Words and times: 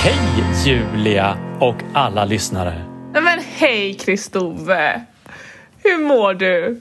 Hej 0.00 0.44
Julia 0.66 1.38
och 1.60 1.76
alla 1.92 2.24
lyssnare. 2.24 2.84
Men 3.12 3.40
hej 3.58 3.94
Kristove! 3.94 5.04
Hur 5.82 5.98
mår 5.98 6.34
du? 6.34 6.80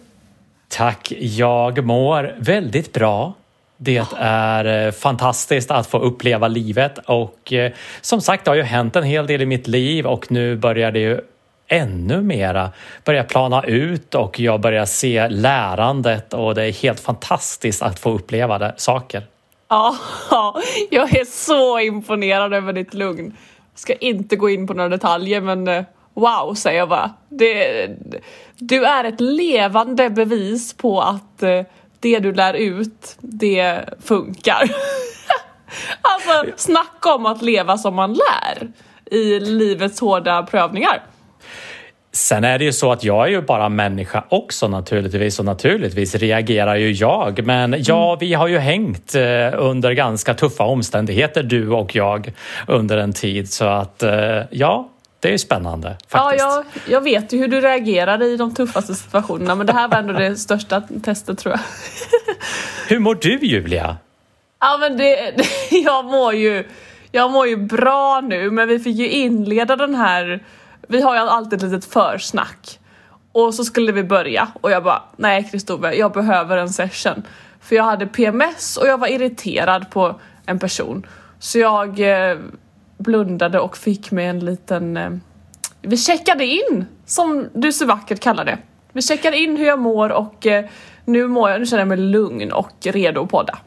Tack, 0.67 1.13
jag 1.19 1.85
mår 1.85 2.35
väldigt 2.39 2.93
bra. 2.93 3.33
Det 3.77 4.03
är 4.19 4.85
eh, 4.85 4.91
fantastiskt 4.91 5.71
att 5.71 5.87
få 5.87 5.99
uppleva 5.99 6.47
livet 6.47 6.97
och 7.05 7.53
eh, 7.53 7.71
som 8.01 8.21
sagt 8.21 8.45
det 8.45 8.51
har 8.51 8.55
ju 8.55 8.63
hänt 8.63 8.95
en 8.95 9.03
hel 9.03 9.27
del 9.27 9.41
i 9.41 9.45
mitt 9.45 9.67
liv 9.67 10.05
och 10.05 10.31
nu 10.31 10.55
börjar 10.55 10.91
det 10.91 10.99
ju 10.99 11.19
ännu 11.67 12.21
mera 12.21 12.71
börja 13.03 13.23
plana 13.23 13.63
ut 13.63 14.15
och 14.15 14.39
jag 14.39 14.61
börjar 14.61 14.85
se 14.85 15.29
lärandet 15.29 16.33
och 16.33 16.55
det 16.55 16.63
är 16.63 16.71
helt 16.71 16.99
fantastiskt 16.99 17.81
att 17.81 17.99
få 17.99 18.11
uppleva 18.11 18.57
det, 18.57 18.73
saker. 18.77 19.23
Ja, 19.69 19.95
jag 20.89 21.15
är 21.15 21.25
så 21.25 21.79
imponerad 21.79 22.53
över 22.53 22.73
ditt 22.73 22.93
lugn. 22.93 23.37
Jag 23.73 23.79
ska 23.79 23.93
inte 23.93 24.35
gå 24.35 24.49
in 24.49 24.67
på 24.67 24.73
några 24.73 24.89
detaljer 24.89 25.41
men 25.41 25.67
eh, 25.67 25.83
wow 26.13 26.53
säger 26.53 26.79
jag 26.79 26.89
bara. 26.89 27.13
Det, 27.29 27.87
du 28.55 28.85
är 28.85 29.03
ett 29.03 29.21
levande 29.21 30.09
bevis 30.09 30.73
på 30.73 31.01
att 31.01 31.43
eh, 31.43 31.61
det 31.99 32.19
du 32.19 32.33
lär 32.33 32.53
ut, 32.53 33.17
det 33.19 33.89
funkar. 34.03 34.63
alltså 36.01 36.51
snacka 36.55 37.13
om 37.13 37.25
att 37.25 37.41
leva 37.41 37.77
som 37.77 37.95
man 37.95 38.13
lär 38.13 38.71
i 39.05 39.39
livets 39.39 39.99
hårda 39.99 40.43
prövningar. 40.43 41.03
Sen 42.17 42.43
är 42.43 42.59
det 42.59 42.65
ju 42.65 42.73
så 42.73 42.91
att 42.91 43.03
jag 43.03 43.25
är 43.25 43.31
ju 43.31 43.41
bara 43.41 43.69
människa 43.69 44.23
också 44.29 44.67
naturligtvis 44.67 45.39
och 45.39 45.45
naturligtvis 45.45 46.15
reagerar 46.15 46.75
ju 46.75 46.91
jag. 46.91 47.45
Men 47.45 47.75
ja, 47.77 48.07
mm. 48.07 48.19
vi 48.19 48.33
har 48.33 48.47
ju 48.47 48.57
hängt 48.57 49.15
eh, 49.15 49.21
under 49.57 49.91
ganska 49.91 50.33
tuffa 50.33 50.63
omständigheter 50.63 51.43
du 51.43 51.69
och 51.69 51.95
jag 51.95 52.33
under 52.67 52.97
en 52.97 53.13
tid 53.13 53.53
så 53.53 53.65
att 53.65 54.03
eh, 54.03 54.41
ja, 54.49 54.89
det 55.19 55.27
är 55.27 55.31
ju 55.31 55.37
spännande 55.37 55.97
faktiskt. 56.07 56.43
Ja, 56.43 56.63
jag, 56.85 56.93
jag 56.93 57.01
vet 57.01 57.33
ju 57.33 57.37
hur 57.37 57.47
du 57.47 57.61
reagerade 57.61 58.25
i 58.25 58.37
de 58.37 58.55
tuffaste 58.55 58.95
situationerna 58.95 59.55
men 59.55 59.67
det 59.67 59.73
här 59.73 59.87
var 59.87 59.97
ändå 59.97 60.13
det 60.13 60.35
största 60.35 60.81
testet 61.03 61.39
tror 61.39 61.55
jag. 61.55 61.61
hur 62.87 62.99
mår 62.99 63.15
du 63.15 63.39
Julia? 63.41 63.97
Ja 64.59 64.77
men 64.77 64.97
det, 64.97 65.33
jag 65.71 66.05
mår 66.05 66.33
ju 66.33 66.63
jag 67.11 67.31
mår 67.31 67.47
ju 67.47 67.57
bra 67.57 68.21
nu 68.21 68.51
men 68.51 68.67
vi 68.67 68.79
fick 68.79 68.97
ju 68.97 69.09
inleda 69.09 69.75
den 69.75 69.95
här 69.95 70.43
vi 70.87 71.01
har 71.01 71.15
ju 71.15 71.19
alltid 71.19 71.53
ett 71.53 71.71
litet 71.71 71.85
försnack. 71.85 72.79
Och 73.31 73.53
så 73.53 73.63
skulle 73.63 73.91
vi 73.91 74.03
börja 74.03 74.47
och 74.61 74.71
jag 74.71 74.83
bara, 74.83 75.03
nej 75.15 75.49
Kristove, 75.51 75.95
jag 75.95 76.11
behöver 76.11 76.57
en 76.57 76.69
session. 76.69 77.23
För 77.61 77.75
jag 77.75 77.83
hade 77.83 78.07
PMS 78.07 78.77
och 78.77 78.87
jag 78.87 78.97
var 78.97 79.07
irriterad 79.07 79.89
på 79.89 80.19
en 80.45 80.59
person. 80.59 81.05
Så 81.39 81.59
jag 81.59 81.99
eh, 81.99 82.37
blundade 82.97 83.59
och 83.59 83.77
fick 83.77 84.11
mig 84.11 84.25
en 84.25 84.39
liten... 84.39 84.97
Eh, 84.97 85.09
vi 85.81 85.97
checkade 85.97 86.45
in, 86.45 86.85
som 87.05 87.49
du 87.53 87.71
så 87.71 87.85
vackert 87.85 88.19
kallar 88.19 88.45
det. 88.45 88.57
Vi 88.91 89.01
checkade 89.01 89.37
in 89.37 89.57
hur 89.57 89.65
jag 89.65 89.79
mår 89.79 90.09
och 90.09 90.47
eh, 90.47 90.65
nu, 91.05 91.27
mår 91.27 91.49
jag, 91.49 91.59
nu 91.59 91.65
känner 91.65 91.81
jag 91.81 91.87
mig 91.87 91.97
lugn 91.97 92.51
och 92.51 92.73
redo 92.81 93.23
att 93.23 93.29
podda. 93.29 93.57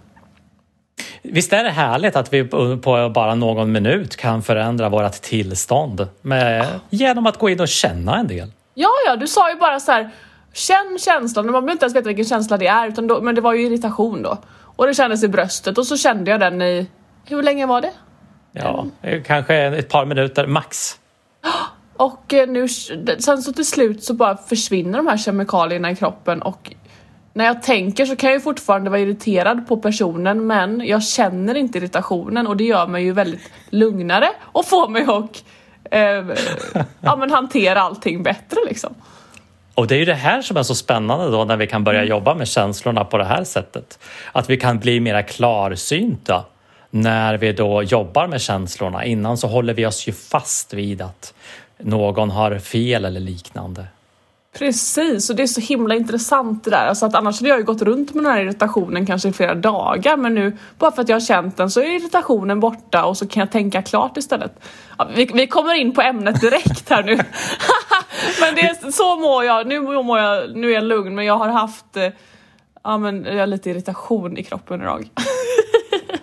Visst 1.23 1.53
är 1.53 1.65
det 1.65 1.71
härligt 1.71 2.17
att 2.17 2.33
vi 2.33 2.45
på 2.45 3.11
bara 3.15 3.35
någon 3.35 3.73
minut 3.73 4.17
kan 4.17 4.43
förändra 4.43 4.89
vårt 4.89 5.13
tillstånd 5.13 6.09
med, 6.23 6.67
genom 6.91 7.27
att 7.27 7.39
gå 7.39 7.51
in 7.51 7.61
och 7.61 7.69
känna 7.69 8.19
en 8.19 8.27
del? 8.27 8.53
Ja, 8.75 8.91
ja, 9.07 9.17
du 9.17 9.27
sa 9.27 9.51
ju 9.51 9.57
bara 9.57 9.81
så 9.81 9.93
här, 9.93 10.11
känn 10.53 10.99
känslan, 11.01 11.47
man 11.47 11.53
behöver 11.53 11.73
inte 11.73 11.85
ens 11.85 11.97
veta 11.97 12.07
vilken 12.07 12.25
känsla 12.25 12.57
det 12.57 12.67
är, 12.67 12.89
utan 12.89 13.07
då, 13.07 13.21
men 13.21 13.35
det 13.35 13.41
var 13.41 13.53
ju 13.53 13.67
irritation 13.67 14.23
då. 14.23 14.39
Och 14.77 14.87
det 14.87 14.95
kändes 14.95 15.25
i 15.25 15.29
bröstet 15.29 15.79
och 15.79 15.87
så 15.87 15.97
kände 15.97 16.31
jag 16.31 16.41
den 16.41 16.63
i, 16.63 16.87
hur 17.25 17.43
länge 17.43 17.67
var 17.67 17.81
det? 17.81 17.93
Ja, 18.53 18.87
kanske 19.25 19.57
ett 19.57 19.89
par 19.89 20.05
minuter 20.05 20.47
max. 20.47 20.99
Och 21.97 22.35
eh, 22.35 22.49
nu, 22.49 22.69
sen 23.19 23.43
så 23.43 23.53
till 23.53 23.67
slut 23.67 24.05
så 24.05 24.15
bara 24.15 24.37
försvinner 24.37 24.99
de 24.99 25.07
här 25.07 25.17
kemikalierna 25.17 25.91
i 25.91 25.97
kroppen 25.97 26.43
och 26.43 26.75
när 27.33 27.45
jag 27.45 27.63
tänker 27.63 28.07
så 28.07 28.17
kan 28.17 28.31
jag 28.31 28.37
ju 28.37 28.41
fortfarande 28.41 28.91
vara 28.91 29.01
irriterad 29.01 29.69
på 29.69 29.77
personen 29.77 30.47
men 30.47 30.87
jag 30.87 31.03
känner 31.03 31.55
inte 31.55 31.79
irritationen 31.79 32.47
och 32.47 32.57
det 32.57 32.65
gör 32.65 32.87
mig 32.87 33.05
ju 33.05 33.13
väldigt 33.13 33.51
lugnare 33.71 34.29
och 34.41 34.67
får 34.67 34.89
mig 34.89 35.03
att 35.03 35.45
eh, 35.91 36.37
ja, 37.01 37.17
men 37.17 37.31
hantera 37.31 37.81
allting 37.81 38.23
bättre 38.23 38.59
liksom. 38.69 38.95
Och 39.75 39.87
det 39.87 39.95
är 39.95 39.99
ju 39.99 40.05
det 40.05 40.15
här 40.15 40.43
som 40.43 40.57
är 40.57 40.63
så 40.63 40.75
spännande 40.75 41.31
då 41.31 41.45
när 41.45 41.57
vi 41.57 41.67
kan 41.67 41.85
börja 41.85 42.01
mm. 42.01 42.11
jobba 42.11 42.35
med 42.35 42.49
känslorna 42.49 43.05
på 43.05 43.19
det 43.19 43.25
här 43.25 43.45
sättet. 43.45 43.99
Att 44.33 44.51
vi 44.51 44.57
kan 44.57 44.79
bli 44.79 45.01
mera 45.01 45.23
klarsynta 45.23 46.45
när 46.91 47.37
vi 47.37 47.53
då 47.53 47.83
jobbar 47.83 48.27
med 48.27 48.41
känslorna. 48.41 49.05
Innan 49.05 49.39
så 49.39 49.49
håller 49.49 49.75
vi 49.75 49.87
oss 49.87 50.09
ju 50.09 50.13
fast 50.13 50.75
vid 50.75 51.03
att 51.03 51.35
någon 51.79 52.31
har 52.31 52.59
fel 52.59 53.05
eller 53.05 53.21
liknande. 53.21 53.85
Precis, 54.53 55.31
och 55.31 55.37
det 55.37 55.43
är 55.43 55.47
så 55.47 55.61
himla 55.61 55.95
intressant 55.95 56.65
det 56.65 56.71
där. 56.71 56.87
Alltså 56.87 57.07
att 57.07 57.15
annars 57.15 57.41
hade 57.41 57.49
jag 57.49 57.59
ju 57.59 57.65
gått 57.65 57.83
runt 57.83 58.15
med 58.15 58.25
den 58.25 58.33
här 58.33 58.43
irritationen 58.43 59.07
kanske 59.07 59.29
i 59.29 59.33
flera 59.33 59.55
dagar 59.55 60.17
men 60.17 60.35
nu 60.35 60.57
bara 60.79 60.93
för 60.93 61.03
att 61.03 61.09
jag 61.09 61.17
har 61.17 61.21
känt 61.21 61.57
den 61.57 61.71
så 61.71 61.81
är 61.81 61.97
irritationen 61.97 62.61
borta 62.61 63.05
och 63.05 63.17
så 63.17 63.29
kan 63.29 63.41
jag 63.41 63.51
tänka 63.51 63.83
klart 63.83 64.17
istället. 64.17 64.61
Ja, 64.99 65.09
vi, 65.17 65.31
vi 65.35 65.47
kommer 65.47 65.75
in 65.75 65.95
på 65.95 66.03
ämnet 66.03 66.41
direkt 66.41 66.91
här 66.91 67.03
nu. 67.03 67.17
men 68.41 68.55
det 68.55 68.61
är, 68.61 68.91
så 68.91 69.17
mår 69.17 69.45
jag. 69.45 69.67
Nu 69.67 69.81
mår 69.81 70.19
jag, 70.19 70.57
nu 70.57 70.71
är 70.71 70.75
jag 70.75 70.85
lugn 70.85 71.15
men 71.15 71.25
jag 71.25 71.37
har 71.37 71.49
haft 71.49 71.97
eh, 71.97 72.09
ja, 72.85 72.99
men 72.99 73.25
jag 73.25 73.39
har 73.39 73.47
lite 73.47 73.71
irritation 73.71 74.39
i 74.39 74.45
kroppen 74.45 74.83
idag. 74.83 75.09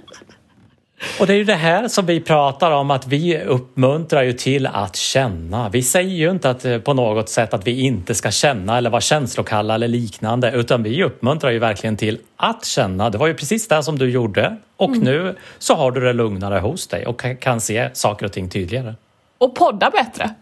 Och 1.20 1.28
det 1.28 1.34
är 1.34 1.38
ju 1.38 1.44
det 1.44 1.56
här 1.56 1.88
som 1.88 2.06
vi 2.06 2.20
pratar 2.20 2.72
om 2.72 2.92
att 2.92 3.08
vi 3.08 3.44
uppmuntrar 3.44 4.24
ju 4.24 4.34
till 4.34 4.68
att 4.68 4.96
känna. 4.96 5.70
Vi 5.70 5.84
säger 5.84 6.16
ju 6.16 6.32
inte 6.32 6.50
att 6.50 6.66
eh, 6.66 6.78
på 6.78 6.94
något 6.94 7.30
sätt 7.30 7.54
att 7.54 7.68
vi 7.68 7.82
inte 7.82 8.16
ska 8.16 8.32
känna 8.32 8.78
eller 8.78 8.90
vara 8.90 9.02
känslokalla 9.02 9.76
eller 9.76 9.88
liknande 9.88 10.52
utan 10.52 10.84
vi 10.84 11.04
uppmuntrar 11.04 11.52
ju 11.52 11.60
verkligen 11.60 11.98
till 11.98 12.20
att 12.38 12.66
känna. 12.66 13.10
Det 13.10 13.18
var 13.18 13.28
ju 13.28 13.34
precis 13.34 13.68
det 13.68 13.84
som 13.84 14.00
du 14.00 14.10
gjorde 14.10 14.58
och 14.78 14.90
mm. 14.90 15.00
nu 15.00 15.36
så 15.58 15.76
har 15.76 15.92
du 15.92 16.02
det 16.02 16.14
lugnare 16.14 16.60
hos 16.60 16.88
dig 16.88 17.06
och 17.06 17.26
kan 17.40 17.62
se 17.62 17.90
saker 17.94 18.26
och 18.26 18.32
ting 18.32 18.50
tydligare. 18.50 18.96
Och 19.38 19.56
podda 19.56 19.90
bättre. 19.90 20.34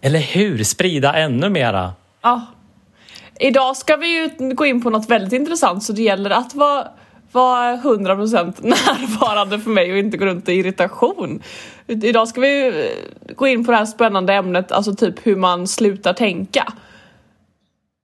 Eller 0.00 0.20
hur? 0.20 0.64
Sprida 0.64 1.14
ännu 1.14 1.48
mera. 1.48 1.92
Ja. 2.22 2.46
Idag 3.40 3.76
ska 3.76 3.96
vi 3.96 4.06
ju 4.06 4.54
gå 4.54 4.66
in 4.66 4.82
på 4.82 4.90
något 4.90 5.10
väldigt 5.10 5.32
intressant 5.32 5.82
så 5.82 5.92
det 5.92 6.02
gäller 6.02 6.30
att 6.30 6.54
vara 6.54 6.88
vara 7.36 7.76
100% 7.76 8.54
närvarande 8.60 9.58
för 9.58 9.70
mig 9.70 9.92
och 9.92 9.98
inte 9.98 10.16
gå 10.16 10.26
runt 10.26 10.48
i 10.48 10.52
irritation. 10.52 11.42
Idag 11.86 12.28
ska 12.28 12.40
vi 12.40 12.72
gå 13.36 13.46
in 13.46 13.64
på 13.64 13.70
det 13.70 13.76
här 13.76 13.86
spännande 13.86 14.34
ämnet, 14.34 14.72
alltså 14.72 14.94
typ 14.94 15.26
hur 15.26 15.36
man 15.36 15.66
slutar 15.66 16.12
tänka. 16.12 16.72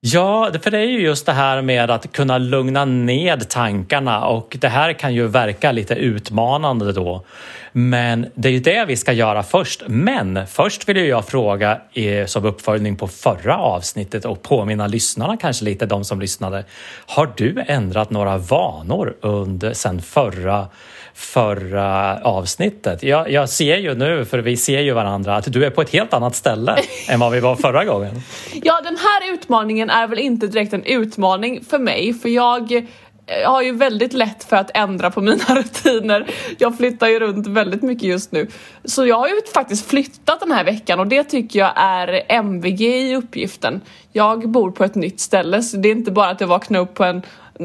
Ja, 0.04 0.50
för 0.62 0.70
det 0.70 0.78
är 0.78 0.86
ju 0.86 1.00
just 1.00 1.26
det 1.26 1.32
här 1.32 1.62
med 1.62 1.90
att 1.90 2.12
kunna 2.12 2.38
lugna 2.38 2.84
ned 2.84 3.48
tankarna 3.48 4.24
och 4.24 4.56
det 4.60 4.68
här 4.68 4.92
kan 4.92 5.14
ju 5.14 5.26
verka 5.26 5.72
lite 5.72 5.94
utmanande 5.94 6.92
då. 6.92 7.24
Men 7.72 8.26
det 8.34 8.48
är 8.48 8.52
ju 8.52 8.60
det 8.60 8.84
vi 8.84 8.96
ska 8.96 9.12
göra 9.12 9.42
först. 9.42 9.82
Men 9.86 10.46
först 10.46 10.88
vill 10.88 10.96
jag 10.96 11.26
fråga 11.26 11.80
som 12.26 12.44
uppföljning 12.44 12.96
på 12.96 13.08
förra 13.08 13.58
avsnittet 13.58 14.24
och 14.24 14.42
påminna 14.42 14.86
lyssnarna 14.86 15.36
kanske 15.36 15.64
lite, 15.64 15.86
de 15.86 16.04
som 16.04 16.20
lyssnade. 16.20 16.64
Har 17.06 17.32
du 17.36 17.64
ändrat 17.66 18.10
några 18.10 18.38
vanor 18.38 19.16
under 19.20 19.72
sen 19.72 20.02
förra 20.02 20.68
förra 21.14 22.18
avsnittet. 22.22 23.02
Jag, 23.02 23.30
jag, 23.30 23.48
ser 23.48 23.76
ju 23.76 23.94
nu, 23.94 24.24
för 24.24 24.38
vi 24.38 24.56
ser 24.56 24.80
ju 24.80 24.92
varandra, 24.92 25.36
att 25.36 25.52
du 25.52 25.64
är 25.64 25.70
på 25.70 25.82
ett 25.82 25.90
helt 25.90 26.14
annat 26.14 26.36
ställe 26.36 26.76
än 27.08 27.20
vad 27.20 27.32
vi 27.32 27.40
var 27.40 27.56
förra 27.56 27.84
gången. 27.84 28.22
Ja, 28.62 28.80
den 28.84 28.96
här 28.96 29.34
utmaningen 29.34 29.90
är 29.90 30.06
väl 30.06 30.18
inte 30.18 30.46
direkt 30.46 30.72
en 30.72 30.84
utmaning 30.84 31.64
för 31.64 31.78
mig, 31.78 32.14
för 32.14 32.28
jag 32.28 32.86
jag 33.26 33.50
har 33.50 33.62
ju 33.62 33.72
väldigt 33.72 34.12
lätt 34.12 34.44
för 34.44 34.56
att 34.56 34.70
ändra 34.74 35.10
på 35.10 35.20
mina 35.20 35.44
rutiner. 35.48 36.26
Jag 36.58 36.76
flyttar 36.76 37.08
ju 37.08 37.18
runt 37.18 37.46
väldigt 37.46 37.82
mycket 37.82 38.04
just 38.04 38.32
nu. 38.32 38.48
Så 38.84 39.06
jag 39.06 39.16
har 39.16 39.28
ju 39.28 39.34
faktiskt 39.54 39.86
flyttat 39.86 40.40
den 40.40 40.52
här 40.52 40.64
veckan 40.64 41.00
och 41.00 41.06
det 41.06 41.24
tycker 41.24 41.58
jag 41.58 41.72
är 41.76 42.22
MVG 42.28 42.82
i 42.82 43.16
uppgiften. 43.16 43.80
Jag 44.12 44.48
bor 44.50 44.70
på 44.70 44.84
ett 44.84 44.94
nytt 44.94 45.20
ställe 45.20 45.62
så 45.62 45.76
det 45.76 45.88
är 45.88 45.92
inte 45.92 46.10
bara 46.10 46.30
att 46.30 46.40
jag 46.40 46.48
vaknar 46.48 46.80
upp 46.80 46.94
på 46.94 47.04
en 47.04 47.22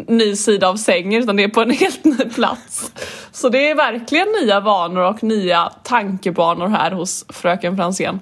ny 0.08 0.36
sida 0.36 0.70
av 0.70 0.76
sängen 0.76 1.24
utan 1.24 1.36
det 1.36 1.44
är 1.44 1.48
på 1.48 1.62
en 1.62 1.72
helt 1.72 2.06
ny 2.06 2.18
plats. 2.18 2.92
Så 3.32 3.50
det 3.50 3.70
är 3.70 3.76
verkligen 3.76 4.28
nya 4.42 4.60
vanor 4.60 5.02
och 5.02 5.24
nya 5.24 5.72
tankebanor 5.84 6.68
här 6.68 6.92
hos 6.92 7.26
fröken 7.30 7.78
Fransén. 7.78 8.20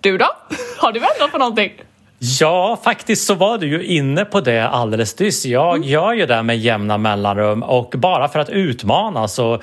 Du 0.00 0.18
då? 0.18 0.26
Har 0.78 0.92
du 0.92 0.98
ändrat 0.98 1.32
på 1.32 1.38
någonting? 1.38 1.72
Ja, 2.40 2.80
faktiskt 2.84 3.26
så 3.26 3.34
var 3.34 3.58
du 3.58 3.68
ju 3.68 3.84
inne 3.84 4.24
på 4.24 4.40
det 4.40 4.68
alldeles 4.68 5.18
nyss. 5.18 5.46
Jag 5.46 5.76
mm. 5.76 5.88
gör 5.88 6.12
ju 6.12 6.26
det 6.26 6.42
med 6.42 6.58
jämna 6.58 6.98
mellanrum 6.98 7.62
och 7.62 7.94
bara 7.96 8.28
för 8.28 8.38
att 8.38 8.50
utmana 8.50 9.28
så 9.28 9.62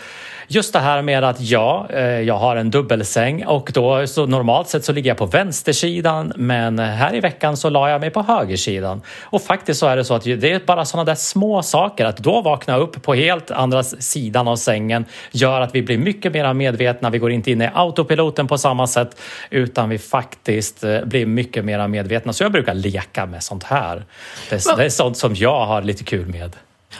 just 0.51 0.73
det 0.73 0.79
här 0.79 1.01
med 1.01 1.23
att 1.23 1.41
ja, 1.41 1.87
eh, 1.89 2.03
jag 2.03 2.37
har 2.37 2.55
en 2.55 2.71
dubbelsäng 2.71 3.45
och 3.45 3.71
då 3.73 4.07
så 4.07 4.25
normalt 4.25 4.67
sett 4.67 4.85
så 4.85 4.91
ligger 4.91 5.09
jag 5.09 5.17
på 5.17 5.25
vänstersidan 5.25 6.33
men 6.35 6.79
här 6.79 7.15
i 7.15 7.19
veckan 7.19 7.57
så 7.57 7.69
la 7.69 7.89
jag 7.89 8.01
mig 8.01 8.09
på 8.09 8.21
högersidan. 8.21 9.01
Och 9.23 9.41
faktiskt 9.41 9.79
så 9.79 9.87
är 9.87 9.95
det 9.95 10.05
så 10.05 10.13
att 10.13 10.23
det 10.23 10.51
är 10.51 10.65
bara 10.65 10.85
sådana 10.85 11.05
där 11.05 11.15
små 11.15 11.63
saker 11.63 12.05
att 12.05 12.17
då 12.17 12.41
vakna 12.41 12.77
upp 12.77 13.03
på 13.03 13.13
helt 13.13 13.51
andra 13.51 13.83
sidan 13.83 14.47
av 14.47 14.55
sängen 14.55 15.05
gör 15.31 15.61
att 15.61 15.75
vi 15.75 15.81
blir 15.81 15.97
mycket 15.97 16.33
mer 16.33 16.53
medvetna. 16.53 17.09
Vi 17.09 17.17
går 17.17 17.31
inte 17.31 17.51
in 17.51 17.61
i 17.61 17.69
autopiloten 17.73 18.47
på 18.47 18.57
samma 18.57 18.87
sätt 18.87 19.21
utan 19.49 19.89
vi 19.89 19.97
faktiskt 19.97 20.83
eh, 20.83 21.01
blir 21.01 21.25
mycket 21.25 21.65
mer 21.65 21.87
medvetna. 21.87 22.33
Så 22.33 22.43
jag 22.43 22.51
brukar 22.51 22.73
leka 22.73 23.25
med 23.25 23.43
sånt 23.43 23.63
här. 23.63 24.05
Det, 24.49 24.75
det 24.77 24.85
är 24.85 24.89
sånt 24.89 25.17
som 25.17 25.35
jag 25.35 25.65
har 25.65 25.81
lite 25.81 26.03
kul 26.03 26.27
med. 26.27 26.55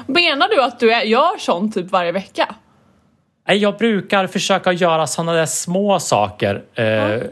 Menar 0.06 0.50
du 0.50 0.62
att 0.62 0.80
du 0.80 1.04
gör 1.04 1.40
sånt 1.40 1.74
typ 1.74 1.92
varje 1.92 2.12
vecka? 2.12 2.56
Jag 3.56 3.78
brukar 3.78 4.28
försöka 4.28 4.72
göra 4.72 5.08
sådana 5.08 5.34
där 5.34 5.46
små 5.46 6.00
saker. 6.00 6.62
Mm. 6.76 7.24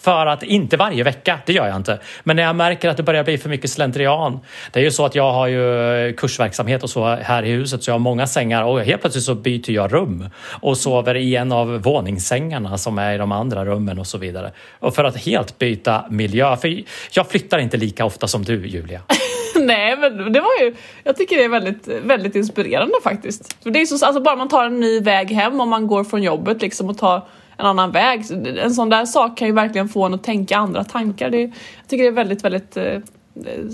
För 0.00 0.26
att, 0.26 0.42
inte 0.42 0.76
varje 0.76 1.04
vecka, 1.04 1.38
det 1.46 1.52
gör 1.52 1.66
jag 1.66 1.76
inte. 1.76 1.98
Men 2.24 2.36
när 2.36 2.42
jag 2.42 2.56
märker 2.56 2.88
att 2.88 2.96
det 2.96 3.02
börjar 3.02 3.24
bli 3.24 3.38
för 3.38 3.48
mycket 3.48 3.70
slentrian. 3.70 4.40
Det 4.72 4.80
är 4.80 4.84
ju 4.84 4.90
så 4.90 5.04
att 5.04 5.14
jag 5.14 5.32
har 5.32 5.46
ju 5.46 6.12
kursverksamhet 6.12 6.82
och 6.82 6.90
så 6.90 7.06
här 7.06 7.42
i 7.42 7.50
huset 7.50 7.82
så 7.82 7.90
jag 7.90 7.94
har 7.94 7.98
många 7.98 8.26
sängar 8.26 8.62
och 8.62 8.80
helt 8.80 9.00
plötsligt 9.00 9.24
så 9.24 9.34
byter 9.34 9.70
jag 9.70 9.92
rum 9.92 10.28
och 10.60 10.78
sover 10.78 11.14
i 11.14 11.36
en 11.36 11.52
av 11.52 11.82
våningssängarna 11.82 12.78
som 12.78 12.98
är 12.98 13.14
i 13.14 13.18
de 13.18 13.32
andra 13.32 13.64
rummen 13.64 13.98
och 13.98 14.06
så 14.06 14.18
vidare. 14.18 14.52
Och 14.78 14.94
för 14.94 15.04
att 15.04 15.16
helt 15.16 15.58
byta 15.58 16.04
miljö, 16.10 16.56
för 16.56 16.82
jag 17.12 17.28
flyttar 17.28 17.58
inte 17.58 17.76
lika 17.76 18.04
ofta 18.04 18.28
som 18.28 18.44
du 18.44 18.66
Julia. 18.66 19.00
Nej 19.56 19.96
men 19.96 20.32
det 20.32 20.40
var 20.40 20.60
ju, 20.60 20.74
jag 21.04 21.16
tycker 21.16 21.36
det 21.36 21.44
är 21.44 21.48
väldigt, 21.48 21.88
väldigt 21.88 22.36
inspirerande 22.36 22.94
faktiskt. 23.02 23.62
För 23.62 23.70
det 23.70 23.80
är 23.80 23.86
så, 23.86 24.06
alltså 24.06 24.22
bara 24.22 24.36
man 24.36 24.48
tar 24.48 24.64
en 24.64 24.80
ny 24.80 25.00
väg 25.00 25.30
hem 25.30 25.60
om 25.60 25.68
man 25.68 25.86
går 25.86 26.04
från 26.04 26.22
jobbet 26.22 26.62
liksom 26.62 26.90
och 26.90 26.98
tar 26.98 27.22
en 27.56 27.66
annan 27.66 27.90
väg. 27.90 28.24
En 28.58 28.74
sån 28.74 28.88
där 28.88 29.06
sak 29.06 29.38
kan 29.38 29.48
ju 29.48 29.54
verkligen 29.54 29.88
få 29.88 30.04
en 30.04 30.14
att 30.14 30.24
tänka 30.24 30.56
andra 30.56 30.84
tankar. 30.84 31.30
Det, 31.30 31.40
jag 31.40 31.52
tycker 31.88 32.04
det 32.04 32.10
är 32.10 32.12
väldigt, 32.12 32.44
väldigt 32.44 32.76
eh, 32.76 33.00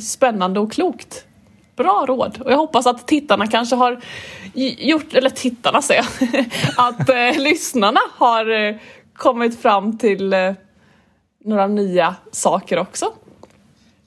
spännande 0.03 0.61
och 0.61 0.73
klokt. 0.73 1.25
Bra 1.77 2.05
råd 2.09 2.41
och 2.45 2.53
jag 2.53 2.57
hoppas 2.57 2.87
att 2.87 3.07
tittarna 3.07 3.47
kanske 3.47 3.77
har 3.77 4.01
gjort, 4.79 5.15
eller 5.15 5.31
tittarna 5.31 5.83
säger 5.83 6.07
jag, 6.21 6.45
att 6.89 7.09
eh, 7.09 7.43
lyssnarna 7.43 8.01
har 8.17 8.51
eh, 8.51 8.77
kommit 9.17 9.63
fram 9.63 9.99
till 9.99 10.33
eh, 10.33 10.53
några 11.45 11.67
nya 11.67 12.15
saker 12.33 12.79
också. 12.79 13.13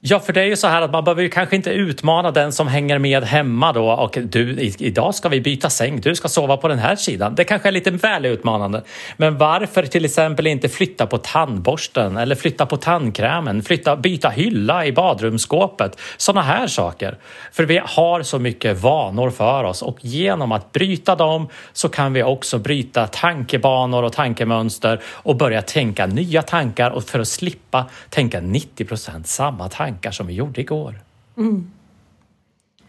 Ja, 0.04 0.20
för 0.20 0.34
det 0.34 0.42
är 0.42 0.46
ju 0.46 0.56
så 0.56 0.68
här 0.68 0.82
att 0.82 0.92
man 0.92 1.04
behöver 1.04 1.22
ju 1.22 1.30
kanske 1.30 1.56
inte 1.56 1.70
utmana 1.70 2.32
den 2.32 2.52
som 2.52 2.68
hänger 2.68 3.00
med 3.00 3.24
hemma 3.24 3.74
då 3.74 3.92
och 3.92 4.18
du, 4.24 4.60
idag 4.60 5.16
ska 5.16 5.30
vi 5.30 5.42
byta 5.42 5.70
säng, 5.70 6.02
du 6.02 6.16
ska 6.16 6.28
sova 6.28 6.58
på 6.58 6.68
den 6.68 6.80
här 6.80 6.96
sidan. 6.96 7.36
Det 7.36 7.44
kanske 7.44 7.68
är 7.68 7.72
lite 7.72 7.92
väl 7.92 8.26
utmanande. 8.26 8.84
Men 9.18 9.38
varför 9.38 9.86
till 9.86 10.06
exempel 10.06 10.48
inte 10.48 10.70
flytta 10.70 11.08
på 11.08 11.18
tandborsten 11.18 12.18
eller 12.18 12.36
flytta 12.36 12.66
på 12.66 12.78
tandkrämen, 12.78 13.64
flytta, 13.64 13.96
byta 13.96 14.30
hylla 14.30 14.86
i 14.86 14.92
badrumsskåpet, 14.92 16.00
sådana 16.18 16.42
här 16.42 16.68
saker. 16.68 17.18
För 17.52 17.64
vi 17.64 17.82
har 17.86 18.24
så 18.24 18.40
mycket 18.40 18.78
vanor 18.78 19.30
för 19.30 19.64
oss 19.64 19.82
och 19.82 19.98
genom 20.02 20.52
att 20.52 20.72
bryta 20.72 21.16
dem 21.16 21.48
så 21.74 21.90
kan 21.90 22.14
vi 22.14 22.24
också 22.24 22.60
bryta 22.60 23.08
tankebanor 23.08 24.04
och 24.04 24.14
tankemönster 24.14 25.02
och 25.06 25.36
börja 25.36 25.62
tänka 25.62 26.06
nya 26.06 26.42
tankar 26.42 26.92
och 26.92 27.04
för 27.04 27.20
att 27.20 27.28
slippa 27.28 27.86
tänka 28.10 28.42
90 28.42 28.86
procent 28.86 29.28
samma 29.28 29.70
tankar 29.70 29.91
tankar 29.92 30.12
som 30.12 30.28
vi 30.28 30.34
gjorde 30.34 30.62
igår. 30.62 30.96
Mm. 31.38 31.72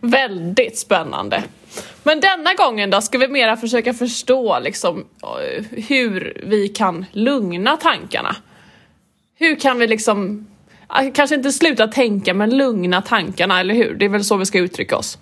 Väldigt 0.01 0.79
spännande. 0.79 1.45
Men 2.03 2.21
denna 2.21 2.55
gången 2.55 2.91
då 2.91 3.01
ska 3.01 3.19
vi 3.19 3.29
mera 3.29 3.57
försöka 3.57 3.95
förstå 3.95 4.59
liksom 4.59 5.05
hur 5.71 6.43
vi 6.47 6.69
kan 6.69 7.05
lugna 7.13 7.77
tankarna. 7.77 8.37
Hur 9.35 9.61
kan 9.61 9.79
vi 9.79 9.87
liksom, 9.87 10.47
ah, 10.87 11.03
kanske 11.15 11.37
inte 11.37 11.53
sluta 11.53 11.89
tänka 11.89 12.35
men 12.35 12.57
lugna 12.57 13.03
tankarna, 13.03 13.61
eller 13.61 13.75
hur? 13.75 13.95
Det 13.95 14.05
är 14.05 14.09
väl 14.09 14.25
så 14.25 14.37
vi 14.37 14.47
ska 14.47 14.59
uttrycka 14.59 14.97
oss. 14.97 15.19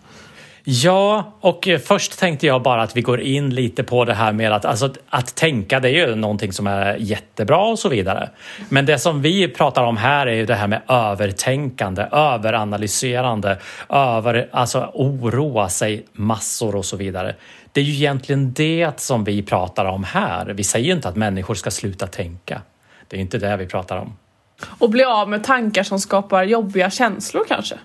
Ja, 0.65 1.33
och 1.41 1.69
eh, 1.69 1.79
först 1.79 2.19
tänkte 2.19 2.47
jag 2.47 2.63
bara 2.63 2.83
att 2.83 2.97
vi 2.97 3.03
går 3.03 3.21
in 3.21 3.55
lite 3.55 3.83
på 3.85 4.05
det 4.05 4.15
här 4.15 4.33
med 4.33 4.53
att, 4.53 4.65
alltså, 4.65 4.93
att 5.09 5.35
tänka, 5.35 5.81
det 5.81 5.89
är 5.89 6.09
ju 6.09 6.15
någonting 6.15 6.53
som 6.53 6.67
är 6.67 6.97
jättebra 6.97 7.59
och 7.59 7.79
så 7.79 7.89
vidare. 7.89 8.31
Men 8.69 8.87
det 8.87 8.99
som 8.99 9.23
vi 9.23 9.49
pratar 9.49 9.85
om 9.85 9.97
här 9.97 10.27
är 10.27 10.35
ju 10.35 10.47
det 10.47 10.55
här 10.55 10.67
med 10.67 10.83
övertänkande, 10.89 12.03
överanalyserande, 12.13 13.59
över, 13.89 14.49
alltså 14.53 14.91
oroa 14.95 15.69
sig 15.69 16.07
massor 16.13 16.77
och 16.77 16.85
så 16.85 16.97
vidare. 16.97 17.35
Det 17.73 17.81
är 17.81 17.85
ju 17.85 17.93
egentligen 17.93 18.53
det 18.53 19.01
som 19.01 19.25
vi 19.25 19.43
pratar 19.43 19.85
om 19.85 20.05
här. 20.05 20.47
Vi 20.47 20.65
säger 20.65 20.87
ju 20.87 20.93
inte 20.93 21.09
att 21.09 21.17
människor 21.17 21.55
ska 21.55 21.71
sluta 21.71 22.07
tänka. 22.07 22.63
Det 23.09 23.17
är 23.17 23.21
inte 23.21 23.39
det 23.39 23.57
vi 23.57 23.67
pratar 23.67 23.97
om. 23.97 24.17
Och 24.79 24.91
bli 24.91 25.05
av 25.05 25.29
med 25.29 25.45
tankar 25.45 25.83
som 25.83 25.99
skapar 25.99 26.45
jobbiga 26.45 26.91
känslor 26.91 27.45
kanske? 27.49 27.79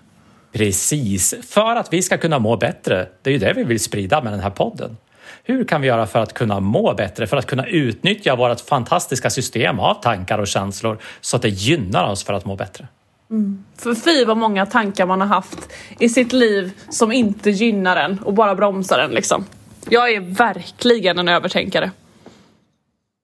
Precis, 0.55 1.35
för 1.41 1.75
att 1.75 1.93
vi 1.93 2.01
ska 2.01 2.17
kunna 2.17 2.39
må 2.39 2.57
bättre. 2.57 3.07
Det 3.21 3.29
är 3.29 3.31
ju 3.31 3.39
det 3.39 3.53
vi 3.53 3.63
vill 3.63 3.79
sprida 3.79 4.21
med 4.21 4.33
den 4.33 4.39
här 4.39 4.49
podden. 4.49 4.97
Hur 5.43 5.63
kan 5.63 5.81
vi 5.81 5.87
göra 5.87 6.07
för 6.07 6.19
att 6.19 6.33
kunna 6.33 6.59
må 6.59 6.93
bättre, 6.93 7.27
för 7.27 7.37
att 7.37 7.45
kunna 7.45 7.67
utnyttja 7.67 8.35
vårt 8.35 8.59
fantastiska 8.59 9.29
system 9.29 9.79
av 9.79 9.93
tankar 9.93 10.39
och 10.39 10.47
känslor 10.47 10.97
så 11.21 11.35
att 11.35 11.41
det 11.41 11.49
gynnar 11.49 12.11
oss 12.11 12.23
för 12.23 12.33
att 12.33 12.45
må 12.45 12.55
bättre? 12.55 12.87
Mm. 13.29 13.63
För 13.77 13.95
fy 13.95 14.25
vad 14.25 14.37
många 14.37 14.65
tankar 14.65 15.05
man 15.05 15.21
har 15.21 15.27
haft 15.27 15.69
i 15.99 16.09
sitt 16.09 16.33
liv 16.33 16.71
som 16.89 17.11
inte 17.11 17.49
gynnar 17.49 17.95
en 17.95 18.19
och 18.19 18.33
bara 18.33 18.55
bromsar 18.55 18.99
en 18.99 19.11
liksom. 19.11 19.45
Jag 19.89 20.13
är 20.13 20.19
verkligen 20.19 21.19
en 21.19 21.27
övertänkare. 21.27 21.91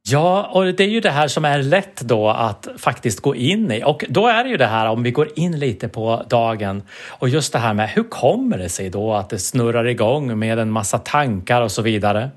Ja, 0.10 0.50
och 0.52 0.66
det 0.66 0.84
är 0.84 0.88
ju 0.88 1.00
det 1.00 1.10
här 1.10 1.28
som 1.28 1.46
är 1.46 1.64
lätt 1.64 2.02
då 2.02 2.30
att 2.30 2.68
faktiskt 2.78 3.20
gå 3.20 3.36
in 3.36 3.72
i. 3.72 3.84
Och 3.86 4.06
då 4.10 4.28
är 4.28 4.44
det 4.44 4.50
ju 4.50 4.58
det 4.58 4.66
här 4.66 4.90
om 4.90 5.04
vi 5.04 5.12
går 5.12 5.30
in 5.36 5.60
lite 5.60 5.88
på 5.88 6.26
dagen 6.30 6.84
och 7.08 7.30
just 7.30 7.54
det 7.54 7.60
här 7.60 7.74
med 7.74 7.90
hur 7.90 8.04
kommer 8.04 8.58
det 8.58 8.70
sig 8.70 8.90
då 8.90 9.14
att 9.14 9.30
det 9.30 9.40
snurrar 9.40 9.88
igång 9.88 10.40
med 10.40 10.60
en 10.60 10.72
massa 10.72 10.98
tankar 10.98 11.62
och 11.62 11.72
så 11.72 11.82
vidare. 11.82 12.30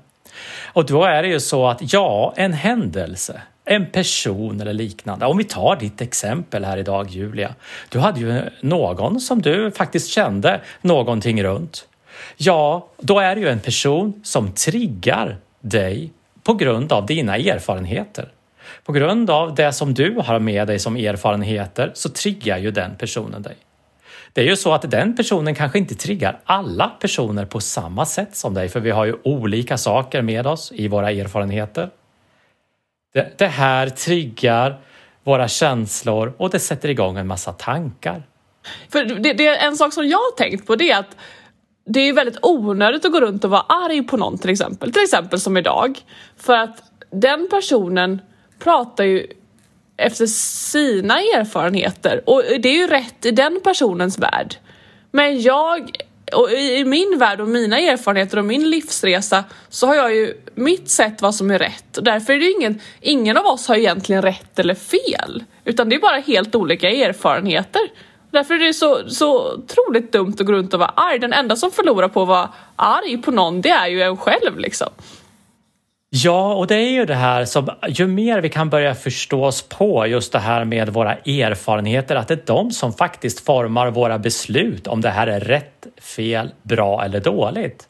Och 0.73 0.85
då 0.85 1.03
är 1.03 1.23
det 1.23 1.29
ju 1.29 1.39
så 1.39 1.67
att 1.67 1.93
ja, 1.93 2.33
en 2.37 2.53
händelse, 2.53 3.41
en 3.65 3.85
person 3.85 4.61
eller 4.61 4.73
liknande. 4.73 5.25
Om 5.25 5.37
vi 5.37 5.43
tar 5.43 5.75
ditt 5.75 6.01
exempel 6.01 6.65
här 6.65 6.77
idag 6.77 7.09
Julia. 7.09 7.55
Du 7.89 7.99
hade 7.99 8.19
ju 8.19 8.41
någon 8.61 9.19
som 9.19 9.41
du 9.41 9.71
faktiskt 9.71 10.07
kände 10.09 10.61
någonting 10.81 11.43
runt. 11.43 11.87
Ja, 12.37 12.87
då 12.97 13.19
är 13.19 13.35
det 13.35 13.41
ju 13.41 13.49
en 13.49 13.59
person 13.59 14.21
som 14.23 14.51
triggar 14.51 15.37
dig 15.61 16.11
på 16.45 16.53
grund 16.53 16.91
av 16.91 17.05
dina 17.05 17.37
erfarenheter. 17.37 18.31
På 18.83 18.91
grund 18.91 19.29
av 19.29 19.55
det 19.55 19.73
som 19.73 19.93
du 19.93 20.15
har 20.25 20.39
med 20.39 20.67
dig 20.67 20.79
som 20.79 20.95
erfarenheter 20.95 21.91
så 21.93 22.09
triggar 22.09 22.57
ju 22.57 22.71
den 22.71 22.95
personen 22.95 23.41
dig. 23.41 23.55
Det 24.33 24.41
är 24.41 24.45
ju 24.45 24.55
så 24.55 24.73
att 24.73 24.91
den 24.91 25.15
personen 25.15 25.55
kanske 25.55 25.77
inte 25.77 25.95
triggar 25.95 26.39
alla 26.45 26.87
personer 26.87 27.45
på 27.45 27.59
samma 27.59 28.05
sätt 28.05 28.35
som 28.35 28.53
dig, 28.53 28.69
för 28.69 28.79
vi 28.79 28.91
har 28.91 29.05
ju 29.05 29.15
olika 29.23 29.77
saker 29.77 30.21
med 30.21 30.47
oss 30.47 30.71
i 30.75 30.87
våra 30.87 31.11
erfarenheter. 31.11 31.89
Det, 33.13 33.37
det 33.37 33.47
här 33.47 33.89
triggar 33.89 34.79
våra 35.23 35.47
känslor 35.47 36.33
och 36.37 36.49
det 36.49 36.59
sätter 36.59 36.89
igång 36.89 37.17
en 37.17 37.27
massa 37.27 37.53
tankar. 37.53 38.23
För 38.89 39.05
det, 39.05 39.33
det 39.33 39.47
är 39.47 39.67
en 39.67 39.77
sak 39.77 39.93
som 39.93 40.07
jag 40.07 40.17
har 40.17 40.35
tänkt 40.37 40.67
på 40.67 40.75
det 40.75 40.91
är 40.91 40.99
att 40.99 41.17
det 41.85 41.99
är 41.99 42.13
väldigt 42.13 42.39
onödigt 42.41 43.05
att 43.05 43.11
gå 43.11 43.21
runt 43.21 43.43
och 43.43 43.49
vara 43.49 43.61
arg 43.61 44.03
på 44.03 44.17
någon 44.17 44.37
till 44.37 44.49
exempel. 44.49 44.93
Till 44.93 45.03
exempel 45.03 45.39
som 45.39 45.57
idag. 45.57 45.99
För 46.37 46.57
att 46.57 46.83
den 47.11 47.47
personen 47.49 48.21
pratar 48.59 49.03
ju 49.03 49.27
efter 49.97 50.25
sina 50.25 51.19
erfarenheter 51.19 52.29
och 52.29 52.43
det 52.59 52.69
är 52.69 52.77
ju 52.77 52.87
rätt 52.87 53.25
i 53.25 53.31
den 53.31 53.59
personens 53.63 54.19
värld. 54.19 54.55
Men 55.11 55.41
jag, 55.41 55.91
och 56.33 56.51
i 56.51 56.85
min 56.85 57.17
värld 57.19 57.41
och 57.41 57.47
mina 57.47 57.79
erfarenheter 57.79 58.37
och 58.37 58.45
min 58.45 58.69
livsresa 58.69 59.43
så 59.69 59.87
har 59.87 59.95
jag 59.95 60.15
ju 60.15 60.33
mitt 60.55 60.89
sätt 60.89 61.21
vad 61.21 61.35
som 61.35 61.51
är 61.51 61.59
rätt 61.59 61.97
och 61.97 62.03
därför 62.03 62.33
är 62.33 62.39
det 62.39 62.51
ingen, 62.51 62.81
ingen 63.01 63.37
av 63.37 63.45
oss 63.45 63.67
har 63.67 63.75
egentligen 63.75 64.21
rätt 64.21 64.59
eller 64.59 64.75
fel 64.75 65.43
utan 65.65 65.89
det 65.89 65.95
är 65.95 65.99
bara 65.99 66.17
helt 66.17 66.55
olika 66.55 66.89
erfarenheter 66.89 67.81
Därför 68.35 68.53
är 68.53 68.59
det 68.59 68.73
så, 68.73 69.09
så 69.09 69.53
otroligt 69.53 70.11
dumt 70.11 70.35
att 70.39 70.45
gå 70.45 70.51
runt 70.51 70.73
och 70.73 70.79
vara 70.79 70.93
arg. 70.95 71.19
Den 71.19 71.33
enda 71.33 71.55
som 71.55 71.71
förlorar 71.71 72.07
på 72.07 72.21
att 72.21 72.27
vara 72.27 72.49
arg 72.75 73.17
på 73.17 73.31
någon, 73.31 73.61
det 73.61 73.69
är 73.69 73.87
ju 73.87 74.01
en 74.01 74.17
själv 74.17 74.59
liksom. 74.59 74.89
Ja, 76.09 76.53
och 76.53 76.67
det 76.67 76.75
är 76.75 76.89
ju 76.89 77.05
det 77.05 77.15
här 77.15 77.45
som 77.45 77.69
ju 77.87 78.07
mer 78.07 78.41
vi 78.41 78.49
kan 78.49 78.69
börja 78.69 78.95
förstå 78.95 79.45
oss 79.45 79.61
på 79.61 80.07
just 80.07 80.31
det 80.31 80.39
här 80.39 80.65
med 80.65 80.89
våra 80.89 81.13
erfarenheter, 81.15 82.15
att 82.15 82.27
det 82.27 82.33
är 82.33 82.45
de 82.45 82.71
som 82.71 82.93
faktiskt 82.93 83.45
formar 83.45 83.91
våra 83.91 84.19
beslut 84.19 84.87
om 84.87 85.01
det 85.01 85.09
här 85.09 85.27
är 85.27 85.39
rätt, 85.39 85.87
fel, 86.01 86.51
bra 86.63 87.03
eller 87.03 87.19
dåligt. 87.19 87.87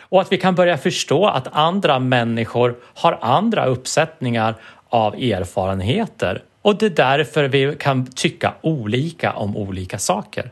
Och 0.00 0.20
att 0.20 0.32
vi 0.32 0.38
kan 0.38 0.54
börja 0.54 0.78
förstå 0.78 1.26
att 1.26 1.48
andra 1.52 1.98
människor 1.98 2.76
har 2.94 3.18
andra 3.20 3.66
uppsättningar 3.66 4.54
av 4.88 5.14
erfarenheter 5.14 6.42
och 6.68 6.78
det 6.78 6.86
är 6.86 6.90
därför 6.90 7.44
vi 7.44 7.76
kan 7.78 8.06
tycka 8.06 8.54
olika 8.60 9.32
om 9.32 9.56
olika 9.56 9.98
saker. 9.98 10.50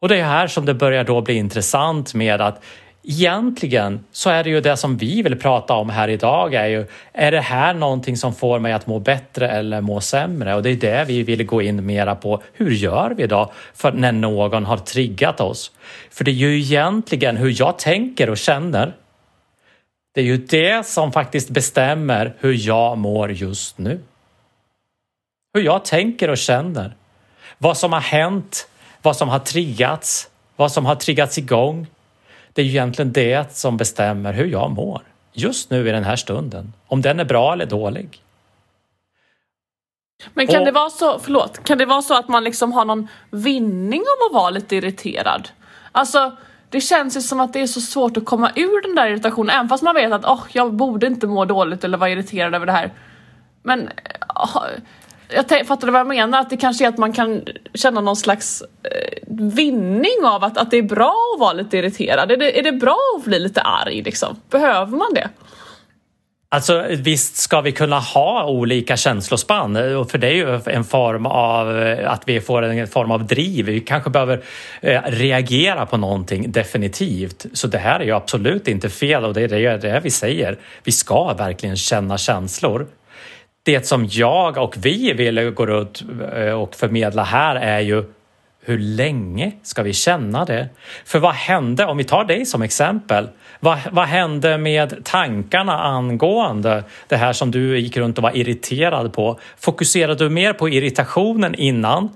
Och 0.00 0.08
det 0.08 0.16
är 0.16 0.24
här 0.24 0.46
som 0.46 0.66
det 0.66 0.74
börjar 0.74 1.04
då 1.04 1.20
bli 1.20 1.34
intressant 1.34 2.14
med 2.14 2.40
att 2.40 2.62
egentligen 3.02 4.04
så 4.12 4.30
är 4.30 4.44
det 4.44 4.50
ju 4.50 4.60
det 4.60 4.76
som 4.76 4.96
vi 4.96 5.22
vill 5.22 5.38
prata 5.38 5.74
om 5.74 5.90
här 5.90 6.08
idag 6.08 6.54
är 6.54 6.66
ju, 6.66 6.86
är 7.12 7.30
det 7.30 7.40
här 7.40 7.74
någonting 7.74 8.16
som 8.16 8.34
får 8.34 8.58
mig 8.58 8.72
att 8.72 8.86
må 8.86 8.98
bättre 8.98 9.48
eller 9.48 9.80
må 9.80 10.00
sämre? 10.00 10.54
Och 10.54 10.62
det 10.62 10.70
är 10.70 10.76
det 10.76 11.04
vi 11.08 11.22
vill 11.22 11.46
gå 11.46 11.62
in 11.62 11.86
mera 11.86 12.14
på. 12.14 12.42
Hur 12.52 12.70
gör 12.70 13.10
vi 13.16 13.26
då 13.26 13.52
för 13.74 13.92
när 13.92 14.12
någon 14.12 14.64
har 14.64 14.76
triggat 14.76 15.40
oss? 15.40 15.72
För 16.10 16.24
det 16.24 16.30
är 16.30 16.34
ju 16.34 16.58
egentligen 16.58 17.36
hur 17.36 17.54
jag 17.60 17.78
tänker 17.78 18.30
och 18.30 18.38
känner. 18.38 18.94
Det 20.14 20.20
är 20.20 20.24
ju 20.24 20.36
det 20.36 20.86
som 20.86 21.12
faktiskt 21.12 21.50
bestämmer 21.50 22.34
hur 22.38 22.66
jag 22.66 22.98
mår 22.98 23.32
just 23.32 23.78
nu. 23.78 24.00
Hur 25.54 25.62
jag 25.62 25.84
tänker 25.84 26.30
och 26.30 26.38
känner. 26.38 26.96
Vad 27.58 27.78
som 27.78 27.92
har 27.92 28.00
hänt, 28.00 28.68
vad 29.02 29.16
som 29.16 29.28
har 29.28 29.38
triggats, 29.38 30.30
vad 30.56 30.72
som 30.72 30.86
har 30.86 30.94
triggats 30.94 31.38
igång 31.38 31.86
det 32.52 32.62
är 32.62 32.66
ju 32.66 32.70
egentligen 32.70 33.12
det 33.12 33.56
som 33.56 33.76
bestämmer 33.76 34.32
hur 34.32 34.46
jag 34.46 34.70
mår 34.70 35.02
just 35.32 35.70
nu 35.70 35.88
i 35.88 35.92
den 35.92 36.04
här 36.04 36.16
stunden. 36.16 36.72
Om 36.86 37.02
den 37.02 37.20
är 37.20 37.24
bra 37.24 37.52
eller 37.52 37.66
dålig. 37.66 38.22
Men 40.34 40.46
kan 40.46 40.58
och, 40.58 40.64
det 40.64 40.72
vara 40.72 40.90
så, 40.90 41.18
förlåt, 41.18 41.64
kan 41.64 41.78
det 41.78 41.86
vara 41.86 42.02
så 42.02 42.14
att 42.14 42.28
man 42.28 42.44
liksom 42.44 42.72
har 42.72 42.84
någon 42.84 43.08
vinning 43.30 44.00
av 44.00 44.26
att 44.26 44.34
vara 44.34 44.50
lite 44.50 44.76
irriterad? 44.76 45.48
Alltså, 45.92 46.36
det 46.68 46.80
känns 46.80 47.16
ju 47.16 47.20
som 47.20 47.40
att 47.40 47.52
det 47.52 47.60
är 47.60 47.66
så 47.66 47.80
svårt 47.80 48.16
att 48.16 48.24
komma 48.24 48.50
ur 48.56 48.82
den 48.82 48.94
där 48.94 49.08
irritationen, 49.10 49.50
även 49.50 49.68
fast 49.68 49.82
man 49.82 49.94
vet 49.94 50.12
att 50.12 50.24
oh, 50.24 50.42
jag 50.52 50.72
borde 50.72 51.06
inte 51.06 51.26
må 51.26 51.44
dåligt 51.44 51.84
eller 51.84 51.98
vara 51.98 52.10
irriterad 52.10 52.54
över 52.54 52.66
det 52.66 52.72
här. 52.72 52.90
Men 53.62 53.88
oh, 54.34 54.66
jag 55.32 55.66
fattar 55.66 55.88
vad 55.88 56.00
jag 56.00 56.06
menar? 56.06 56.40
Att 56.40 56.50
det 56.50 56.56
kanske 56.56 56.84
är 56.84 56.88
att 56.88 56.98
man 56.98 57.12
kan 57.12 57.42
känna 57.74 58.00
någon 58.00 58.16
slags 58.16 58.62
eh, 58.82 59.18
vinning 59.28 60.24
av 60.24 60.44
att, 60.44 60.58
att 60.58 60.70
det 60.70 60.76
är 60.76 60.82
bra 60.82 61.14
att 61.34 61.40
vara 61.40 61.52
lite 61.52 61.76
irriterad. 61.76 62.30
Är 62.30 62.36
det, 62.36 62.58
är 62.58 62.62
det 62.62 62.72
bra 62.72 62.98
att 63.16 63.24
bli 63.24 63.38
lite 63.38 63.60
arg 63.60 64.02
liksom? 64.02 64.36
Behöver 64.50 64.96
man 64.96 65.14
det? 65.14 65.28
Alltså 66.52 66.86
visst 66.90 67.36
ska 67.36 67.60
vi 67.60 67.72
kunna 67.72 67.98
ha 67.98 68.46
olika 68.46 68.96
känslospann 68.96 69.74
för 70.08 70.18
det 70.18 70.26
är 70.26 70.32
ju 70.32 70.60
en 70.66 70.84
form 70.84 71.26
av 71.26 71.96
att 72.06 72.22
vi 72.26 72.40
får 72.40 72.62
en 72.62 72.86
form 72.86 73.10
av 73.10 73.26
driv. 73.26 73.66
Vi 73.66 73.80
kanske 73.80 74.10
behöver 74.10 74.42
eh, 74.80 75.00
reagera 75.06 75.86
på 75.86 75.96
någonting 75.96 76.52
definitivt. 76.52 77.46
Så 77.52 77.66
det 77.66 77.78
här 77.78 78.00
är 78.00 78.04
ju 78.04 78.12
absolut 78.12 78.68
inte 78.68 78.88
fel 78.88 79.24
och 79.24 79.34
det 79.34 79.42
är 79.42 79.78
det 79.78 80.00
vi 80.02 80.10
säger. 80.10 80.58
Vi 80.84 80.92
ska 80.92 81.34
verkligen 81.34 81.76
känna 81.76 82.18
känslor 82.18 82.86
det 83.62 83.86
som 83.86 84.06
jag 84.10 84.58
och 84.58 84.74
vi 84.78 85.12
vill 85.12 85.50
gå 85.50 85.80
ut 85.80 86.04
eh, 86.36 86.52
och 86.52 86.74
förmedla 86.74 87.24
här 87.24 87.56
är 87.56 87.80
ju 87.80 88.04
hur 88.62 88.78
länge 88.78 89.52
ska 89.62 89.82
vi 89.82 89.92
känna 89.92 90.44
det? 90.44 90.68
För 91.04 91.18
vad 91.18 91.34
hände, 91.34 91.86
om 91.86 91.96
vi 91.96 92.04
tar 92.04 92.24
dig 92.24 92.46
som 92.46 92.62
exempel, 92.62 93.28
vad, 93.60 93.78
vad 93.90 94.06
hände 94.06 94.58
med 94.58 95.04
tankarna 95.04 95.78
angående 95.78 96.84
det 97.08 97.16
här 97.16 97.32
som 97.32 97.50
du 97.50 97.78
gick 97.78 97.96
runt 97.96 98.18
och 98.18 98.22
var 98.22 98.36
irriterad 98.36 99.12
på? 99.12 99.40
Fokuserade 99.58 100.24
du 100.24 100.30
mer 100.30 100.52
på 100.52 100.68
irritationen 100.68 101.54
innan? 101.54 102.08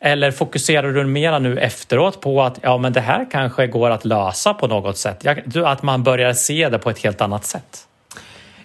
Eller 0.00 0.30
fokuserar 0.30 0.92
du 0.92 1.04
mera 1.04 1.38
nu 1.38 1.58
efteråt 1.58 2.20
på 2.20 2.42
att 2.42 2.58
ja, 2.62 2.78
men 2.78 2.92
det 2.92 3.00
här 3.00 3.26
kanske 3.30 3.66
går 3.66 3.90
att 3.90 4.04
lösa 4.04 4.54
på 4.54 4.66
något 4.66 4.96
sätt? 4.96 5.26
Att 5.56 5.82
man 5.82 6.02
börjar 6.02 6.32
se 6.32 6.68
det 6.68 6.78
på 6.78 6.90
ett 6.90 6.98
helt 6.98 7.20
annat 7.20 7.44
sätt? 7.44 7.86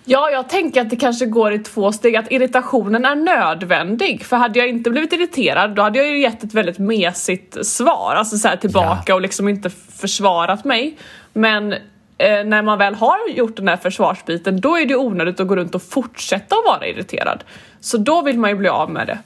Ja, 0.05 0.29
jag 0.31 0.49
tänker 0.49 0.81
att 0.81 0.89
det 0.89 0.95
kanske 0.95 1.25
går 1.25 1.53
i 1.53 1.59
två 1.59 1.91
steg, 1.91 2.15
att 2.15 2.31
irritationen 2.31 3.05
är 3.05 3.15
nödvändig. 3.15 4.25
För 4.25 4.37
hade 4.37 4.59
jag 4.59 4.69
inte 4.69 4.89
blivit 4.89 5.13
irriterad, 5.13 5.75
då 5.75 5.81
hade 5.81 5.99
jag 5.99 6.07
ju 6.07 6.21
gett 6.21 6.43
ett 6.43 6.53
väldigt 6.53 6.79
mesigt 6.79 7.65
svar, 7.65 8.15
alltså 8.15 8.37
så 8.37 8.49
tillbaka 8.61 9.03
ja. 9.05 9.15
och 9.15 9.21
liksom 9.21 9.49
inte 9.49 9.69
försvarat 9.69 10.65
mig. 10.65 10.97
Men 11.33 11.73
eh, 12.17 12.43
när 12.45 12.61
man 12.61 12.77
väl 12.77 12.95
har 12.95 13.17
gjort 13.35 13.55
den 13.55 13.67
här 13.67 13.77
försvarsbiten, 13.77 14.61
då 14.61 14.77
är 14.77 14.85
det 14.85 14.95
onödigt 14.95 15.39
att 15.39 15.47
gå 15.47 15.55
runt 15.55 15.75
och 15.75 15.83
fortsätta 15.83 16.55
att 16.55 16.65
vara 16.65 16.87
irriterad. 16.87 17.43
Så 17.79 17.97
då 17.97 18.21
vill 18.21 18.39
man 18.39 18.49
ju 18.49 18.55
bli 18.55 18.69
av 18.69 18.91
med 18.91 19.07
det. 19.07 19.19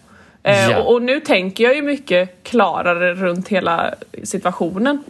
Eh, 0.44 0.70
ja. 0.70 0.80
och, 0.80 0.94
och 0.94 1.02
nu 1.02 1.20
tänker 1.20 1.64
jag 1.64 1.76
ju 1.76 1.82
mycket 1.82 2.44
klarare 2.44 3.14
runt 3.14 3.48
hela 3.48 3.94
situationen. 4.24 5.04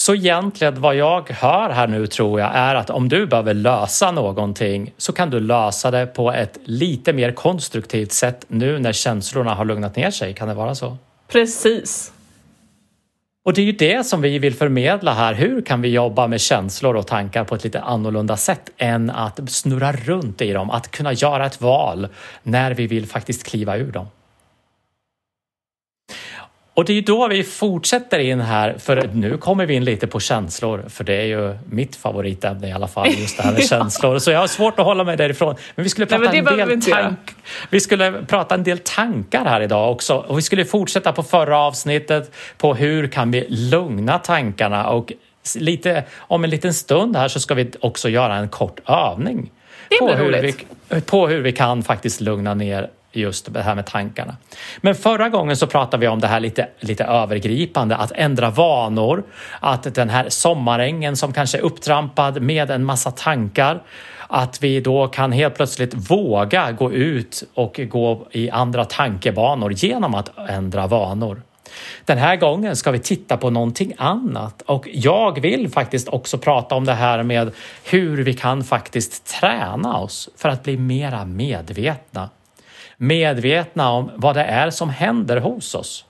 Så 0.00 0.14
egentligen 0.14 0.80
vad 0.80 0.96
jag 0.96 1.30
hör 1.30 1.70
här 1.70 1.86
nu 1.86 2.06
tror 2.06 2.40
jag 2.40 2.50
är 2.54 2.74
att 2.74 2.90
om 2.90 3.08
du 3.08 3.26
behöver 3.26 3.54
lösa 3.54 4.10
någonting 4.10 4.92
så 4.96 5.12
kan 5.12 5.30
du 5.30 5.40
lösa 5.40 5.90
det 5.90 6.06
på 6.06 6.32
ett 6.32 6.58
lite 6.64 7.12
mer 7.12 7.32
konstruktivt 7.32 8.12
sätt 8.12 8.44
nu 8.48 8.78
när 8.78 8.92
känslorna 8.92 9.54
har 9.54 9.64
lugnat 9.64 9.96
ner 9.96 10.10
sig. 10.10 10.34
Kan 10.34 10.48
det 10.48 10.54
vara 10.54 10.74
så? 10.74 10.96
Precis. 11.28 12.12
Och 13.44 13.54
det 13.54 13.60
är 13.60 13.64
ju 13.64 13.72
det 13.72 14.06
som 14.06 14.20
vi 14.20 14.38
vill 14.38 14.54
förmedla 14.54 15.14
här. 15.14 15.34
Hur 15.34 15.62
kan 15.62 15.82
vi 15.82 15.88
jobba 15.88 16.26
med 16.26 16.40
känslor 16.40 16.96
och 16.96 17.06
tankar 17.06 17.44
på 17.44 17.54
ett 17.54 17.64
lite 17.64 17.80
annorlunda 17.80 18.36
sätt 18.36 18.70
än 18.76 19.10
att 19.10 19.50
snurra 19.50 19.92
runt 19.92 20.42
i 20.42 20.52
dem, 20.52 20.70
att 20.70 20.90
kunna 20.90 21.12
göra 21.12 21.46
ett 21.46 21.60
val 21.60 22.08
när 22.42 22.74
vi 22.74 22.86
vill 22.86 23.06
faktiskt 23.06 23.46
kliva 23.46 23.76
ur 23.76 23.92
dem. 23.92 24.06
Och 26.74 26.84
det 26.84 26.92
är 26.92 27.02
då 27.02 27.28
vi 27.28 27.44
fortsätter 27.44 28.18
in 28.18 28.40
här, 28.40 28.74
för 28.78 29.10
nu 29.14 29.36
kommer 29.36 29.66
vi 29.66 29.74
in 29.74 29.84
lite 29.84 30.06
på 30.06 30.20
känslor, 30.20 30.84
för 30.88 31.04
det 31.04 31.14
är 31.14 31.24
ju 31.24 31.58
mitt 31.70 31.96
favoritämne 31.96 32.68
i 32.68 32.72
alla 32.72 32.88
fall, 32.88 33.08
just 33.08 33.36
det 33.36 33.42
här 33.42 33.52
med 33.52 33.64
känslor. 33.68 34.18
Så 34.18 34.30
jag 34.30 34.40
har 34.40 34.46
svårt 34.46 34.78
att 34.78 34.84
hålla 34.84 35.04
mig 35.04 35.16
därifrån. 35.16 35.54
Men 35.74 35.82
vi 35.82 35.88
skulle 35.88 36.06
prata, 36.06 36.22
Nej, 36.22 36.38
en, 36.38 36.44
del 36.44 36.82
tank, 36.82 37.18
vi 37.70 37.80
skulle 37.80 38.12
prata 38.12 38.54
en 38.54 38.62
del 38.62 38.78
tankar 38.78 39.44
här 39.44 39.60
idag 39.60 39.92
också. 39.92 40.14
Och 40.16 40.38
vi 40.38 40.42
skulle 40.42 40.64
fortsätta 40.64 41.12
på 41.12 41.22
förra 41.22 41.58
avsnittet 41.58 42.34
på 42.58 42.74
hur 42.74 43.06
kan 43.06 43.30
vi 43.30 43.46
lugna 43.48 44.18
tankarna 44.18 44.88
och 44.88 45.12
lite, 45.56 46.04
om 46.18 46.44
en 46.44 46.50
liten 46.50 46.74
stund 46.74 47.16
här 47.16 47.28
så 47.28 47.40
ska 47.40 47.54
vi 47.54 47.70
också 47.80 48.08
göra 48.08 48.36
en 48.36 48.48
kort 48.48 48.80
övning. 48.88 49.50
Det 49.88 49.96
blir 49.98 50.08
på 50.08 50.14
hur, 50.14 50.24
roligt. 50.24 50.66
vi, 50.88 51.00
på 51.00 51.28
hur 51.28 51.40
vi 51.40 51.52
kan 51.52 51.82
faktiskt 51.82 52.20
lugna 52.20 52.54
ner 52.54 52.90
just 53.12 53.52
det 53.52 53.62
här 53.62 53.74
med 53.74 53.86
tankarna. 53.86 54.36
Men 54.80 54.94
förra 54.94 55.28
gången 55.28 55.56
så 55.56 55.66
pratade 55.66 56.00
vi 56.00 56.08
om 56.08 56.20
det 56.20 56.26
här 56.26 56.40
lite, 56.40 56.68
lite 56.80 57.04
övergripande, 57.04 57.96
att 57.96 58.12
ändra 58.14 58.50
vanor, 58.50 59.24
att 59.60 59.94
den 59.94 60.08
här 60.08 60.28
sommarängen 60.28 61.16
som 61.16 61.32
kanske 61.32 61.58
är 61.58 61.62
upptrampad 61.62 62.42
med 62.42 62.70
en 62.70 62.84
massa 62.84 63.10
tankar, 63.10 63.82
att 64.28 64.62
vi 64.62 64.80
då 64.80 65.08
kan 65.08 65.32
helt 65.32 65.54
plötsligt 65.54 66.10
våga 66.10 66.72
gå 66.72 66.92
ut 66.92 67.42
och 67.54 67.80
gå 67.88 68.26
i 68.30 68.50
andra 68.50 68.84
tankebanor 68.84 69.72
genom 69.72 70.14
att 70.14 70.38
ändra 70.48 70.86
vanor. 70.86 71.42
Den 72.04 72.18
här 72.18 72.36
gången 72.36 72.76
ska 72.76 72.90
vi 72.90 72.98
titta 72.98 73.36
på 73.36 73.50
någonting 73.50 73.94
annat 73.98 74.62
och 74.62 74.88
jag 74.92 75.40
vill 75.40 75.70
faktiskt 75.70 76.08
också 76.08 76.38
prata 76.38 76.74
om 76.74 76.84
det 76.84 76.94
här 76.94 77.22
med 77.22 77.52
hur 77.84 78.22
vi 78.22 78.34
kan 78.34 78.64
faktiskt 78.64 79.40
träna 79.40 79.98
oss 79.98 80.28
för 80.36 80.48
att 80.48 80.62
bli 80.62 80.76
mera 80.76 81.24
medvetna 81.24 82.28
medvetna 83.00 83.90
om 83.90 84.10
vad 84.16 84.36
det 84.36 84.44
är 84.44 84.70
som 84.70 84.90
händer 84.90 85.36
hos 85.36 85.74
oss. 85.74 86.04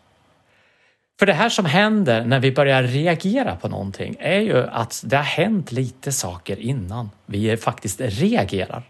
För 1.18 1.26
det 1.26 1.32
här 1.32 1.48
som 1.48 1.64
händer 1.64 2.24
när 2.24 2.40
vi 2.40 2.52
börjar 2.52 2.82
reagera 2.82 3.56
på 3.56 3.68
någonting 3.68 4.16
är 4.18 4.40
ju 4.40 4.66
att 4.66 5.02
det 5.06 5.16
har 5.16 5.22
hänt 5.22 5.72
lite 5.72 6.12
saker 6.12 6.60
innan 6.60 7.10
vi 7.26 7.56
faktiskt 7.56 8.00
reagerar. 8.00 8.82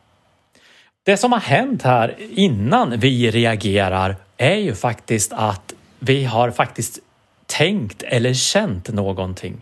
Det 1.03 1.17
som 1.17 1.33
har 1.33 1.41
hänt 1.41 1.83
här 1.83 2.17
innan 2.19 2.99
vi 2.99 3.31
reagerar 3.31 4.17
är 4.37 4.57
ju 4.57 4.75
faktiskt 4.75 5.33
att 5.33 5.75
vi 5.99 6.25
har 6.25 6.51
faktiskt 6.51 6.99
tänkt 7.47 8.03
eller 8.03 8.35
känt 8.35 8.89
någonting. 8.89 9.57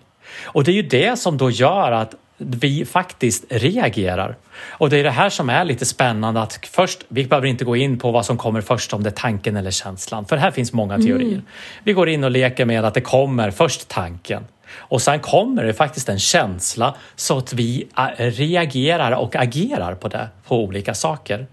Och 0.44 0.64
det 0.64 0.70
är 0.70 0.74
ju 0.74 0.82
det 0.82 1.18
som 1.18 1.38
då 1.38 1.50
gör 1.50 1.92
att 1.92 2.14
vi 2.38 2.84
faktiskt 2.84 3.44
reagerar. 3.48 4.36
Och 4.68 4.90
det 4.90 4.98
är 4.98 5.04
det 5.04 5.10
här 5.10 5.30
som 5.30 5.50
är 5.50 5.64
lite 5.64 5.84
spännande 5.84 6.42
att 6.42 6.66
först, 6.66 7.04
vi 7.08 7.24
behöver 7.24 7.48
inte 7.48 7.64
gå 7.64 7.76
in 7.76 7.98
på 7.98 8.10
vad 8.10 8.26
som 8.26 8.38
kommer 8.38 8.60
först 8.60 8.92
om 8.92 9.02
det 9.02 9.08
är 9.08 9.14
tanken 9.14 9.56
eller 9.56 9.70
känslan, 9.70 10.24
för 10.24 10.36
här 10.36 10.50
finns 10.50 10.72
många 10.72 10.98
teorier. 10.98 11.32
Mm. 11.32 11.42
Vi 11.84 11.92
går 11.92 12.08
in 12.08 12.24
och 12.24 12.30
leker 12.30 12.64
med 12.64 12.84
att 12.84 12.94
det 12.94 13.00
kommer 13.00 13.50
först 13.50 13.88
tanken 13.88 14.44
och 14.76 15.02
sen 15.02 15.20
kommer 15.20 15.64
det 15.64 15.74
faktiskt 15.74 16.08
en 16.08 16.18
känsla 16.18 16.94
så 17.16 17.38
att 17.38 17.52
vi 17.52 17.88
reagerar 18.16 19.12
och 19.12 19.36
agerar 19.36 19.94
på 19.94 20.08
det, 20.08 20.28
på 20.46 20.64
olika 20.64 20.94
saker. 20.94 21.46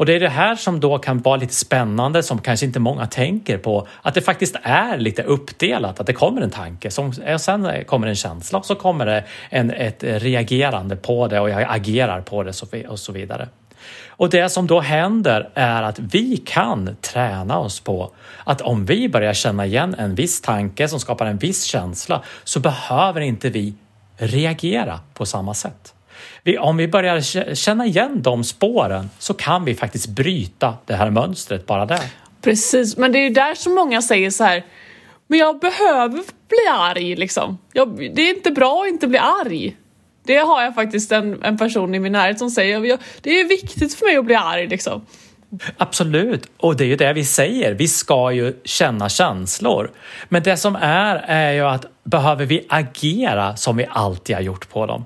Och 0.00 0.06
det 0.06 0.12
är 0.12 0.20
det 0.20 0.28
här 0.28 0.56
som 0.56 0.80
då 0.80 0.98
kan 0.98 1.18
vara 1.18 1.36
lite 1.36 1.54
spännande 1.54 2.22
som 2.22 2.38
kanske 2.38 2.66
inte 2.66 2.80
många 2.80 3.06
tänker 3.06 3.58
på. 3.58 3.86
Att 4.02 4.14
det 4.14 4.20
faktiskt 4.20 4.56
är 4.62 4.98
lite 4.98 5.22
uppdelat, 5.22 6.00
att 6.00 6.06
det 6.06 6.12
kommer 6.12 6.42
en 6.42 6.50
tanke, 6.50 6.90
som, 6.90 7.12
och 7.34 7.40
sen 7.40 7.84
kommer 7.84 8.06
en 8.06 8.14
känsla 8.14 8.58
och 8.58 8.66
så 8.66 8.74
kommer 8.74 9.06
det 9.06 9.24
en, 9.50 9.70
ett 9.70 10.02
reagerande 10.02 10.96
på 10.96 11.28
det 11.28 11.40
och 11.40 11.50
jag 11.50 11.66
agerar 11.68 12.20
på 12.20 12.42
det 12.42 12.86
och 12.88 12.98
så 12.98 13.12
vidare. 13.12 13.48
Och 14.08 14.30
det 14.30 14.48
som 14.48 14.66
då 14.66 14.80
händer 14.80 15.50
är 15.54 15.82
att 15.82 15.98
vi 15.98 16.36
kan 16.36 16.96
träna 17.00 17.58
oss 17.58 17.80
på 17.80 18.10
att 18.44 18.60
om 18.60 18.84
vi 18.84 19.08
börjar 19.08 19.34
känna 19.34 19.66
igen 19.66 19.94
en 19.98 20.14
viss 20.14 20.40
tanke 20.40 20.88
som 20.88 21.00
skapar 21.00 21.26
en 21.26 21.38
viss 21.38 21.64
känsla 21.64 22.22
så 22.44 22.60
behöver 22.60 23.20
inte 23.20 23.50
vi 23.50 23.74
reagera 24.16 25.00
på 25.14 25.26
samma 25.26 25.54
sätt. 25.54 25.94
Vi, 26.42 26.58
om 26.58 26.76
vi 26.76 26.88
börjar 26.88 27.54
känna 27.54 27.86
igen 27.86 28.22
de 28.22 28.44
spåren 28.44 29.10
så 29.18 29.34
kan 29.34 29.64
vi 29.64 29.74
faktiskt 29.74 30.08
bryta 30.08 30.74
det 30.86 30.94
här 30.94 31.10
mönstret 31.10 31.66
bara 31.66 31.86
där. 31.86 32.02
Precis, 32.42 32.96
men 32.96 33.12
det 33.12 33.18
är 33.18 33.22
ju 33.22 33.30
där 33.30 33.54
som 33.54 33.74
många 33.74 34.02
säger 34.02 34.30
så 34.30 34.44
här 34.44 34.64
men 35.30 35.38
jag 35.38 35.60
behöver 35.60 36.22
bli 36.48 36.68
arg 36.70 37.16
liksom. 37.16 37.58
Jag, 37.72 37.96
det 38.14 38.22
är 38.22 38.36
inte 38.36 38.50
bra 38.50 38.82
att 38.82 38.88
inte 38.88 39.06
bli 39.06 39.18
arg. 39.18 39.76
Det 40.24 40.36
har 40.36 40.62
jag 40.62 40.74
faktiskt 40.74 41.12
en, 41.12 41.42
en 41.42 41.58
person 41.58 41.94
i 41.94 41.98
min 41.98 42.12
närhet 42.12 42.38
som 42.38 42.50
säger. 42.50 42.84
Jag, 42.84 42.98
det 43.20 43.40
är 43.40 43.48
viktigt 43.48 43.94
för 43.94 44.06
mig 44.06 44.16
att 44.16 44.24
bli 44.24 44.34
arg 44.34 44.66
liksom. 44.66 45.06
Absolut, 45.76 46.50
och 46.56 46.76
det 46.76 46.84
är 46.84 46.88
ju 46.88 46.96
det 46.96 47.12
vi 47.12 47.24
säger. 47.24 47.74
Vi 47.74 47.88
ska 47.88 48.32
ju 48.32 48.54
känna 48.64 49.08
känslor. 49.08 49.90
Men 50.28 50.42
det 50.42 50.56
som 50.56 50.76
är, 50.76 51.16
är 51.16 51.52
ju 51.52 51.60
att 51.60 51.86
behöver 52.04 52.46
vi 52.46 52.66
agera 52.68 53.56
som 53.56 53.76
vi 53.76 53.86
alltid 53.90 54.36
har 54.36 54.42
gjort 54.42 54.70
på 54.70 54.86
dem? 54.86 55.04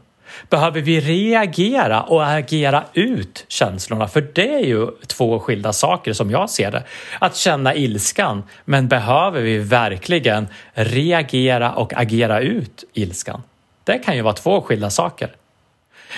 Behöver 0.51 0.81
vi 0.81 1.01
reagera 1.01 2.03
och 2.03 2.27
agera 2.27 2.85
ut 2.93 3.45
känslorna? 3.49 4.09
För 4.09 4.21
det 4.35 4.55
är 4.55 4.67
ju 4.67 4.87
två 5.07 5.41
skilda 5.41 5.73
saker 5.73 6.13
som 6.13 6.31
jag 6.31 6.51
ser 6.51 6.71
det. 6.71 6.83
Att 7.19 7.37
känna 7.37 7.75
ilskan, 7.75 8.43
men 8.65 8.89
behöver 8.89 9.41
vi 9.41 9.59
verkligen 9.59 10.49
reagera 10.73 11.73
och 11.73 11.93
agera 11.97 12.41
ut 12.41 12.85
ilskan? 12.93 13.43
Det 13.85 13.99
kan 13.99 14.17
ju 14.17 14.23
vara 14.23 14.35
två 14.35 14.61
skilda 14.61 14.91
saker. 14.91 15.31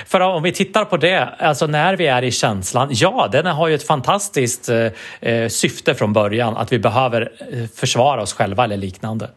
För 0.06 0.20
om 0.20 0.42
vi 0.42 0.52
tittar 0.52 0.85
på 0.85 0.96
det, 0.96 1.28
alltså 1.38 1.66
när 1.66 1.96
vi 1.96 2.06
är 2.06 2.25
i 2.25 2.30
känslan, 2.30 2.88
ja, 2.90 3.28
den 3.32 3.46
har 3.46 3.68
ju 3.68 3.75
ett 3.75 3.87
fantastiskt 3.87 4.68
eh, 4.68 4.90
eh 5.20 5.49
syfte 5.49 5.94
från 5.94 6.12
början, 6.12 6.56
att 6.56 6.73
vi 6.73 6.78
behöver 6.78 7.32
eh, 7.52 7.66
försvara 7.75 8.23
oss 8.23 8.32
själva 8.32 8.64
eller 8.64 8.76
liknande. 8.76 9.30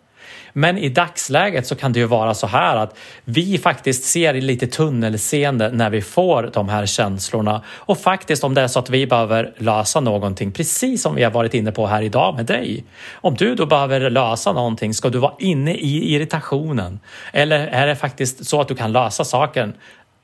Men 0.54 0.78
i 0.78 0.90
dagsläget 0.90 1.68
så 1.68 1.76
kan 1.76 1.94
det 1.94 2.00
ju 2.00 2.06
vara 2.06 2.34
så 2.34 2.48
här 2.48 2.78
att 2.78 2.98
vi 3.26 3.58
faktiskt 3.58 4.04
ser 4.04 4.34
lite 4.34 4.68
tunnelseende 4.68 5.72
när 5.72 5.90
vi 5.90 6.02
får 6.02 6.50
de 6.54 6.70
här 6.70 6.86
känslorna 6.86 7.62
och 7.70 7.98
faktiskt 7.98 8.44
om 8.44 8.54
det 8.54 8.62
är 8.62 8.68
så 8.68 8.80
att 8.80 8.90
vi 8.90 9.08
behöver 9.08 9.54
lösa 9.58 10.00
någonting, 10.00 10.52
precis 10.52 11.02
som 11.02 11.16
vi 11.16 11.24
har 11.24 11.32
varit 11.32 11.54
inne 11.54 11.72
på 11.72 11.88
här 11.88 12.02
idag 12.02 12.36
med 12.36 12.46
dig. 12.46 12.84
Om 13.14 13.36
du 13.36 13.56
då 13.56 13.66
behöver 13.66 14.10
lösa 14.10 14.54
någonting, 14.54 14.94
ska 14.94 15.10
du 15.10 15.18
vara 15.18 15.34
inne 15.40 15.76
i 15.76 16.14
irritationen? 16.14 17.00
Eller 17.34 17.68
är 17.68 17.88
det 17.88 17.96
faktiskt 17.96 18.46
så 18.46 18.62
att 18.62 18.68
du 18.68 18.76
kan 18.76 18.92
lösa 18.92 19.24
saken 19.24 19.74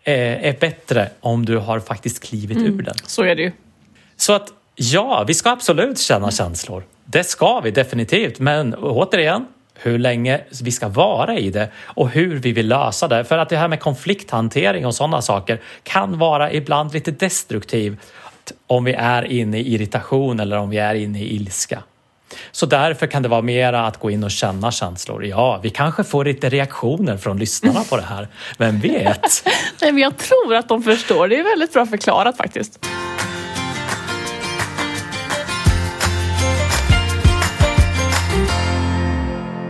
eh, 0.04 0.46
är 0.48 0.60
bättre 0.60 1.10
om 1.20 1.46
du 1.46 1.58
har 1.58 1.80
faktiskt 1.80 2.24
klivit 2.24 2.58
mm, 2.58 2.80
ur 2.80 2.82
den? 2.82 2.96
Så 3.06 3.24
är 3.24 3.36
det 3.36 3.42
ju. 3.42 3.52
Så 4.18 4.34
att 4.34 4.48
ja, 4.76 5.24
vi 5.28 5.34
ska 5.34 5.50
absolut 5.50 6.00
känna 6.00 6.32
känslor. 6.32 6.84
Det 7.06 7.24
ska 7.24 7.60
vi 7.60 7.72
definitivt, 7.72 8.40
men 8.40 8.74
återigen, 8.76 9.46
hur 9.76 10.00
länge 10.00 10.42
vi 10.64 10.72
ska 10.72 10.88
vara 10.88 11.38
i 11.38 11.50
det 11.50 11.70
och 11.84 12.10
hur 12.10 12.40
vi 12.40 12.52
vill 12.52 12.68
lösa 12.68 13.08
det. 13.08 13.24
För 13.24 13.38
att 13.38 13.50
det 13.50 13.58
här 13.58 13.68
med 13.68 13.80
konflikthantering 13.80 14.86
och 14.86 14.96
sådana 14.96 15.22
saker 15.22 15.62
kan 15.84 16.18
vara 16.18 16.52
ibland 16.52 16.94
lite 16.94 17.12
destruktivt 17.12 18.00
om 18.68 18.84
vi 18.84 18.94
är 18.94 19.24
inne 19.24 19.60
i 19.60 19.74
irritation 19.74 20.40
eller 20.40 20.58
om 20.58 20.70
vi 20.70 20.78
är 20.78 20.96
inne 20.96 21.20
i 21.20 21.36
ilska. 21.36 21.84
Så 22.52 22.66
därför 22.66 23.08
kan 23.08 23.24
det 23.24 23.30
vara 23.30 23.42
mera 23.42 23.88
att 23.88 24.00
gå 24.00 24.12
in 24.12 24.24
och 24.24 24.32
känna 24.32 24.72
känslor. 24.72 25.26
Ja, 25.26 25.60
vi 25.64 25.70
kanske 25.70 26.04
får 26.04 26.26
lite 26.26 26.50
reaktioner 26.50 27.18
från 27.18 27.38
lyssnarna 27.38 27.84
på 27.90 27.98
det 27.98 28.04
här. 28.04 28.28
Vem 28.58 28.80
vet? 28.80 29.48
Nej, 29.82 29.92
men 29.92 29.98
jag 29.98 30.18
tror 30.18 30.56
att 30.56 30.70
de 30.70 30.84
förstår. 30.84 31.28
Det 31.28 31.40
är 31.40 31.44
väldigt 31.44 31.74
bra 31.74 31.86
förklarat 31.86 32.38
faktiskt. 32.38 32.86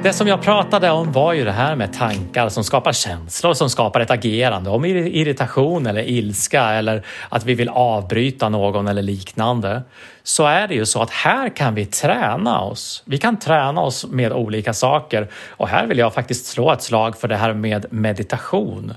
Det 0.06 0.14
som 0.14 0.28
jag 0.28 0.42
pratade 0.42 0.92
om 0.92 1.12
var 1.12 1.34
ju 1.34 1.46
det 1.46 1.52
här 1.52 1.76
med 1.76 1.94
tankar 1.94 2.50
som 2.50 2.64
skapar 2.64 2.94
känslor, 2.94 3.54
som 3.54 3.70
skapar 3.70 4.00
ett 4.00 4.12
agerande, 4.12 4.70
om 4.70 4.86
irritation 4.86 5.88
eller 5.88 6.10
ilska 6.10 6.64
eller 6.64 7.06
att 7.30 7.46
vi 7.46 7.54
vill 7.54 7.70
avbryta 7.70 8.50
någon 8.50 8.88
eller 8.88 9.02
liknande. 9.02 9.82
Så 10.24 10.46
är 10.46 10.68
det 10.68 10.74
ju 10.74 10.86
så 10.86 11.02
att 11.02 11.10
här 11.10 11.50
kan 11.50 11.76
vi 11.76 11.86
träna 11.86 12.62
oss. 12.62 13.04
Vi 13.06 13.18
kan 13.18 13.40
träna 13.40 13.82
oss 13.82 14.06
med 14.06 14.34
olika 14.34 14.74
saker 14.74 15.30
och 15.50 15.68
här 15.68 15.88
vill 15.88 15.98
jag 15.98 16.14
faktiskt 16.14 16.46
slå 16.46 16.72
ett 16.72 16.82
slag 16.82 17.18
för 17.18 17.28
det 17.28 17.38
här 17.38 17.54
med 17.54 17.86
meditation 17.90 18.94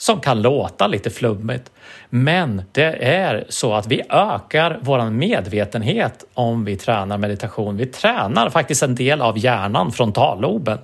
som 0.00 0.20
kan 0.20 0.42
låta 0.42 0.86
lite 0.86 1.10
flummigt. 1.10 1.70
Men 2.10 2.62
det 2.72 3.04
är 3.04 3.44
så 3.48 3.74
att 3.74 3.86
vi 3.86 4.02
ökar 4.10 4.78
vår 4.82 5.10
medvetenhet 5.10 6.24
om 6.34 6.64
vi 6.64 6.76
tränar 6.76 7.18
meditation. 7.18 7.76
Vi 7.76 7.86
tränar 7.86 8.50
faktiskt 8.50 8.82
en 8.82 8.94
del 8.94 9.20
av 9.20 9.38
hjärnan, 9.38 9.92
frontalloben 9.92 10.78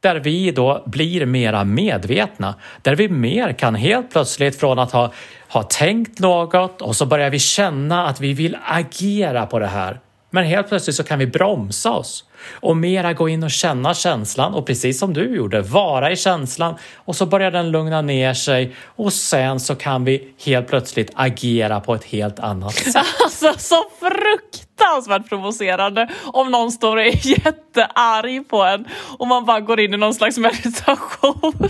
där 0.00 0.16
vi 0.16 0.50
då 0.50 0.82
blir 0.86 1.26
mera 1.26 1.64
medvetna, 1.64 2.54
där 2.82 2.96
vi 2.96 3.08
mer 3.08 3.52
kan 3.52 3.74
helt 3.74 4.10
plötsligt 4.10 4.60
från 4.60 4.78
att 4.78 4.92
ha, 4.92 5.12
ha 5.48 5.62
tänkt 5.62 6.18
något 6.18 6.82
och 6.82 6.96
så 6.96 7.06
börjar 7.06 7.30
vi 7.30 7.38
känna 7.38 8.06
att 8.06 8.20
vi 8.20 8.32
vill 8.32 8.56
agera 8.64 9.46
på 9.46 9.58
det 9.58 9.66
här 9.66 10.00
men 10.30 10.44
helt 10.44 10.68
plötsligt 10.68 10.96
så 10.96 11.04
kan 11.04 11.18
vi 11.18 11.26
bromsa 11.26 11.90
oss 11.90 12.24
och 12.52 12.76
mera 12.76 13.12
gå 13.12 13.28
in 13.28 13.42
och 13.42 13.50
känna 13.50 13.94
känslan 13.94 14.54
och 14.54 14.66
precis 14.66 14.98
som 14.98 15.14
du 15.14 15.36
gjorde, 15.36 15.60
vara 15.60 16.12
i 16.12 16.16
känslan 16.16 16.74
och 16.94 17.16
så 17.16 17.26
börjar 17.26 17.50
den 17.50 17.70
lugna 17.70 18.02
ner 18.02 18.34
sig 18.34 18.76
och 18.84 19.12
sen 19.12 19.60
så 19.60 19.74
kan 19.74 20.04
vi 20.04 20.34
helt 20.44 20.68
plötsligt 20.68 21.10
agera 21.14 21.80
på 21.80 21.94
ett 21.94 22.04
helt 22.04 22.38
annat 22.38 22.74
sätt. 22.74 23.06
Alltså 23.24 23.52
så 23.58 23.82
fruktansvärt 24.00 25.28
provocerande 25.28 26.08
om 26.24 26.50
någon 26.50 26.72
står 26.72 26.96
och 26.96 27.02
är 27.02 27.26
jättearg 27.46 28.48
på 28.48 28.62
en 28.62 28.84
och 29.18 29.26
man 29.26 29.44
bara 29.44 29.60
går 29.60 29.80
in 29.80 29.94
i 29.94 29.96
någon 29.96 30.14
slags 30.14 30.38
meditation. 30.38 31.68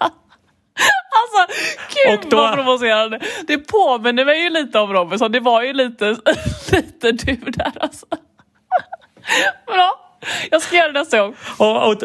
Alltså 1.22 1.54
gud 1.94 2.18
och 2.18 2.30
då... 2.30 2.36
vad 2.36 2.54
provocerande. 2.54 3.20
Det 3.46 3.58
påminner 3.58 4.24
mig 4.24 4.42
ju 4.42 4.50
lite 4.50 4.78
om 4.78 4.92
Robinson. 4.92 5.32
Det 5.32 5.40
var 5.40 5.62
ju 5.62 5.72
lite, 5.72 6.04
lite 6.72 7.12
du 7.12 7.36
där 7.36 7.72
alltså. 7.80 8.06
Bra, 9.66 10.18
jag 10.50 10.62
ska 10.62 10.76
göra 10.76 10.92
det 10.92 10.98
nästa 10.98 11.18
gång. 11.18 11.34
Och, 11.58 11.88
och, 11.88 12.02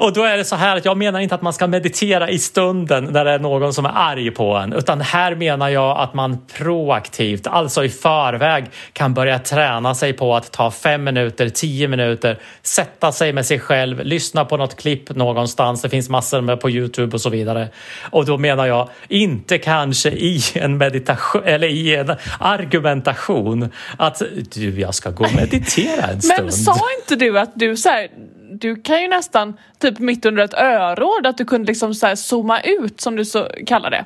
och 0.00 0.12
då 0.12 0.24
är 0.24 0.36
det 0.36 0.44
så 0.44 0.56
här 0.56 0.76
att 0.76 0.84
jag 0.84 0.96
menar 0.96 1.20
inte 1.20 1.34
att 1.34 1.42
man 1.42 1.52
ska 1.52 1.66
meditera 1.66 2.30
i 2.30 2.38
stunden 2.38 3.04
när 3.04 3.24
det 3.24 3.30
är 3.30 3.38
någon 3.38 3.74
som 3.74 3.86
är 3.86 3.92
arg 3.94 4.30
på 4.30 4.54
en, 4.54 4.72
utan 4.72 5.00
här 5.00 5.34
menar 5.34 5.68
jag 5.68 5.98
att 5.98 6.14
man 6.14 6.38
proaktivt, 6.56 7.46
alltså 7.46 7.84
i 7.84 7.88
förväg, 7.88 8.64
kan 8.92 9.14
börja 9.14 9.38
träna 9.38 9.94
sig 9.94 10.12
på 10.12 10.36
att 10.36 10.52
ta 10.52 10.70
fem 10.70 11.04
minuter, 11.04 11.48
tio 11.48 11.88
minuter, 11.88 12.38
sätta 12.62 13.12
sig 13.12 13.32
med 13.32 13.46
sig 13.46 13.58
själv, 13.58 14.04
lyssna 14.04 14.44
på 14.44 14.56
något 14.56 14.76
klipp 14.76 15.16
någonstans. 15.16 15.82
Det 15.82 15.88
finns 15.88 16.08
massor 16.08 16.40
med 16.40 16.60
på 16.60 16.70
Youtube 16.70 17.14
och 17.14 17.20
så 17.20 17.30
vidare. 17.30 17.68
Och 18.10 18.26
då 18.26 18.38
menar 18.38 18.66
jag 18.66 18.88
inte 19.08 19.58
kanske 19.58 20.10
i 20.10 20.40
en 20.54 20.78
meditation 20.78 21.42
eller 21.44 21.68
i 21.68 21.96
en 21.96 22.16
argumentation 22.38 23.68
att 23.96 24.22
du, 24.54 24.80
jag 24.80 24.94
ska 24.94 25.10
gå 25.10 25.24
och 25.24 25.34
meditera 25.34 26.06
en 26.06 26.22
stund. 26.22 26.42
Men 26.42 26.52
sa 26.52 26.76
inte 27.00 27.24
du 27.24 27.38
att 27.38 27.52
du 27.54 27.76
så 27.76 27.88
här, 27.88 28.08
du 28.50 28.76
kan 28.76 29.02
ju 29.02 29.08
nästan, 29.08 29.56
typ 29.78 29.98
mitt 29.98 30.26
under 30.26 30.44
ett 30.44 30.54
öråd, 30.54 31.26
att 31.26 31.38
du 31.38 31.44
kunde 31.44 31.66
liksom 31.66 31.94
så 31.94 32.06
här 32.06 32.14
zooma 32.14 32.60
ut 32.60 33.00
som 33.00 33.16
du 33.16 33.24
så 33.24 33.48
kallar 33.66 33.90
det. 33.90 34.04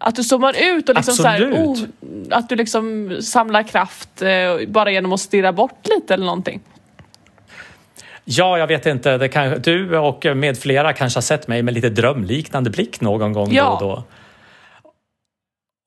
Att 0.00 0.16
du 0.16 0.24
zoomar 0.24 0.56
ut 0.58 0.88
och 0.88 0.94
liksom 0.94 1.14
så 1.14 1.28
här, 1.28 1.52
oh, 1.52 1.78
att 2.30 2.48
du 2.48 2.56
liksom 2.56 3.16
samlar 3.20 3.62
kraft 3.62 4.22
eh, 4.22 4.68
bara 4.68 4.90
genom 4.90 5.12
att 5.12 5.20
stirra 5.20 5.52
bort 5.52 5.88
lite 5.88 6.14
eller 6.14 6.26
någonting. 6.26 6.60
Ja, 8.24 8.58
jag 8.58 8.66
vet 8.66 8.86
inte. 8.86 9.18
Det 9.18 9.28
kan, 9.28 9.62
du 9.62 9.98
och 9.98 10.36
med 10.36 10.58
flera 10.58 10.92
kanske 10.92 11.16
har 11.16 11.22
sett 11.22 11.48
mig 11.48 11.62
med 11.62 11.74
lite 11.74 11.88
drömliknande 11.88 12.70
blick 12.70 13.00
någon 13.00 13.32
gång 13.32 13.52
ja. 13.52 13.78
då 13.80 13.86
och 13.86 13.96
då. 13.96 14.04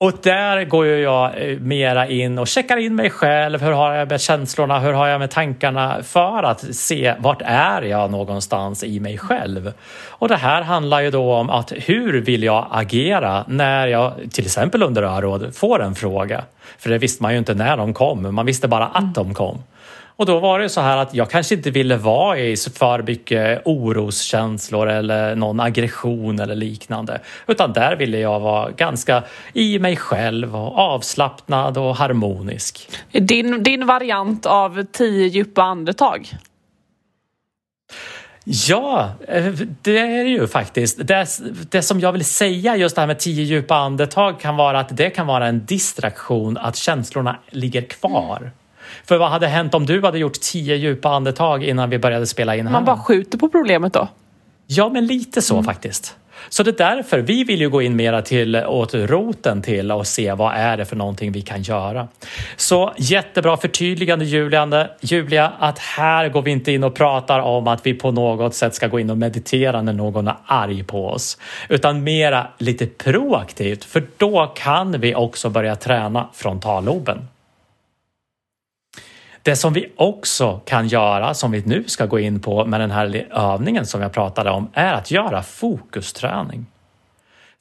Och 0.02 0.14
där 0.22 0.64
går 0.64 0.86
ju 0.86 1.00
jag 1.00 1.52
eh, 1.52 1.60
mera 1.60 2.08
in 2.08 2.38
och 2.38 2.48
checkar 2.48 2.78
in 2.78 2.96
mig 2.96 3.10
själv. 3.10 3.62
Hur 3.62 3.72
har 3.72 3.94
jag 3.94 4.10
med 4.10 4.22
känslorna? 4.22 4.80
Hur 4.80 4.94
har 4.94 5.08
jag 5.08 5.20
med 5.20 5.32
tankarna? 5.32 6.04
För 6.04 6.44
att 6.44 6.76
se 6.76 7.16
vart 7.20 7.42
är 7.46 7.82
jag 7.82 8.12
någonstans 8.12 8.84
i 8.84 9.00
mig 9.00 9.18
själv? 9.18 9.74
Och 10.08 10.28
det 10.28 10.36
här 10.36 10.62
handlar 10.62 11.02
ju 11.02 11.12
då 11.12 11.34
om 11.34 11.50
att 11.50 11.72
hur 11.76 12.22
vill 12.22 12.44
jag 12.44 12.68
agera 12.72 13.46
när 13.48 13.88
jag 13.88 14.14
till 14.32 14.46
exempel 14.46 14.84
under 14.84 15.04
öråd 15.04 15.56
får 15.56 15.82
en 15.82 15.96
fråga? 15.96 16.44
För 16.78 16.90
det 16.90 16.98
visste 16.98 17.24
man 17.24 17.32
ju 17.32 17.38
inte 17.38 17.54
när 17.54 17.78
de 17.78 17.94
kom, 17.94 18.36
man 18.36 18.46
visste 18.46 18.68
bara 18.68 18.86
att 18.86 19.16
de 19.16 19.34
kom. 19.34 19.64
Och 20.20 20.26
då 20.26 20.40
var 20.40 20.60
det 20.60 20.70
så 20.70 20.82
här 20.82 20.98
att 20.98 21.14
jag 21.14 21.30
kanske 21.30 21.56
inte 21.56 21.72
ville 21.72 21.98
vara 21.98 22.40
i 22.40 22.56
för 22.58 23.04
mycket 23.04 23.62
oroskänslor 23.66 24.90
eller 24.90 25.36
någon 25.36 25.60
aggression 25.60 26.40
eller 26.40 26.56
liknande. 26.56 27.22
Utan 27.48 27.74
där 27.74 27.96
ville 27.96 28.20
jag 28.20 28.40
vara 28.40 28.72
ganska 28.72 29.24
i 29.54 29.80
mig 29.80 29.96
själv 29.96 30.56
och 30.56 30.78
avslappnad 30.78 31.78
och 31.78 31.96
harmonisk. 31.96 32.90
Din, 33.12 33.64
din 33.64 33.86
variant 33.86 34.46
av 34.46 34.84
tio 34.92 35.28
djupa 35.28 35.64
andetag? 35.64 36.30
Ja, 38.44 39.12
eh, 39.28 39.54
det 39.82 39.98
är 39.98 40.24
det 40.24 40.30
ju 40.30 40.48
faktiskt. 40.48 41.08
Det, 41.08 41.28
det 41.70 41.82
som 41.82 42.00
jag 42.00 42.12
vill 42.12 42.26
säga 42.26 42.76
just 42.76 42.96
det 42.96 43.02
här 43.02 43.08
med 43.08 43.20
tio 43.20 43.44
djupa 43.44 43.76
andetag 43.76 44.40
kan 44.40 44.56
vara 44.56 44.80
att 44.80 44.98
det 44.98 45.10
kan 45.10 45.28
vara 45.28 45.48
en 45.48 45.66
distraktion 45.66 46.58
att 46.58 46.76
känslorna 46.76 47.40
ligger 47.50 47.82
kvar. 47.82 48.52
För 49.10 49.18
vad 49.18 49.30
hade 49.30 49.48
hänt 49.48 49.74
om 49.74 49.86
du 49.86 50.02
hade 50.02 50.20
gjort 50.20 50.40
tio 50.42 50.76
djupa 50.76 51.10
andetag 51.10 51.64
innan 51.64 51.90
vi 51.90 52.00
började 52.00 52.28
spela 52.28 52.56
in 52.56 52.68
här? 52.68 52.74
Man 52.74 52.86
bara 52.86 52.98
skjuter 52.98 53.38
på 53.38 53.50
problemet 53.50 53.94
då? 53.94 54.08
Ja, 54.68 54.90
men 54.90 55.08
lite 55.08 55.42
så 55.42 55.54
mm. 55.54 55.66
faktiskt. 55.66 56.16
Så 56.50 56.64
det 56.64 56.80
är 56.80 56.96
därför 56.96 57.20
vi 57.20 57.44
vill 57.44 57.62
ju 57.62 57.70
gå 57.70 57.82
in 57.82 57.96
mera 57.96 58.22
till 58.22 58.56
åt 58.56 58.94
roten 58.94 59.62
till 59.62 59.92
och 59.92 60.08
se 60.08 60.34
vad 60.34 60.54
är 60.56 60.78
det 60.78 60.86
för 60.86 60.96
någonting 60.96 61.32
vi 61.32 61.42
kan 61.42 61.62
göra. 61.62 62.08
Så 62.58 62.94
jättebra 62.98 63.58
förtydligande 63.58 64.26
Juliane, 64.26 64.90
Julia 65.02 65.52
att 65.60 65.80
här 65.80 66.30
går 66.30 66.42
vi 66.42 66.52
inte 66.52 66.72
in 66.72 66.84
och 66.84 66.96
pratar 66.96 67.40
om 67.40 67.68
att 67.68 67.86
vi 67.86 67.94
på 67.94 68.12
något 68.12 68.56
sätt 68.56 68.76
ska 68.76 68.88
gå 68.88 69.00
in 69.00 69.10
och 69.10 69.18
meditera 69.18 69.82
när 69.82 69.94
någon 69.94 70.28
är 70.28 70.36
arg 70.46 70.84
på 70.84 71.08
oss, 71.08 71.38
utan 71.70 72.04
mera 72.04 72.48
lite 72.58 72.86
proaktivt 72.86 73.84
för 73.84 74.08
då 74.18 74.54
kan 74.56 75.00
vi 75.00 75.16
också 75.16 75.50
börja 75.50 75.76
träna 75.76 76.28
frontalloben. 76.34 77.28
Det 79.44 79.56
som 79.56 79.74
vi 79.74 79.92
också 79.96 80.62
kan 80.66 80.88
göra, 80.88 81.34
som 81.34 81.52
vi 81.52 81.64
nu 81.66 81.84
ska 81.88 82.06
gå 82.06 82.20
in 82.20 82.40
på 82.40 82.66
med 82.66 82.80
den 82.80 82.92
här 82.92 83.28
övningen 83.32 83.86
som 83.86 84.02
jag 84.02 84.12
pratade 84.12 84.50
om, 84.50 84.70
är 84.74 84.94
att 84.94 85.12
göra 85.12 85.44
fokusträning. 85.44 86.66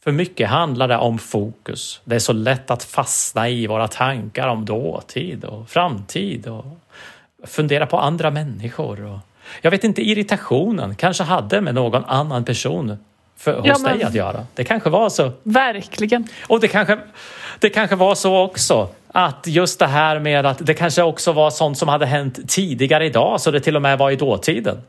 För 0.04 0.12
mycket 0.12 0.48
handlar 0.48 0.88
det 0.88 0.96
om 0.96 1.18
fokus. 1.18 2.00
Det 2.04 2.14
är 2.14 2.18
så 2.18 2.32
lätt 2.32 2.70
att 2.70 2.84
fastna 2.84 3.48
i 3.48 3.66
våra 3.66 3.88
tankar 3.88 4.48
om 4.48 4.64
dåtid 4.64 5.44
och 5.44 5.70
framtid 5.70 6.46
och 6.46 6.64
fundera 7.44 7.86
på 7.86 7.98
andra 7.98 8.30
människor. 8.30 9.04
Och 9.04 9.18
jag 9.62 9.70
vet 9.70 9.84
inte, 9.84 10.02
irritationen 10.02 10.94
kanske 10.94 11.24
hade 11.24 11.60
med 11.60 11.74
någon 11.74 12.04
annan 12.04 12.44
person 12.44 12.96
för, 13.36 13.56
hos 13.56 13.66
ja, 13.66 13.76
men... 13.78 13.98
dig 13.98 14.06
att 14.06 14.14
göra. 14.14 14.46
Det 14.54 14.64
kanske 14.64 14.90
var 14.90 15.08
så. 15.10 15.32
Verkligen. 15.42 16.28
Och 16.46 16.60
det 16.60 16.68
kanske, 16.68 16.98
det 17.58 17.70
kanske 17.70 17.96
var 17.96 18.14
så 18.14 18.38
också 18.38 18.88
att 19.12 19.46
just 19.46 19.78
det 19.78 19.86
här 19.86 20.20
med 20.20 20.46
att 20.46 20.66
det 20.66 20.74
kanske 20.74 21.02
också 21.02 21.32
var 21.32 21.50
sånt 21.50 21.78
som 21.78 21.88
hade 21.88 22.06
hänt 22.06 22.48
tidigare 22.48 23.06
idag 23.06 23.40
så 23.40 23.50
det 23.50 23.60
till 23.60 23.76
och 23.76 23.82
med 23.82 23.98
var 23.98 24.10
i 24.10 24.16
dåtiden. 24.16 24.82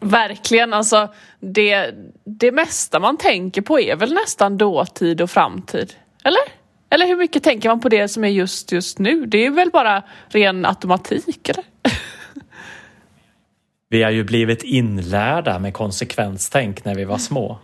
Verkligen, 0.00 0.72
alltså 0.72 1.08
det, 1.40 1.94
det 2.24 2.52
mesta 2.52 2.98
man 2.98 3.16
tänker 3.16 3.62
på 3.62 3.80
är 3.80 3.96
väl 3.96 4.12
nästan 4.12 4.58
dåtid 4.58 5.20
och 5.20 5.30
framtid? 5.30 5.92
Eller? 6.24 6.42
Eller 6.90 7.06
hur 7.06 7.16
mycket 7.16 7.42
tänker 7.42 7.68
man 7.68 7.80
på 7.80 7.88
det 7.88 8.08
som 8.08 8.24
är 8.24 8.28
just 8.28 8.72
just 8.72 8.98
nu? 8.98 9.26
Det 9.26 9.46
är 9.46 9.50
väl 9.50 9.70
bara 9.70 10.02
ren 10.28 10.66
automatik, 10.66 11.48
eller? 11.48 11.64
Vi 13.88 14.02
har 14.02 14.10
ju 14.10 14.24
blivit 14.24 14.62
inlärda 14.62 15.58
med 15.58 15.74
konsekvenstänk 15.74 16.84
när 16.84 16.94
vi 16.94 17.04
var 17.04 17.18
små. 17.18 17.58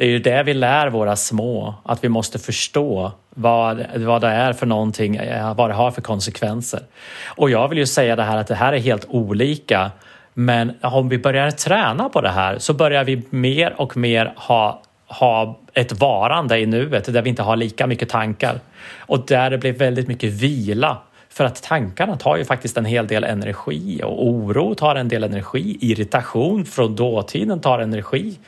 Det 0.00 0.06
är 0.06 0.10
ju 0.10 0.18
det 0.18 0.42
vi 0.42 0.54
lär 0.54 0.88
våra 0.88 1.16
små, 1.16 1.74
att 1.82 2.04
vi 2.04 2.08
måste 2.08 2.38
förstå 2.38 3.12
vad, 3.30 3.86
vad 3.96 4.20
det 4.20 4.28
är 4.28 4.52
för 4.52 4.66
någonting, 4.66 5.16
eh, 5.16 5.54
vad 5.54 5.70
det 5.70 5.74
har 5.74 5.90
för 5.90 6.02
konsekvenser. 6.02 6.80
Och 7.26 7.50
jag 7.50 7.68
vill 7.68 7.78
ju 7.78 7.86
säga 7.86 8.16
det 8.16 8.22
här 8.22 8.36
att 8.36 8.46
det 8.46 8.54
här 8.54 8.72
är 8.72 8.78
helt 8.78 9.04
olika. 9.08 9.90
Men 10.34 10.72
om 10.82 11.08
vi 11.08 11.18
börjar 11.18 11.50
träna 11.50 12.08
på 12.08 12.20
det 12.20 12.28
här 12.28 12.58
så 12.58 12.74
börjar 12.74 13.04
vi 13.04 13.22
mer 13.30 13.80
och 13.80 13.96
mer 13.96 14.32
ha, 14.36 14.82
ha 15.06 15.58
ett 15.74 15.92
varande 15.92 16.58
i 16.58 16.66
nuet 16.66 17.12
där 17.12 17.22
vi 17.22 17.30
inte 17.30 17.42
har 17.42 17.56
lika 17.56 17.86
mycket 17.86 18.08
tankar. 18.08 18.60
Och 18.98 19.26
där 19.26 19.50
det 19.50 19.58
blir 19.58 19.72
väldigt 19.72 20.08
mycket 20.08 20.32
vila 20.32 20.98
för 21.32 21.44
att 21.44 21.62
tankarna 21.62 22.16
tar 22.16 22.36
ju 22.36 22.44
faktiskt 22.44 22.76
en 22.76 22.84
hel 22.84 23.06
del 23.06 23.24
energi 23.24 24.00
och 24.04 24.26
oro 24.26 24.74
tar 24.74 24.96
en 24.96 25.08
del 25.08 25.24
energi. 25.24 25.78
Irritation 25.80 26.64
från 26.64 26.96
dåtiden 26.96 27.60
tar 27.60 27.78
energi. 27.78 28.38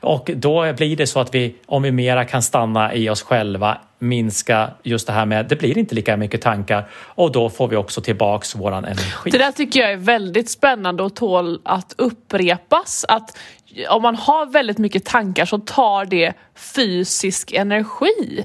Och 0.00 0.30
då 0.34 0.72
blir 0.72 0.96
det 0.96 1.06
så 1.06 1.20
att 1.20 1.34
vi, 1.34 1.54
om 1.66 1.82
vi 1.82 1.92
mera 1.92 2.24
kan 2.24 2.42
stanna 2.42 2.94
i 2.94 3.08
oss 3.10 3.22
själva, 3.22 3.78
minska 3.98 4.70
just 4.82 5.06
det 5.06 5.12
här 5.12 5.26
med, 5.26 5.46
det 5.46 5.56
blir 5.56 5.78
inte 5.78 5.94
lika 5.94 6.16
mycket 6.16 6.42
tankar 6.42 6.88
och 6.92 7.32
då 7.32 7.50
får 7.50 7.68
vi 7.68 7.76
också 7.76 8.00
tillbaks 8.00 8.56
våran 8.56 8.84
energi. 8.84 9.30
Det 9.30 9.38
där 9.38 9.52
tycker 9.52 9.80
jag 9.80 9.92
är 9.92 9.96
väldigt 9.96 10.50
spännande 10.50 11.02
och 11.02 11.16
tål 11.16 11.60
att 11.64 11.94
upprepas. 11.98 13.04
Att 13.08 13.38
om 13.88 14.02
man 14.02 14.16
har 14.16 14.46
väldigt 14.46 14.78
mycket 14.78 15.04
tankar 15.04 15.44
så 15.44 15.58
tar 15.58 16.04
det 16.04 16.32
fysisk 16.74 17.52
energi. 17.52 18.44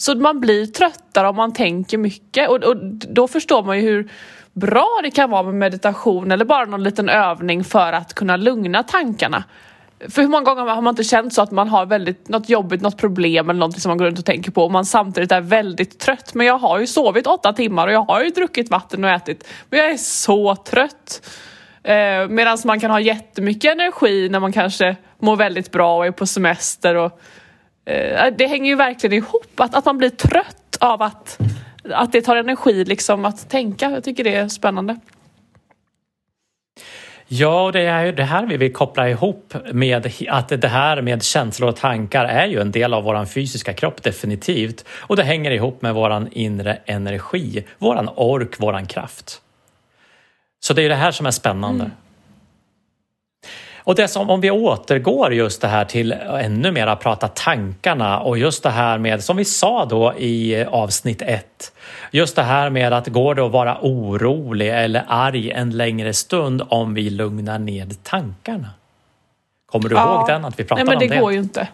Så 0.00 0.14
man 0.14 0.40
blir 0.40 0.66
tröttare 0.66 1.28
om 1.28 1.36
man 1.36 1.52
tänker 1.52 1.98
mycket 1.98 2.48
och, 2.48 2.64
och 2.64 2.76
då 2.94 3.28
förstår 3.28 3.62
man 3.62 3.76
ju 3.76 3.82
hur 3.82 4.10
bra 4.52 5.00
det 5.02 5.10
kan 5.10 5.30
vara 5.30 5.42
med 5.42 5.54
meditation 5.54 6.32
eller 6.32 6.44
bara 6.44 6.64
någon 6.64 6.82
liten 6.82 7.08
övning 7.08 7.64
för 7.64 7.92
att 7.92 8.14
kunna 8.14 8.36
lugna 8.36 8.82
tankarna. 8.82 9.44
För 10.08 10.22
hur 10.22 10.28
många 10.28 10.44
gånger 10.44 10.74
har 10.74 10.82
man 10.82 10.92
inte 10.92 11.04
känt 11.04 11.34
så 11.34 11.42
att 11.42 11.50
man 11.50 11.68
har 11.68 11.86
väldigt, 11.86 12.28
något 12.28 12.48
jobbigt, 12.48 12.80
något 12.80 12.98
problem 12.98 13.50
eller 13.50 13.60
någonting 13.60 13.80
som 13.80 13.90
man 13.90 13.98
går 13.98 14.06
runt 14.06 14.18
och 14.18 14.24
tänker 14.24 14.50
på 14.50 14.64
och 14.64 14.72
man 14.72 14.84
samtidigt 14.84 15.32
är 15.32 15.40
väldigt 15.40 15.98
trött. 15.98 16.34
Men 16.34 16.46
jag 16.46 16.58
har 16.58 16.78
ju 16.78 16.86
sovit 16.86 17.26
åtta 17.26 17.52
timmar 17.52 17.86
och 17.86 17.92
jag 17.92 18.04
har 18.04 18.24
ju 18.24 18.30
druckit 18.30 18.70
vatten 18.70 19.04
och 19.04 19.10
ätit. 19.10 19.48
Men 19.70 19.80
jag 19.80 19.90
är 19.90 19.96
så 19.96 20.56
trött. 20.56 21.28
Eh, 21.82 22.28
Medan 22.28 22.58
man 22.64 22.80
kan 22.80 22.90
ha 22.90 23.00
jättemycket 23.00 23.72
energi 23.72 24.28
när 24.28 24.40
man 24.40 24.52
kanske 24.52 24.96
mår 25.18 25.36
väldigt 25.36 25.70
bra 25.70 25.96
och 25.96 26.06
är 26.06 26.10
på 26.10 26.26
semester. 26.26 26.94
Och, 26.94 27.20
det 28.36 28.46
hänger 28.46 28.70
ju 28.70 28.76
verkligen 28.76 29.16
ihop, 29.16 29.60
att, 29.60 29.74
att 29.74 29.84
man 29.84 29.98
blir 29.98 30.10
trött 30.10 30.76
av 30.80 31.02
att, 31.02 31.38
att 31.90 32.12
det 32.12 32.22
tar 32.22 32.36
energi 32.36 32.84
liksom 32.84 33.24
att 33.24 33.50
tänka. 33.50 33.90
Jag 33.90 34.04
tycker 34.04 34.24
det 34.24 34.34
är 34.34 34.48
spännande. 34.48 34.96
Ja, 37.30 37.70
det 37.72 37.80
är 37.80 38.12
det 38.12 38.24
här 38.24 38.46
vi 38.46 38.56
vill 38.56 38.72
koppla 38.72 39.08
ihop 39.08 39.54
med 39.72 40.06
att 40.28 40.48
det 40.48 40.68
här 40.68 41.02
med 41.02 41.22
känslor 41.22 41.68
och 41.68 41.76
tankar 41.76 42.24
är 42.24 42.46
ju 42.46 42.60
en 42.60 42.70
del 42.70 42.94
av 42.94 43.04
våran 43.04 43.26
fysiska 43.26 43.72
kropp 43.72 44.02
definitivt. 44.02 44.84
Och 44.90 45.16
det 45.16 45.22
hänger 45.22 45.50
ihop 45.50 45.82
med 45.82 45.94
våran 45.94 46.28
inre 46.32 46.78
energi, 46.86 47.64
våran 47.78 48.08
ork, 48.16 48.60
våran 48.60 48.86
kraft. 48.86 49.40
Så 50.60 50.74
det 50.74 50.82
är 50.82 50.88
det 50.88 50.94
här 50.94 51.10
som 51.10 51.26
är 51.26 51.30
spännande. 51.30 51.84
Mm. 51.84 51.96
Och 53.88 53.94
det 53.94 54.08
som, 54.08 54.30
om 54.30 54.40
vi 54.40 54.50
återgår 54.50 55.34
just 55.34 55.60
det 55.60 55.68
här 55.68 55.84
till 55.84 56.12
ännu 56.12 56.72
mera 56.72 56.96
prata 56.96 57.28
tankarna 57.28 58.20
och 58.20 58.38
just 58.38 58.62
det 58.62 58.70
här 58.70 58.98
med, 58.98 59.24
som 59.24 59.36
vi 59.36 59.44
sa 59.44 59.84
då 59.84 60.14
i 60.18 60.64
avsnitt 60.64 61.22
ett, 61.22 61.72
just 62.10 62.36
det 62.36 62.42
här 62.42 62.70
med 62.70 62.92
att 62.92 63.06
går 63.06 63.34
det 63.34 63.46
att 63.46 63.52
vara 63.52 63.78
orolig 63.80 64.68
eller 64.68 65.04
arg 65.08 65.50
en 65.50 65.70
längre 65.70 66.14
stund 66.14 66.62
om 66.68 66.94
vi 66.94 67.10
lugnar 67.10 67.58
ned 67.58 68.02
tankarna? 68.02 68.70
Kommer 69.66 69.88
du 69.88 69.94
ja. 69.94 70.18
ihåg 70.18 70.28
den? 70.28 70.44
Att 70.44 70.60
vi 70.60 70.64
pratade 70.64 70.84
Nej, 70.84 70.98
men 70.98 71.08
det 71.08 71.14
om 71.14 71.16
det? 71.16 71.20
går 71.20 71.32
ju 71.32 71.38
inte. 71.38 71.68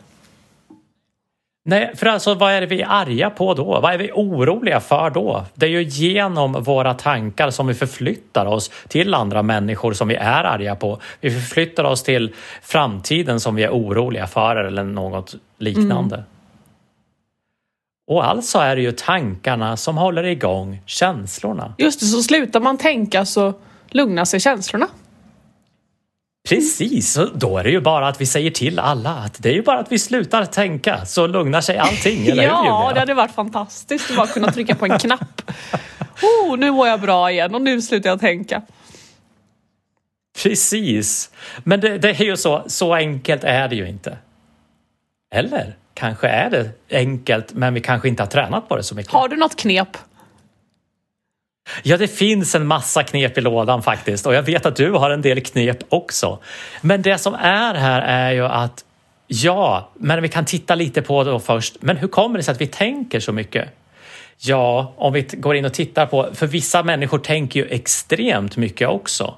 Nej, 1.67 1.93
för 1.97 2.07
alltså 2.07 2.35
vad 2.35 2.53
är 2.53 2.61
det 2.61 2.67
vi 2.67 2.83
är 2.83 2.87
arga 2.89 3.31
på 3.31 3.55
då? 3.55 3.81
Vad 3.81 3.95
är 3.95 3.99
vi 3.99 4.11
oroliga 4.15 4.81
för 4.81 5.11
då? 5.11 5.45
Det 5.55 5.67
är 5.67 5.71
ju 5.71 5.83
genom 5.83 6.53
våra 6.53 6.95
tankar 6.95 7.51
som 7.51 7.67
vi 7.67 7.75
förflyttar 7.75 8.47
oss 8.47 8.71
till 8.89 9.15
andra 9.15 9.43
människor 9.43 9.93
som 9.93 10.09
vi 10.09 10.15
är 10.15 10.45
arga 10.45 10.77
på. 10.77 10.99
Vi 11.21 11.31
förflyttar 11.31 11.85
oss 11.85 12.03
till 12.03 12.35
framtiden 12.63 13.41
som 13.41 13.55
vi 13.55 13.63
är 13.63 13.71
oroliga 13.71 14.27
för 14.27 14.57
eller 14.57 14.85
något 14.85 15.35
liknande. 15.59 16.15
Mm. 16.15 16.27
Och 18.07 18.27
alltså 18.27 18.59
är 18.59 18.77
det 18.77 18.83
ju 18.83 18.93
tankarna 18.93 19.77
som 19.77 19.97
håller 19.97 20.25
igång 20.25 20.83
känslorna. 20.87 21.75
Just 21.79 22.01
det, 22.01 22.07
så 22.07 22.23
slutar 22.23 22.61
man 22.61 22.79
tänka 22.79 23.25
så 23.25 23.55
lugnar 23.89 24.25
sig 24.25 24.41
känslorna. 24.41 24.89
Precis, 26.49 27.19
då 27.35 27.59
är 27.59 27.65
det 27.65 27.71
ju 27.71 27.81
bara 27.81 28.09
att 28.09 28.21
vi 28.21 28.27
säger 28.27 28.51
till 28.51 28.79
alla 28.79 29.11
att 29.11 29.43
det 29.43 29.49
är 29.49 29.53
ju 29.53 29.63
bara 29.63 29.79
att 29.79 29.93
vi 29.93 29.99
slutar 29.99 30.45
tänka 30.45 31.07
så 31.07 31.27
lugnar 31.27 31.61
sig 31.61 31.79
allting, 31.79 32.27
eller 32.31 32.43
Ja, 32.43 32.87
hur, 32.89 32.95
det 32.95 33.01
hade 33.01 33.15
varit 33.15 33.35
fantastiskt 33.35 34.11
att 34.11 34.17
bara 34.17 34.27
kunna 34.27 34.53
trycka 34.53 34.75
på 34.75 34.85
en 34.87 34.99
knapp. 34.99 35.43
Oh, 36.23 36.57
nu 36.57 36.71
mår 36.71 36.89
jag 36.89 37.01
bra 37.01 37.31
igen 37.31 37.55
och 37.55 37.63
nu 37.63 37.83
slutar 37.83 38.11
jag 38.11 38.21
tänka. 38.21 38.63
Precis, 40.43 41.31
men 41.65 41.81
det, 41.81 41.99
det 41.99 42.09
är 42.09 42.25
ju 42.25 42.37
så, 42.37 42.65
så 42.67 42.95
enkelt 42.95 43.45
är 43.45 43.69
det 43.69 43.77
ju 43.77 43.89
inte. 43.89 44.19
Eller 45.35 45.77
kanske 45.95 46.29
är 46.29 46.51
det 46.51 46.71
enkelt, 46.91 47.53
men 47.53 47.75
vi 47.75 47.81
kanske 47.81 48.09
inte 48.09 48.23
har 48.23 48.31
tränat 48.31 48.69
på 48.69 48.77
det 48.77 48.83
så 48.83 48.95
mycket. 48.95 49.13
Har 49.13 49.29
du 49.29 49.37
något 49.37 49.57
knep? 49.57 49.97
Ja, 51.83 51.97
det 51.97 52.09
finns 52.09 52.55
en 52.55 52.67
massa 52.67 53.03
knep 53.03 53.39
i 53.39 53.41
lådan 53.41 53.83
faktiskt 53.83 54.27
och 54.27 54.35
jag 54.35 54.43
vet 54.43 54.67
att 54.67 54.77
du 54.77 54.91
har 54.91 55.11
en 55.11 55.23
del 55.23 55.41
knep 55.41 55.79
också. 55.89 56.39
Men 56.81 57.03
det 57.03 57.19
som 57.19 57.35
är 57.35 57.75
här 57.75 58.03
är 58.03 58.33
ju 58.33 58.47
att 58.47 58.85
ja, 59.27 59.89
men 59.95 60.23
vi 60.23 60.29
kan 60.29 60.45
titta 60.45 60.75
lite 60.75 61.03
på 61.03 61.25
det 61.25 61.41
först. 61.41 61.77
Men 61.81 61.97
hur 61.97 62.09
kommer 62.09 62.39
det 62.39 62.43
sig 62.43 62.53
att 62.53 62.61
vi 62.61 62.67
tänker 62.67 63.21
så 63.21 63.33
mycket? 63.33 63.69
Ja, 64.39 64.95
om 64.97 65.13
vi 65.13 65.23
går 65.23 65.57
in 65.57 65.65
och 65.65 65.75
tittar 65.75 66.07
på, 66.07 66.29
för 66.35 66.47
vissa 66.47 66.83
människor 66.83 67.19
tänker 67.19 67.61
ju 67.61 67.67
extremt 67.67 68.57
mycket 68.57 68.89
också. 68.89 69.35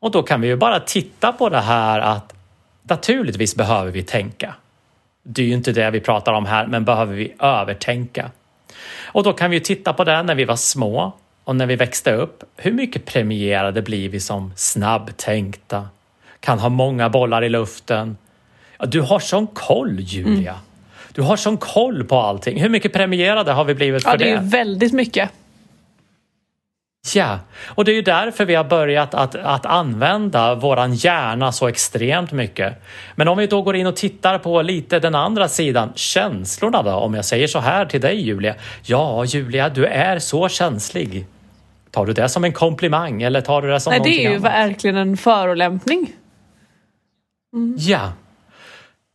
Och 0.00 0.10
då 0.10 0.22
kan 0.22 0.40
vi 0.40 0.48
ju 0.48 0.56
bara 0.56 0.80
titta 0.80 1.32
på 1.32 1.48
det 1.48 1.60
här 1.60 2.00
att 2.00 2.34
naturligtvis 2.82 3.56
behöver 3.56 3.90
vi 3.90 4.02
tänka. 4.02 4.54
Det 5.22 5.42
är 5.42 5.46
ju 5.46 5.52
inte 5.52 5.72
det 5.72 5.90
vi 5.90 6.00
pratar 6.00 6.32
om 6.32 6.46
här, 6.46 6.66
men 6.66 6.84
behöver 6.84 7.14
vi 7.14 7.34
övertänka? 7.38 8.30
Och 9.16 9.22
då 9.22 9.32
kan 9.32 9.50
vi 9.50 9.56
ju 9.56 9.60
titta 9.60 9.92
på 9.92 10.04
det 10.04 10.22
när 10.22 10.34
vi 10.34 10.44
var 10.44 10.56
små 10.56 11.12
och 11.44 11.56
när 11.56 11.66
vi 11.66 11.76
växte 11.76 12.12
upp. 12.12 12.44
Hur 12.56 12.72
mycket 12.72 13.04
premierade 13.04 13.82
blir 13.82 14.08
vi 14.08 14.20
som 14.20 14.52
snabbtänkta? 14.56 15.88
Kan 16.40 16.58
ha 16.58 16.68
många 16.68 17.08
bollar 17.08 17.44
i 17.44 17.48
luften. 17.48 18.16
Du 18.78 19.00
har 19.00 19.18
sån 19.18 19.46
koll 19.46 20.00
Julia. 20.00 20.52
Mm. 20.52 20.64
Du 21.12 21.22
har 21.22 21.36
sån 21.36 21.56
koll 21.56 22.04
på 22.04 22.16
allting. 22.16 22.60
Hur 22.60 22.68
mycket 22.68 22.92
premierade 22.92 23.52
har 23.52 23.64
vi 23.64 23.74
blivit 23.74 24.02
för 24.02 24.16
det? 24.16 24.28
Ja, 24.28 24.40
det 24.40 24.46
är 24.46 24.50
väldigt 24.50 24.92
mycket. 24.92 25.30
Ja, 27.14 27.38
och 27.66 27.84
det 27.84 27.92
är 27.92 27.94
ju 27.94 28.02
därför 28.02 28.44
vi 28.44 28.54
har 28.54 28.64
börjat 28.64 29.14
att, 29.14 29.34
att 29.34 29.66
använda 29.66 30.54
våran 30.54 30.94
hjärna 30.94 31.52
så 31.52 31.68
extremt 31.68 32.32
mycket. 32.32 32.82
Men 33.14 33.28
om 33.28 33.38
vi 33.38 33.46
då 33.46 33.62
går 33.62 33.76
in 33.76 33.86
och 33.86 33.96
tittar 33.96 34.38
på 34.38 34.62
lite 34.62 34.98
den 34.98 35.14
andra 35.14 35.48
sidan, 35.48 35.92
känslorna 35.94 36.82
då, 36.82 36.92
om 36.92 37.14
jag 37.14 37.24
säger 37.24 37.46
så 37.46 37.58
här 37.58 37.86
till 37.86 38.00
dig 38.00 38.20
Julia. 38.20 38.54
Ja, 38.82 39.24
Julia, 39.24 39.68
du 39.68 39.86
är 39.86 40.18
så 40.18 40.48
känslig. 40.48 41.26
Tar 41.90 42.06
du 42.06 42.12
det 42.12 42.28
som 42.28 42.44
en 42.44 42.52
komplimang 42.52 43.22
eller 43.22 43.40
tar 43.40 43.62
du 43.62 43.68
det 43.70 43.80
som 43.80 43.90
Nej, 43.90 43.98
någonting 43.98 44.18
det 44.18 44.26
är 44.26 44.30
ju 44.30 44.36
annat? 44.36 44.52
verkligen 44.52 44.96
en 44.96 45.16
förolämpning. 45.16 46.12
Mm. 47.54 47.76
Ja, 47.78 48.12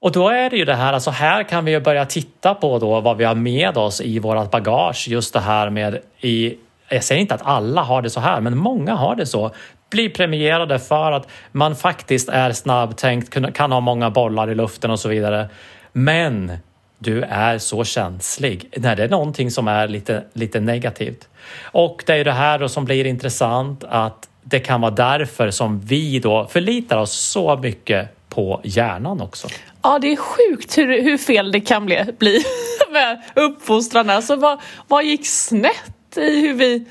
och 0.01 0.11
då 0.11 0.29
är 0.29 0.49
det 0.49 0.57
ju 0.57 0.65
det 0.65 0.75
här, 0.75 0.93
alltså 0.93 1.11
här 1.11 1.43
kan 1.43 1.65
vi 1.65 1.71
ju 1.71 1.79
börja 1.79 2.05
titta 2.05 2.53
på 2.53 2.79
då 2.79 2.99
vad 3.01 3.17
vi 3.17 3.23
har 3.23 3.35
med 3.35 3.77
oss 3.77 4.01
i 4.01 4.19
vårat 4.19 4.51
bagage. 4.51 5.07
Just 5.07 5.33
det 5.33 5.39
här 5.39 5.69
med 5.69 5.99
i, 6.19 6.55
jag 6.91 7.03
säger 7.03 7.21
inte 7.21 7.35
att 7.35 7.45
alla 7.45 7.81
har 7.81 8.01
det 8.01 8.09
så 8.09 8.19
här, 8.19 8.41
men 8.41 8.57
många 8.57 8.95
har 8.95 9.15
det 9.15 9.25
så. 9.25 9.51
Blir 9.89 10.09
premierade 10.09 10.79
för 10.79 11.11
att 11.11 11.27
man 11.51 11.75
faktiskt 11.75 12.29
är 12.29 12.51
snabbtänkt, 12.51 13.53
kan 13.53 13.71
ha 13.71 13.79
många 13.79 14.09
bollar 14.09 14.51
i 14.51 14.55
luften 14.55 14.91
och 14.91 14.99
så 14.99 15.09
vidare. 15.09 15.49
Men 15.93 16.57
du 16.99 17.21
är 17.23 17.57
så 17.57 17.83
känslig 17.83 18.69
när 18.77 18.95
det 18.95 19.03
är 19.03 19.09
någonting 19.09 19.51
som 19.51 19.67
är 19.67 19.87
lite, 19.87 20.23
lite 20.33 20.59
negativt. 20.59 21.29
Och 21.63 22.03
det 22.05 22.13
är 22.13 22.25
det 22.25 22.31
här 22.31 22.59
då 22.59 22.69
som 22.69 22.85
blir 22.85 23.05
intressant 23.05 23.83
att 23.83 24.29
det 24.43 24.59
kan 24.59 24.81
vara 24.81 24.91
därför 24.91 25.51
som 25.51 25.79
vi 25.79 26.19
då 26.19 26.47
förlitar 26.47 26.97
oss 26.97 27.11
så 27.11 27.57
mycket 27.57 28.09
på 28.29 28.61
hjärnan 28.63 29.21
också. 29.21 29.47
Ja, 29.81 29.99
det 29.99 30.11
är 30.11 30.15
sjukt 30.15 30.77
hur, 30.77 31.01
hur 31.01 31.17
fel 31.17 31.51
det 31.51 31.59
kan 31.59 31.85
bli, 31.85 32.05
bli 32.19 32.43
med 32.91 33.21
uppfostran. 33.35 34.09
Alltså, 34.09 34.35
vad, 34.35 34.59
vad 34.87 35.03
gick 35.03 35.27
snett 35.27 36.00
i 36.17 36.41
hur 36.41 36.53
vi, 36.53 36.85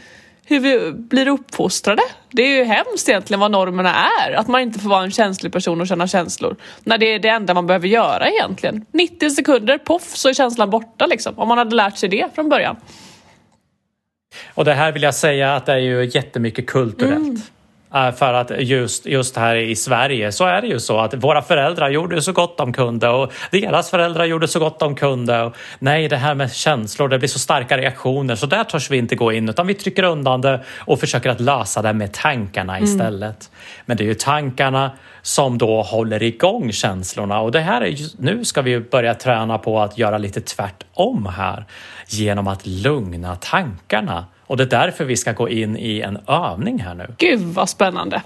hur 0.44 0.60
vi 0.60 0.92
blir 0.92 1.28
uppfostrade? 1.28 2.02
Det 2.30 2.42
är 2.42 2.56
ju 2.56 2.64
hemskt 2.64 3.08
egentligen 3.08 3.40
vad 3.40 3.50
normerna 3.50 3.94
är. 3.94 4.32
Att 4.32 4.48
man 4.48 4.60
inte 4.60 4.78
får 4.78 4.88
vara 4.88 5.04
en 5.04 5.10
känslig 5.10 5.52
person 5.52 5.80
och 5.80 5.86
känna 5.86 6.06
känslor. 6.06 6.56
När 6.84 6.98
det 6.98 7.14
är 7.14 7.18
det 7.18 7.28
enda 7.28 7.54
man 7.54 7.66
behöver 7.66 7.88
göra 7.88 8.28
egentligen. 8.28 8.86
90 8.92 9.30
sekunder, 9.30 9.78
poff, 9.78 10.16
så 10.16 10.28
är 10.28 10.34
känslan 10.34 10.70
borta 10.70 11.06
liksom. 11.06 11.38
Om 11.38 11.48
man 11.48 11.58
hade 11.58 11.76
lärt 11.76 11.96
sig 11.96 12.08
det 12.08 12.34
från 12.34 12.48
början. 12.48 12.76
Och 14.54 14.64
det 14.64 14.74
här 14.74 14.92
vill 14.92 15.02
jag 15.02 15.14
säga 15.14 15.56
att 15.56 15.66
det 15.66 15.72
är 15.72 15.78
ju 15.78 16.04
jättemycket 16.04 16.66
kulturellt. 16.66 17.18
Mm. 17.18 17.40
Eh, 17.94 18.12
för 18.12 18.32
att 18.32 18.50
just, 18.58 19.06
just 19.06 19.36
här 19.36 19.56
i 19.56 19.76
Sverige 19.76 20.32
så 20.32 20.44
är 20.44 20.60
det 20.60 20.66
ju 20.66 20.80
så 20.80 20.98
att 20.98 21.14
våra 21.14 21.42
föräldrar 21.42 21.90
gjorde 21.90 22.22
så 22.22 22.32
gott 22.32 22.58
de 22.58 22.72
kunde 22.72 23.08
och 23.08 23.32
deras 23.50 23.90
föräldrar 23.90 24.24
gjorde 24.24 24.48
så 24.48 24.58
gott 24.58 24.78
de 24.78 24.94
kunde. 24.94 25.42
Och 25.42 25.56
nej, 25.78 26.08
det 26.08 26.16
här 26.16 26.34
med 26.34 26.52
känslor, 26.52 27.08
det 27.08 27.18
blir 27.18 27.28
så 27.28 27.38
starka 27.38 27.78
reaktioner 27.78 28.34
så 28.34 28.46
där 28.46 28.64
törs 28.64 28.90
vi 28.90 28.96
inte 28.96 29.16
gå 29.16 29.32
in 29.32 29.48
utan 29.48 29.66
vi 29.66 29.74
trycker 29.74 30.02
undan 30.02 30.40
det 30.40 30.64
och 30.78 31.00
försöker 31.00 31.30
att 31.30 31.40
lösa 31.40 31.82
det 31.82 31.92
med 31.92 32.12
tankarna 32.12 32.76
mm. 32.76 32.84
istället. 32.84 33.50
Men 33.86 33.96
det 33.96 34.02
är 34.02 34.08
ju 34.08 34.14
tankarna 34.14 34.90
som 35.22 35.58
då 35.58 35.82
håller 35.82 36.22
igång 36.22 36.72
känslorna 36.72 37.40
och 37.40 37.52
det 37.52 37.60
här 37.60 37.80
är 37.80 37.86
just, 37.86 38.18
nu 38.18 38.44
ska 38.44 38.62
vi 38.62 38.80
börja 38.80 39.14
träna 39.14 39.58
på 39.58 39.80
att 39.80 39.98
göra 39.98 40.18
lite 40.18 40.40
tvärtom 40.40 41.26
här 41.36 41.64
genom 42.08 42.48
att 42.48 42.66
lugna 42.66 43.36
tankarna 43.36 44.24
och 44.50 44.56
det 44.56 44.62
är 44.62 44.66
därför 44.66 45.04
vi 45.04 45.16
ska 45.16 45.32
gå 45.32 45.48
in 45.48 45.76
i 45.76 46.00
en 46.00 46.18
övning 46.26 46.78
här 46.80 46.94
nu. 46.94 47.06
Gud 47.18 47.40
vad 47.40 47.68
spännande! 47.68 48.22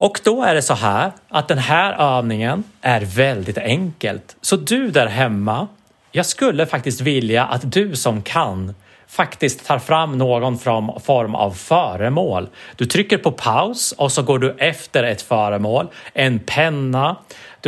Och 0.00 0.20
då 0.24 0.42
är 0.42 0.54
det 0.54 0.62
så 0.62 0.74
här 0.74 1.12
att 1.28 1.48
den 1.48 1.58
här 1.58 2.18
övningen 2.18 2.64
är 2.80 3.00
väldigt 3.00 3.58
enkelt. 3.58 4.36
Så 4.40 4.56
du 4.56 4.90
där 4.90 5.06
hemma, 5.06 5.68
jag 6.12 6.26
skulle 6.26 6.66
faktiskt 6.66 7.00
vilja 7.00 7.44
att 7.44 7.72
du 7.72 7.96
som 7.96 8.22
kan 8.22 8.74
faktiskt 9.06 9.66
tar 9.66 9.78
fram 9.78 10.18
någon 10.18 10.58
form 10.58 11.34
av 11.34 11.50
föremål. 11.50 12.48
Du 12.76 12.86
trycker 12.86 13.18
på 13.18 13.32
paus 13.32 13.92
och 13.92 14.12
så 14.12 14.22
går 14.22 14.38
du 14.38 14.56
efter 14.58 15.04
ett 15.04 15.22
föremål, 15.22 15.88
en 16.12 16.38
penna, 16.38 17.16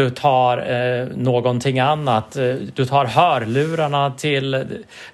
du 0.00 0.10
tar 0.10 0.58
eh, 0.58 1.06
någonting 1.16 1.78
annat, 1.78 2.36
eh, 2.36 2.54
du 2.74 2.84
tar 2.84 3.04
hörlurarna 3.04 4.10
till, 4.10 4.66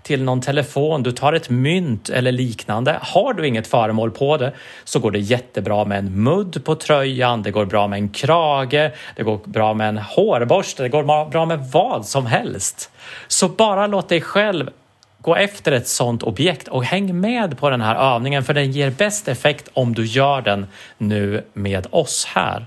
till 0.03 0.23
någon 0.23 0.41
telefon, 0.41 1.03
du 1.03 1.13
tar 1.13 1.33
ett 1.33 1.51
mynt 1.51 2.09
eller 2.09 2.33
liknande. 2.33 2.99
Har 3.03 3.35
du 3.35 3.47
inget 3.47 3.67
föremål 3.67 4.11
på 4.11 4.37
det 4.37 4.53
så 4.85 4.99
går 4.99 5.11
det 5.11 5.19
jättebra 5.19 5.85
med 5.85 5.99
en 5.99 6.23
mudd 6.23 6.65
på 6.65 6.75
tröjan, 6.75 7.43
det 7.43 7.51
går 7.51 7.65
bra 7.65 7.87
med 7.87 7.99
en 7.99 8.09
krage, 8.09 8.91
det 9.17 9.23
går 9.23 9.41
bra 9.45 9.75
med 9.75 9.89
en 9.89 9.99
hårborste, 9.99 10.83
det 10.83 10.89
går 10.89 11.31
bra 11.31 11.47
med 11.47 11.59
vad 11.73 12.07
som 12.07 12.27
helst. 12.27 12.91
Så 13.29 13.49
bara 13.49 13.87
låt 13.87 14.09
dig 14.09 14.21
själv 14.21 14.71
gå 15.21 15.37
efter 15.37 15.73
ett 15.73 15.89
sådant 15.89 16.23
objekt 16.23 16.69
och 16.69 16.85
häng 16.85 17.21
med 17.21 17.59
på 17.59 17.71
den 17.71 17.81
här 17.81 18.15
övningen 18.15 18.45
för 18.45 18.55
den 18.55 18.73
ger 18.73 18.91
bäst 18.91 19.29
effekt 19.29 19.69
om 19.73 19.95
du 19.95 20.05
gör 20.05 20.43
den 20.43 20.67
nu 20.99 21.45
med 21.53 21.87
oss 21.91 22.25
här. 22.35 22.67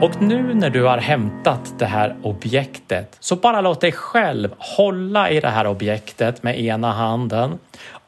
Och 0.00 0.22
nu 0.22 0.54
när 0.54 0.70
du 0.70 0.84
har 0.84 0.98
hämtat 0.98 1.74
det 1.78 1.86
här 1.86 2.16
objektet 2.22 3.16
så 3.20 3.36
bara 3.36 3.60
låt 3.60 3.80
dig 3.80 3.92
själv 3.92 4.54
hålla 4.58 5.30
i 5.30 5.40
det 5.40 5.48
här 5.48 5.66
objektet 5.66 6.42
med 6.42 6.60
ena 6.60 6.92
handen 6.92 7.58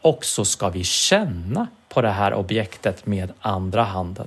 och 0.03 0.25
så 0.25 0.45
ska 0.45 0.69
vi 0.69 0.85
känna 0.85 1.67
på 1.89 2.03
det 2.03 2.11
här 2.11 2.35
objektet 2.35 3.07
med 3.07 3.33
andra 3.41 3.83
handen. 3.83 4.27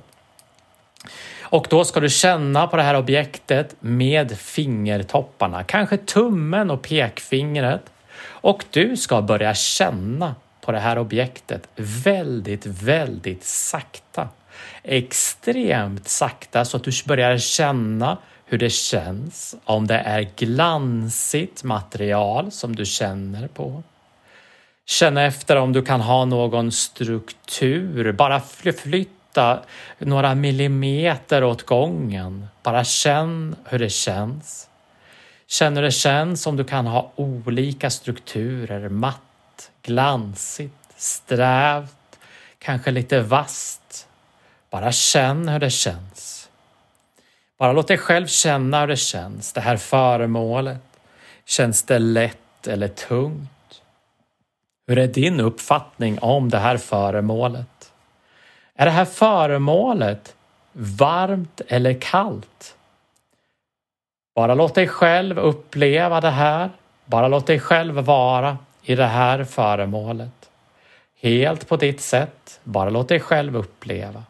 Och 1.42 1.68
då 1.70 1.86
ska 1.86 2.00
du 2.00 2.10
känna 2.10 2.68
på 2.68 2.78
det 2.78 2.84
här 2.84 2.96
objektet 2.96 3.76
med 3.80 4.38
fingertopparna, 4.38 5.64
kanske 5.64 5.98
tummen 5.98 6.72
och 6.72 6.82
pekfingret. 6.82 7.82
Och 8.24 8.66
du 8.70 8.98
ska 8.98 9.22
börja 9.22 9.54
känna 9.54 10.36
på 10.62 10.72
det 10.72 10.80
här 10.80 10.98
objektet 10.98 11.68
väldigt, 11.76 12.66
väldigt 12.66 13.44
sakta. 13.44 14.28
Extremt 14.84 16.08
sakta 16.08 16.66
så 16.66 16.78
att 16.78 16.84
du 16.84 16.92
börjar 17.06 17.38
känna 17.38 18.18
hur 18.46 18.58
det 18.58 18.70
känns, 18.70 19.56
om 19.64 19.88
det 19.88 19.96
är 19.96 20.32
glansigt 20.36 21.64
material 21.64 22.52
som 22.52 22.76
du 22.76 22.86
känner 22.86 23.48
på 23.48 23.84
Känn 24.86 25.18
efter 25.18 25.56
om 25.56 25.74
du 25.74 25.82
kan 25.82 26.02
ha 26.02 26.26
någon 26.26 26.72
struktur. 26.72 28.12
Bara 28.12 28.42
flytta 28.78 29.60
några 30.00 30.36
millimeter 30.36 31.44
åt 31.44 31.64
gången. 31.64 32.48
Bara 32.64 32.84
känn 32.84 33.56
hur 33.66 33.80
det 33.80 33.90
känns. 33.90 34.70
Känn 35.48 35.76
hur 35.76 35.84
det 35.84 35.92
känns 35.92 36.48
om 36.48 36.58
du 36.58 36.64
kan 36.64 36.88
ha 36.88 37.12
olika 37.16 37.90
strukturer. 37.90 38.90
Matt, 38.90 39.72
glansigt, 39.82 40.74
strävt, 40.98 42.20
kanske 42.60 42.92
lite 42.92 43.22
vasst. 43.22 43.81
Bara 44.72 44.92
känn 44.92 45.48
hur 45.48 45.60
det 45.60 45.70
känns. 45.70 46.50
Bara 47.58 47.74
låt 47.74 47.88
dig 47.88 47.98
själv 47.98 48.28
känna 48.28 48.80
hur 48.80 48.88
det 48.88 48.98
känns, 48.98 49.54
det 49.54 49.62
här 49.62 49.78
föremålet. 49.78 50.82
Känns 51.46 51.84
det 51.84 52.00
lätt 52.00 52.68
eller 52.68 52.88
tungt? 52.88 53.82
Hur 54.88 54.98
är 54.98 55.08
din 55.08 55.40
uppfattning 55.40 56.20
om 56.20 56.50
det 56.50 56.58
här 56.58 56.78
föremålet? 56.78 57.94
Är 58.76 58.86
det 58.86 58.92
här 58.92 59.06
föremålet 59.06 60.36
varmt 60.74 61.62
eller 61.68 62.02
kallt? 62.02 62.76
Bara 64.36 64.56
låt 64.56 64.76
dig 64.76 64.88
själv 64.88 65.40
uppleva 65.40 66.22
det 66.22 66.30
här. 66.30 66.70
Bara 67.06 67.28
låt 67.28 67.48
dig 67.48 67.60
själv 67.60 67.96
vara 67.96 68.58
i 68.82 68.96
det 68.96 69.06
här 69.06 69.44
föremålet. 69.44 70.50
Helt 71.22 71.68
på 71.68 71.78
ditt 71.78 72.02
sätt. 72.02 72.60
Bara 72.64 72.90
låt 72.90 73.08
dig 73.08 73.20
själv 73.20 73.56
uppleva. 73.56 74.24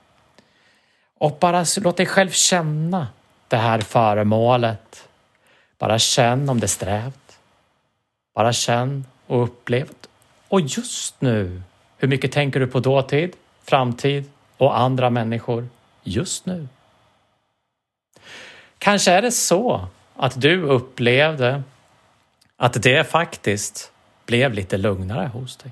Och 1.22 1.38
bara 1.40 1.66
låt 1.78 1.98
dig 1.98 2.06
själv 2.06 2.30
känna 2.30 3.08
det 3.48 3.58
här 3.58 3.82
föremålet. 3.82 5.08
Bara 5.78 6.00
känn 6.00 6.50
om 6.50 6.60
det 6.60 6.66
är 6.66 6.68
strävt. 6.68 7.40
Bara 8.36 8.54
känn 8.54 9.06
och 9.28 9.44
upplev. 9.44 9.90
Och 10.48 10.62
just 10.62 11.22
nu, 11.22 11.62
hur 11.98 12.08
mycket 12.08 12.32
tänker 12.32 12.60
du 12.60 12.68
på 12.68 12.80
dåtid, 12.80 13.36
framtid 13.64 14.30
och 14.58 14.80
andra 14.80 15.10
människor 15.10 15.70
just 16.04 16.46
nu? 16.46 16.68
Kanske 18.78 19.12
är 19.12 19.22
det 19.22 19.32
så 19.32 19.88
att 20.16 20.42
du 20.42 20.62
upplevde 20.62 21.64
att 22.58 22.84
det 22.84 23.12
faktiskt 23.12 23.92
blev 24.26 24.54
lite 24.54 24.78
lugnare 24.78 25.28
hos 25.28 25.58
dig. 25.58 25.72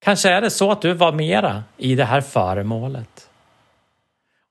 Kanske 0.00 0.28
är 0.28 0.40
det 0.40 0.50
så 0.50 0.72
att 0.72 0.82
du 0.82 0.92
var 0.92 1.12
mera 1.12 1.64
i 1.76 1.94
det 1.94 2.04
här 2.04 2.20
föremålet. 2.20 3.25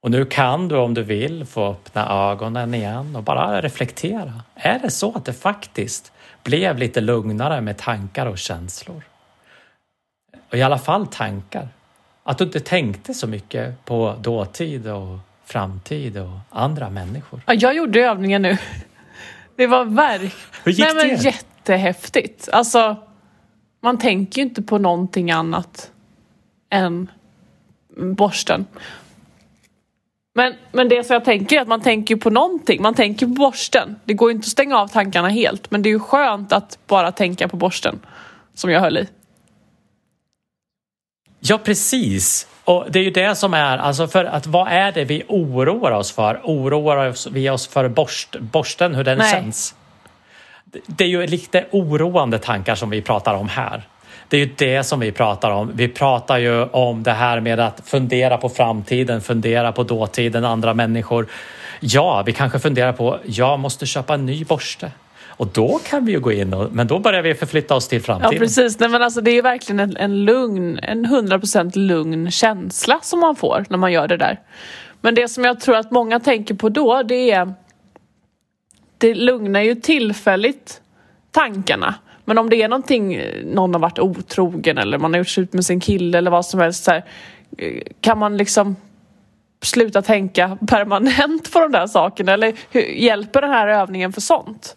Och 0.06 0.12
nu 0.12 0.24
kan 0.24 0.68
du 0.68 0.76
om 0.76 0.94
du 0.94 1.02
vill 1.02 1.44
få 1.44 1.70
öppna 1.70 2.30
ögonen 2.30 2.74
igen 2.74 3.16
och 3.16 3.22
bara 3.22 3.62
reflektera. 3.62 4.42
Är 4.54 4.78
det 4.78 4.90
så 4.90 5.12
att 5.12 5.24
det 5.24 5.32
faktiskt 5.32 6.12
blev 6.42 6.78
lite 6.78 7.00
lugnare 7.00 7.60
med 7.60 7.78
tankar 7.78 8.26
och 8.26 8.38
känslor? 8.38 9.02
Och 10.50 10.54
i 10.54 10.62
alla 10.62 10.78
fall 10.78 11.06
tankar. 11.06 11.68
Att 12.22 12.38
du 12.38 12.44
inte 12.44 12.60
tänkte 12.60 13.14
så 13.14 13.26
mycket 13.26 13.84
på 13.84 14.14
dåtid 14.20 14.86
och 14.88 15.18
framtid 15.44 16.18
och 16.18 16.38
andra 16.50 16.90
människor. 16.90 17.40
Ja, 17.46 17.54
jag 17.54 17.76
gjorde 17.76 18.00
övningen 18.00 18.42
nu. 18.42 18.58
Det 19.56 19.66
var 19.66 19.84
verkligen... 19.84 20.32
Hur 20.64 20.72
gick 20.72 20.84
Nej, 20.84 20.94
men 20.94 21.08
det? 21.08 21.24
Jättehäftigt. 21.24 22.48
Alltså, 22.52 22.96
man 23.80 23.98
tänker 23.98 24.42
ju 24.42 24.48
inte 24.48 24.62
på 24.62 24.78
någonting 24.78 25.30
annat 25.30 25.90
än 26.70 27.10
borsten. 27.96 28.66
Men, 30.36 30.54
men 30.72 30.88
det 30.88 31.06
som 31.06 31.14
jag 31.14 31.24
tänker 31.24 31.56
är 31.56 31.60
att 31.60 31.68
man 31.68 31.80
tänker 31.80 32.16
på 32.16 32.30
någonting. 32.30 32.82
Man 32.82 32.94
tänker 32.94 33.26
på 33.26 33.32
borsten. 33.32 33.96
Det 34.04 34.14
går 34.14 34.30
ju 34.30 34.36
inte 34.36 34.44
att 34.44 34.50
stänga 34.50 34.78
av 34.78 34.88
tankarna 34.88 35.28
helt. 35.28 35.70
Men 35.70 35.82
det 35.82 35.88
är 35.88 35.90
ju 35.90 35.98
skönt 35.98 36.52
att 36.52 36.78
bara 36.86 37.12
tänka 37.12 37.48
på 37.48 37.56
borsten. 37.56 38.00
Som 38.54 38.70
jag 38.70 38.80
höll 38.80 38.98
i. 38.98 39.08
Ja, 41.40 41.58
precis. 41.58 42.48
Och 42.64 42.86
det 42.90 42.98
är 42.98 43.02
ju 43.02 43.10
det 43.10 43.34
som 43.34 43.54
är, 43.54 43.78
alltså 43.78 44.08
för 44.08 44.24
att 44.24 44.46
vad 44.46 44.68
är 44.68 44.92
det 44.92 45.04
vi 45.04 45.22
oroar 45.28 45.90
oss 45.90 46.12
för? 46.12 46.40
Oroar 46.44 47.30
vi 47.30 47.50
oss 47.50 47.66
för 47.66 47.88
borst, 47.88 48.36
borsten, 48.40 48.94
hur 48.94 49.04
den 49.04 49.18
Nej. 49.18 49.32
känns? 49.32 49.74
Det 50.86 51.04
är 51.04 51.08
ju 51.08 51.26
lite 51.26 51.66
oroande 51.70 52.38
tankar 52.38 52.74
som 52.74 52.90
vi 52.90 53.02
pratar 53.02 53.34
om 53.34 53.48
här. 53.48 53.88
Det 54.28 54.36
är 54.36 54.40
ju 54.40 54.50
det 54.56 54.84
som 54.84 55.00
vi 55.00 55.12
pratar 55.12 55.50
om. 55.50 55.70
Vi 55.74 55.88
pratar 55.88 56.38
ju 56.38 56.62
om 56.62 57.02
det 57.02 57.12
här 57.12 57.40
med 57.40 57.60
att 57.60 57.82
fundera 57.84 58.36
på 58.38 58.48
framtiden, 58.48 59.20
fundera 59.20 59.72
på 59.72 59.82
dåtiden, 59.82 60.44
andra 60.44 60.74
människor. 60.74 61.26
Ja, 61.80 62.22
vi 62.26 62.32
kanske 62.32 62.58
funderar 62.58 62.92
på, 62.92 63.18
jag 63.24 63.58
måste 63.58 63.86
köpa 63.86 64.14
en 64.14 64.26
ny 64.26 64.44
borste. 64.44 64.90
Och 65.38 65.46
då 65.46 65.80
kan 65.88 66.04
vi 66.04 66.12
ju 66.12 66.20
gå 66.20 66.32
in 66.32 66.54
och, 66.54 66.72
men 66.72 66.86
då 66.86 66.98
börjar 66.98 67.22
vi 67.22 67.34
förflytta 67.34 67.74
oss 67.74 67.88
till 67.88 67.98
Ja 67.98 68.04
framtiden. 68.04 68.38
precis, 68.38 68.78
Nej, 68.78 68.88
men 68.88 69.02
alltså, 69.02 69.20
det 69.20 69.30
är 69.30 69.42
verkligen 69.42 69.80
en, 69.80 69.96
en 69.96 70.24
lugn, 70.24 70.78
en 70.82 71.06
100% 71.06 71.78
lugn 71.78 72.30
känsla 72.30 72.98
som 73.02 73.20
man 73.20 73.36
får 73.36 73.64
när 73.68 73.78
man 73.78 73.92
gör 73.92 74.08
det 74.08 74.16
där. 74.16 74.40
Men 75.00 75.14
det 75.14 75.28
som 75.28 75.44
jag 75.44 75.60
tror 75.60 75.76
att 75.76 75.90
många 75.90 76.20
tänker 76.20 76.54
på 76.54 76.68
då 76.68 77.02
det 77.02 77.30
är 77.30 77.54
Det 78.98 79.14
lugnar 79.14 79.60
ju 79.60 79.74
tillfälligt 79.74 80.80
tankarna. 81.30 81.94
Men 82.28 82.38
om 82.38 82.50
det 82.50 82.62
är 82.62 82.68
någonting, 82.68 83.22
någon 83.44 83.74
har 83.74 83.80
varit 83.80 83.98
otrogen 83.98 84.78
eller 84.78 84.98
man 84.98 85.12
har 85.12 85.18
gjort 85.18 85.28
slut 85.28 85.52
med 85.52 85.64
sin 85.64 85.80
kille 85.80 86.18
eller 86.18 86.30
vad 86.30 86.46
som 86.46 86.60
helst 86.60 86.84
så 86.84 86.90
här, 86.90 87.04
eh, 87.58 87.82
Kan 88.00 88.18
man 88.18 88.36
liksom 88.36 88.76
sluta 89.62 90.02
tänka 90.02 90.58
permanent 90.68 91.52
på 91.52 91.60
de 91.60 91.72
där 91.72 91.86
sakerna 91.86 92.32
eller 92.32 92.54
hur, 92.70 92.82
hjälper 92.82 93.40
den 93.40 93.50
här 93.50 93.68
övningen 93.68 94.12
för 94.12 94.20
sånt? 94.20 94.76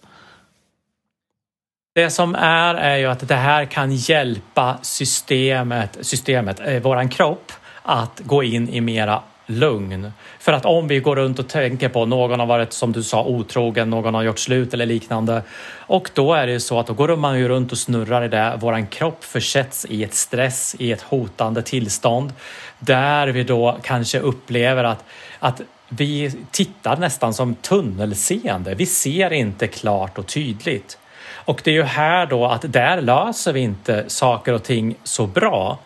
Det 1.95 2.09
som 2.09 2.35
är 2.35 2.75
är 2.75 2.97
ju 2.97 3.05
att 3.05 3.27
det 3.27 3.35
här 3.35 3.65
kan 3.65 3.91
hjälpa 3.91 4.77
systemet, 4.81 5.97
systemet 6.01 6.59
eh, 6.59 6.81
våran 6.81 7.09
kropp 7.09 7.51
att 7.83 8.21
gå 8.25 8.43
in 8.43 8.69
i 8.69 8.81
mera 8.81 9.21
lugn. 9.49 10.12
För 10.39 10.53
att 10.53 10.65
om 10.65 10.88
vi 10.88 10.99
går 10.99 11.15
runt 11.15 11.39
och 11.39 11.47
tänker 11.47 11.89
på 11.89 12.05
någon 12.05 12.39
har 12.39 12.47
varit 12.47 12.73
som 12.73 12.91
du 12.91 13.03
sa 13.03 13.23
otrogen, 13.23 13.89
någon 13.89 14.13
har 14.13 14.23
gjort 14.23 14.39
slut 14.39 14.73
eller 14.73 14.85
liknande 14.85 15.41
och 15.77 16.09
då 16.13 16.33
är 16.33 16.47
det 16.47 16.53
ju 16.53 16.59
så 16.59 16.79
att 16.79 16.88
då 16.88 16.93
går 16.93 17.15
man 17.15 17.39
ju 17.39 17.47
runt 17.47 17.71
och 17.71 17.77
snurrar 17.77 18.25
i 18.25 18.27
det. 18.27 18.57
Våran 18.59 18.88
kropp 18.88 19.23
försätts 19.23 19.85
i 19.89 20.03
ett 20.03 20.13
stress, 20.13 20.75
i 20.79 20.91
ett 20.91 21.01
hotande 21.01 21.62
tillstånd 21.62 22.33
där 22.79 23.27
vi 23.27 23.43
då 23.43 23.77
kanske 23.83 24.19
upplever 24.19 24.83
att, 24.83 25.03
att 25.39 25.62
vi 25.89 26.33
tittar 26.51 26.97
nästan 26.97 27.33
som 27.33 27.55
tunnelseende. 27.55 28.75
Vi 28.75 28.85
ser 28.85 29.33
inte 29.33 29.67
klart 29.67 30.17
och 30.17 30.27
tydligt. 30.27 30.97
Och 31.31 31.62
det 31.63 31.71
är 31.71 31.75
ju 31.75 31.83
här 31.83 32.25
då 32.25 32.45
att 32.45 32.73
där 32.73 33.01
löser 33.01 33.53
vi 33.53 33.59
inte 33.59 34.03
saker 34.07 34.53
och 34.53 34.63
ting 34.63 34.95
så 35.03 35.27
bra. 35.27 35.79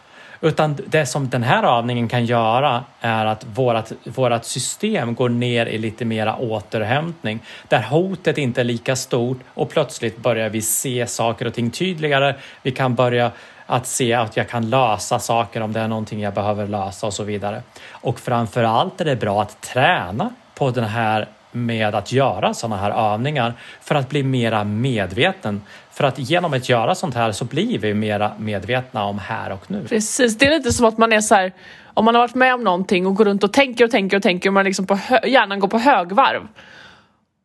Utan 0.43 0.77
det 0.85 1.05
som 1.05 1.29
den 1.29 1.43
här 1.43 1.77
övningen 1.77 2.07
kan 2.07 2.25
göra 2.25 2.83
är 3.01 3.25
att 3.25 3.45
vårat, 3.45 3.91
vårat 4.03 4.45
system 4.45 5.15
går 5.15 5.29
ner 5.29 5.65
i 5.65 5.77
lite 5.77 6.05
mera 6.05 6.37
återhämtning. 6.37 7.39
Där 7.67 7.81
hotet 7.81 8.37
inte 8.37 8.61
är 8.61 8.65
lika 8.65 8.95
stort 8.95 9.39
och 9.47 9.69
plötsligt 9.69 10.17
börjar 10.17 10.49
vi 10.49 10.61
se 10.61 11.07
saker 11.07 11.47
och 11.47 11.53
ting 11.53 11.69
tydligare. 11.69 12.35
Vi 12.61 12.71
kan 12.71 12.95
börja 12.95 13.31
att 13.65 13.87
se 13.87 14.13
att 14.13 14.37
jag 14.37 14.49
kan 14.49 14.69
lösa 14.69 15.19
saker 15.19 15.61
om 15.61 15.73
det 15.73 15.79
är 15.79 15.87
någonting 15.87 16.21
jag 16.21 16.33
behöver 16.33 16.67
lösa 16.67 17.07
och 17.07 17.13
så 17.13 17.23
vidare. 17.23 17.61
Och 17.91 18.19
framför 18.19 18.63
allt 18.63 19.01
är 19.01 19.05
det 19.05 19.15
bra 19.15 19.41
att 19.41 19.61
träna 19.61 20.29
på 20.55 20.71
den 20.71 20.83
här 20.83 21.27
med 21.53 21.95
att 21.95 22.11
göra 22.11 22.53
sådana 22.53 22.77
här 22.81 23.13
övningar 23.13 23.53
för 23.81 23.95
att 23.95 24.09
bli 24.09 24.23
mera 24.23 24.63
medveten. 24.63 25.61
För 25.91 26.03
att 26.03 26.19
genom 26.19 26.53
att 26.53 26.69
göra 26.69 26.95
sånt 26.95 27.15
här 27.15 27.31
så 27.31 27.45
blir 27.45 27.79
vi 27.79 27.93
mera 27.93 28.31
medvetna 28.39 29.03
om 29.05 29.19
här 29.19 29.51
och 29.51 29.71
nu. 29.71 29.85
Precis, 29.89 30.37
det 30.37 30.45
är 30.45 30.49
lite 30.57 30.73
som 30.73 30.85
att 30.85 30.97
man 30.97 31.13
är 31.13 31.21
så 31.21 31.35
här, 31.35 31.51
om 31.93 32.05
man 32.05 32.15
har 32.15 32.21
varit 32.21 32.35
med 32.35 32.53
om 32.53 32.63
någonting 32.63 33.07
och 33.07 33.15
går 33.15 33.25
runt 33.25 33.43
och 33.43 33.53
tänker 33.53 33.85
och 33.85 33.91
tänker 33.91 34.17
och 34.17 34.23
tänker 34.23 34.49
och 34.49 34.53
man 34.53 34.65
liksom 34.65 34.85
på 34.87 34.95
hö- 34.95 35.27
hjärnan 35.27 35.59
går 35.59 35.67
på 35.67 35.77
högvarv. 35.77 36.47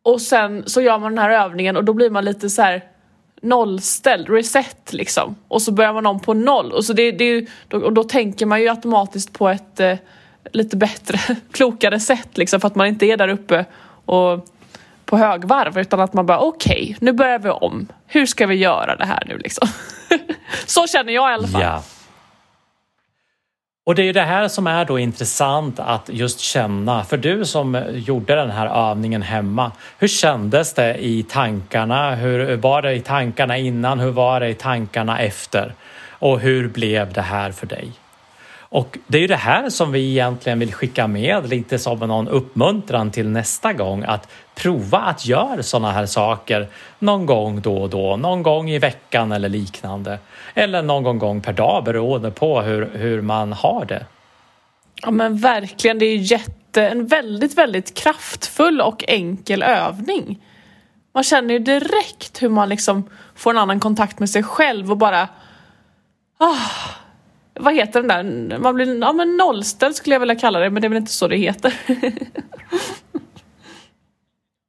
Och 0.03 0.21
sen 0.21 0.63
så 0.65 0.81
gör 0.81 0.99
man 0.99 1.15
den 1.15 1.23
här 1.23 1.29
övningen 1.29 1.77
och 1.77 1.83
då 1.83 1.93
blir 1.93 2.09
man 2.09 2.25
lite 2.25 2.49
så 2.49 2.61
här 2.61 2.83
nollställd, 3.41 4.29
reset 4.29 4.93
liksom. 4.93 5.35
Och 5.47 5.61
så 5.61 5.71
börjar 5.71 5.93
man 5.93 6.05
om 6.05 6.19
på 6.19 6.33
noll 6.33 6.71
och, 6.71 6.85
så 6.85 6.93
det, 6.93 7.11
det, 7.11 7.23
är 7.23 7.33
ju- 7.35 7.47
då, 7.67 7.77
och 7.77 7.93
då 7.93 8.03
tänker 8.03 8.45
man 8.45 8.61
ju 8.61 8.69
automatiskt 8.69 9.33
på 9.33 9.49
ett 9.49 9.79
eh, 9.79 9.95
lite 10.51 10.77
bättre, 10.77 11.19
klokare 11.51 11.99
sätt 11.99 12.37
liksom 12.37 12.61
för 12.61 12.67
att 12.67 12.75
man 12.75 12.87
inte 12.87 13.05
är 13.05 13.17
där 13.17 13.27
uppe 13.27 13.65
och 14.09 14.45
på 15.05 15.17
högvarv 15.17 15.77
utan 15.77 15.99
att 15.99 16.13
man 16.13 16.25
bara 16.25 16.39
okej, 16.39 16.97
nu 16.99 17.13
börjar 17.13 17.39
vi 17.39 17.49
om. 17.49 17.87
Hur 18.07 18.25
ska 18.25 18.47
vi 18.47 18.55
göra 18.55 18.95
det 18.95 19.05
här 19.05 19.23
nu 19.25 19.37
liksom? 19.37 19.67
så 20.65 20.87
känner 20.87 21.13
jag 21.13 21.31
i 21.31 21.33
alla 21.33 21.47
fall. 21.47 21.61
Ja. 21.61 21.83
Och 23.85 23.95
det 23.95 24.01
är 24.01 24.05
ju 24.05 24.13
det 24.13 24.21
här 24.21 24.47
som 24.47 24.67
är 24.67 24.85
då 24.85 24.99
intressant 24.99 25.79
att 25.79 26.09
just 26.09 26.39
känna. 26.39 27.03
För 27.03 27.17
du 27.17 27.45
som 27.45 27.83
gjorde 27.93 28.35
den 28.35 28.49
här 28.49 28.91
övningen 28.91 29.21
hemma, 29.21 29.71
hur 29.97 30.07
kändes 30.07 30.73
det 30.73 31.05
i 31.05 31.23
tankarna? 31.23 32.15
Hur 32.15 32.57
var 32.57 32.81
det 32.81 32.93
i 32.93 32.99
tankarna 32.99 33.57
innan? 33.57 33.99
Hur 33.99 34.11
var 34.11 34.39
det 34.39 34.49
i 34.49 34.53
tankarna 34.53 35.19
efter? 35.19 35.73
Och 36.09 36.39
hur 36.39 36.67
blev 36.67 37.13
det 37.13 37.21
här 37.21 37.51
för 37.51 37.67
dig? 37.67 37.91
Och 38.69 38.97
det 39.07 39.17
är 39.17 39.21
ju 39.21 39.27
det 39.27 39.35
här 39.35 39.69
som 39.69 39.91
vi 39.91 40.09
egentligen 40.09 40.59
vill 40.59 40.73
skicka 40.73 41.07
med 41.07 41.49
lite 41.49 41.79
som 41.79 41.99
någon 41.99 42.27
uppmuntran 42.27 43.11
till 43.11 43.29
nästa 43.29 43.73
gång 43.73 44.03
att 44.03 44.31
prova 44.55 44.99
att 44.99 45.25
göra 45.25 45.63
sådana 45.63 45.91
här 45.91 46.05
saker 46.05 46.67
någon 46.99 47.25
gång 47.25 47.61
då 47.61 47.77
och 47.77 47.89
då, 47.89 48.17
någon 48.17 48.43
gång 48.43 48.69
i 48.69 48.79
veckan 48.79 49.31
eller 49.31 49.49
liknande. 49.49 50.19
Eller 50.53 50.81
någon 50.81 51.19
gång 51.19 51.41
per 51.41 51.53
dag 51.53 51.83
beroende 51.83 52.31
på 52.31 52.61
hur, 52.61 52.89
hur 52.93 53.21
man 53.21 53.53
har 53.53 53.85
det. 53.85 54.05
Ja 55.01 55.11
men 55.11 55.37
verkligen, 55.37 55.99
det 55.99 56.05
är 56.05 56.17
jätte, 56.17 56.87
en 56.87 57.07
väldigt, 57.07 57.57
väldigt 57.57 57.93
kraftfull 57.93 58.81
och 58.81 59.03
enkel 59.07 59.63
övning. 59.63 60.39
Man 61.13 61.23
känner 61.23 61.53
ju 61.53 61.59
direkt 61.59 62.41
hur 62.41 62.49
man 62.49 62.69
liksom 62.69 63.09
får 63.35 63.51
en 63.51 63.57
annan 63.57 63.79
kontakt 63.79 64.19
med 64.19 64.29
sig 64.29 64.43
själv 64.43 64.91
och 64.91 64.97
bara 64.97 65.27
ah, 66.37 66.55
vad 67.59 67.75
heter 67.75 68.01
den 68.01 68.49
där, 68.49 68.57
man 68.57 68.75
blir 68.75 68.99
ja, 68.99 69.13
men 69.13 69.37
nollställd 69.37 69.95
skulle 69.95 70.15
jag 70.15 70.19
vilja 70.19 70.35
kalla 70.35 70.59
det 70.59 70.69
men 70.69 70.81
det 70.81 70.87
är 70.87 70.89
väl 70.89 70.97
inte 70.97 71.11
så 71.11 71.27
det 71.27 71.37
heter. 71.37 71.73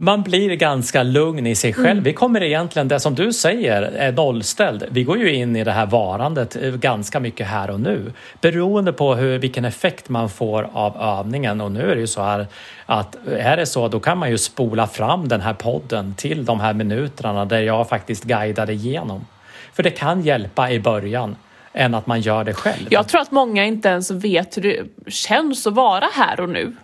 Man 0.03 0.23
blir 0.23 0.55
ganska 0.55 1.03
lugn 1.03 1.47
i 1.47 1.55
sig 1.55 1.73
själv. 1.73 1.91
Mm. 1.91 2.03
Vi 2.03 2.13
kommer 2.13 2.43
egentligen, 2.43 2.89
det 2.89 3.01
som 3.01 3.15
du 3.15 3.33
säger, 3.33 3.83
är 3.83 4.13
nollställd. 4.13 4.87
Vi 4.91 5.05
går 5.05 5.19
ju 5.19 5.35
in 5.35 5.57
i 5.57 5.65
det 5.65 5.73
här 5.73 5.87
varandet 5.87 6.55
ganska 6.55 7.21
mycket 7.21 7.47
här 7.47 7.71
och 7.71 7.81
nu. 7.81 8.13
Beroende 8.41 8.93
på 8.93 9.15
hur, 9.15 9.39
vilken 9.39 9.65
effekt 9.65 10.09
man 10.09 10.29
får 10.29 10.71
av 10.73 10.97
övningen. 10.97 11.61
Och 11.61 11.73
nu 11.73 11.91
är 11.91 11.95
det 11.95 12.01
ju 12.01 12.07
så 12.07 12.23
här 12.23 12.47
att 12.87 13.17
är 13.27 13.57
det 13.57 13.67
så, 13.67 13.89
då 13.89 14.01
kan 14.01 14.19
man 14.19 14.31
ju 14.31 14.39
spola 14.39 14.87
fram 14.87 15.29
den 15.29 15.41
här 15.41 15.55
podden 15.55 16.15
till 16.15 16.45
de 16.45 16.61
här 16.61 16.75
minuterna 16.75 17.45
där 17.45 17.61
jag 17.61 17.89
faktiskt 17.89 18.25
guidar 18.25 18.71
igenom. 18.71 19.27
För 19.73 19.83
det 19.83 19.91
kan 19.91 20.23
hjälpa 20.23 20.71
i 20.71 20.81
början 20.81 21.37
än 21.73 21.95
att 21.95 22.07
man 22.07 22.21
gör 22.21 22.45
det 22.45 22.55
själv. 22.55 22.87
Jag 22.91 23.09
tror 23.09 23.21
att 23.21 23.31
många 23.31 23.65
inte 23.65 23.89
ens 23.89 24.11
vet 24.11 24.57
hur 24.57 24.63
det 24.63 25.11
känns 25.13 25.67
att 25.67 25.75
vara 25.75 26.09
här 26.13 26.41
och 26.41 26.49
nu. 26.49 26.77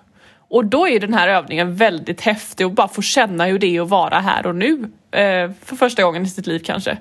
Och 0.49 0.65
då 0.65 0.89
är 0.89 1.01
den 1.01 1.15
här 1.15 1.29
övningen 1.29 1.77
väldigt 1.77 2.21
häftig 2.21 2.67
och 2.67 2.73
bara 2.73 2.89
få 2.89 3.03
känna 3.03 3.45
hur 3.47 3.59
det 3.59 3.77
är 3.77 3.81
att 3.81 3.89
vara 3.89 4.19
här 4.21 4.47
och 4.47 4.55
nu. 4.55 4.91
Eh, 5.11 5.51
för 5.65 5.77
första 5.77 6.03
gången 6.03 6.23
i 6.23 6.29
sitt 6.29 6.47
liv 6.47 6.61
kanske. 6.65 6.99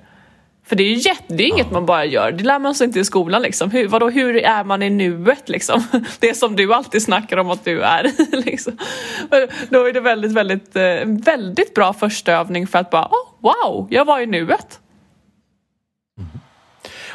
För 0.67 0.75
det 0.75 0.83
är 0.83 0.89
ju 0.89 0.95
jätte, 0.95 1.33
det 1.33 1.43
är 1.43 1.47
inget 1.47 1.67
ja. 1.67 1.73
man 1.73 1.86
bara 1.86 2.05
gör, 2.05 2.31
det 2.31 2.43
lär 2.43 2.59
man 2.59 2.75
sig 2.75 2.88
inte 2.88 2.99
i 2.99 3.05
skolan 3.05 3.41
liksom. 3.41 3.71
Hur, 3.71 3.88
vadå, 3.88 4.09
hur 4.09 4.36
är 4.36 4.63
man 4.63 4.83
i 4.83 4.89
nuet 4.89 5.49
liksom? 5.49 5.83
Det 6.19 6.38
som 6.38 6.55
du 6.55 6.73
alltid 6.73 7.03
snackar 7.03 7.38
om 7.38 7.49
att 7.49 7.65
du 7.65 7.81
är. 7.81 8.11
liksom. 8.45 8.77
Då 9.69 9.88
är 9.88 9.93
det 9.93 9.99
väldigt, 9.99 10.31
väldigt, 10.31 10.75
eh, 10.75 10.83
väldigt 11.05 11.73
bra 11.73 11.93
första 11.93 12.33
övning 12.33 12.67
för 12.67 12.79
att 12.79 12.89
bara, 12.89 13.05
oh, 13.05 13.27
wow, 13.41 13.88
jag 13.89 14.05
var 14.05 14.19
i 14.19 14.25
nuet. 14.25 14.79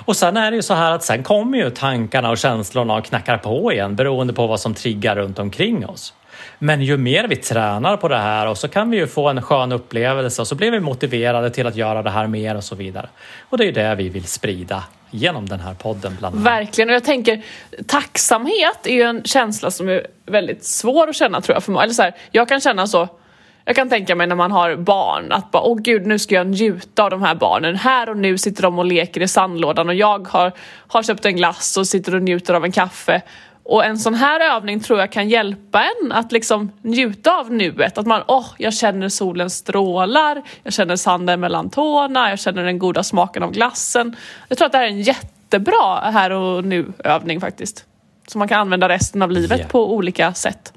Och 0.04 0.16
sen 0.16 0.36
är 0.36 0.50
det 0.50 0.56
ju 0.56 0.62
så 0.62 0.74
här 0.74 0.92
att 0.92 1.04
sen 1.04 1.22
kommer 1.22 1.58
ju 1.58 1.70
tankarna 1.70 2.30
och 2.30 2.38
känslorna 2.38 2.94
och 2.94 3.04
knackar 3.04 3.38
på 3.38 3.72
igen 3.72 3.96
beroende 3.96 4.32
på 4.32 4.46
vad 4.46 4.60
som 4.60 4.74
triggar 4.74 5.16
runt 5.16 5.38
omkring 5.38 5.86
oss. 5.86 6.14
Men 6.58 6.82
ju 6.82 6.96
mer 6.96 7.28
vi 7.28 7.36
tränar 7.36 7.96
på 7.96 8.08
det 8.08 8.18
här 8.18 8.46
och 8.46 8.58
så 8.58 8.68
kan 8.68 8.90
vi 8.90 8.96
ju 8.96 9.06
få 9.06 9.28
en 9.28 9.42
skön 9.42 9.72
upplevelse 9.72 10.42
och 10.42 10.48
så 10.48 10.54
blir 10.54 10.70
vi 10.70 10.80
motiverade 10.80 11.50
till 11.50 11.66
att 11.66 11.76
göra 11.76 12.02
det 12.02 12.10
här 12.10 12.26
mer 12.26 12.56
och 12.56 12.64
så 12.64 12.74
vidare. 12.74 13.08
Och 13.48 13.58
det 13.58 13.64
är 13.64 13.66
ju 13.66 13.72
det 13.72 13.94
vi 13.94 14.08
vill 14.08 14.24
sprida 14.24 14.84
genom 15.10 15.48
den 15.48 15.60
här 15.60 15.74
podden. 15.74 16.16
Bland 16.18 16.34
annat. 16.34 16.46
Verkligen, 16.46 16.88
och 16.88 16.94
jag 16.94 17.04
tänker 17.04 17.42
tacksamhet 17.86 18.78
är 18.86 18.94
ju 18.94 19.02
en 19.02 19.22
känsla 19.24 19.70
som 19.70 19.88
är 19.88 20.06
väldigt 20.26 20.64
svår 20.64 21.08
att 21.08 21.16
känna 21.16 21.40
tror 21.40 21.56
jag. 21.56 21.64
För, 21.64 21.82
eller 21.82 21.94
så 21.94 22.02
här, 22.02 22.14
jag 22.30 22.48
kan 22.48 22.60
känna 22.60 22.86
så 22.86 23.08
jag 23.70 23.76
kan 23.76 23.88
tänka 23.88 24.14
mig 24.14 24.26
när 24.26 24.36
man 24.36 24.52
har 24.52 24.76
barn 24.76 25.32
att 25.32 25.50
bara, 25.50 25.62
åh 25.62 25.78
gud 25.78 26.06
nu 26.06 26.18
ska 26.18 26.34
jag 26.34 26.46
njuta 26.46 27.04
av 27.04 27.10
de 27.10 27.22
här 27.22 27.34
barnen. 27.34 27.76
Här 27.76 28.08
och 28.08 28.16
nu 28.16 28.38
sitter 28.38 28.62
de 28.62 28.78
och 28.78 28.84
leker 28.84 29.20
i 29.20 29.28
sandlådan 29.28 29.88
och 29.88 29.94
jag 29.94 30.28
har, 30.28 30.52
har 30.88 31.02
köpt 31.02 31.26
en 31.26 31.36
glass 31.36 31.76
och 31.76 31.86
sitter 31.86 32.14
och 32.14 32.22
njuter 32.22 32.54
av 32.54 32.64
en 32.64 32.72
kaffe. 32.72 33.22
Och 33.62 33.84
en 33.84 33.98
sån 33.98 34.14
här 34.14 34.56
övning 34.56 34.80
tror 34.80 34.98
jag 34.98 35.12
kan 35.12 35.28
hjälpa 35.28 35.82
en 35.82 36.12
att 36.12 36.32
liksom 36.32 36.72
njuta 36.82 37.36
av 37.36 37.52
nuet. 37.52 37.98
Att 37.98 38.06
man, 38.06 38.22
åh, 38.26 38.40
oh, 38.40 38.46
jag 38.58 38.74
känner 38.74 39.08
solens 39.08 39.54
strålar, 39.54 40.42
jag 40.62 40.72
känner 40.72 40.96
sanden 40.96 41.40
mellan 41.40 41.70
tårna, 41.70 42.30
jag 42.30 42.38
känner 42.38 42.64
den 42.64 42.78
goda 42.78 43.02
smaken 43.02 43.42
av 43.42 43.52
glassen. 43.52 44.16
Jag 44.48 44.58
tror 44.58 44.66
att 44.66 44.72
det 44.72 44.78
här 44.78 44.84
är 44.84 44.88
en 44.88 45.02
jättebra 45.02 46.00
här 46.00 46.30
och 46.30 46.64
nu 46.64 46.92
övning 47.04 47.40
faktiskt. 47.40 47.84
Som 48.26 48.38
man 48.38 48.48
kan 48.48 48.60
använda 48.60 48.88
resten 48.88 49.22
av 49.22 49.30
livet 49.30 49.58
yeah. 49.58 49.70
på 49.70 49.94
olika 49.94 50.34
sätt. 50.34 50.72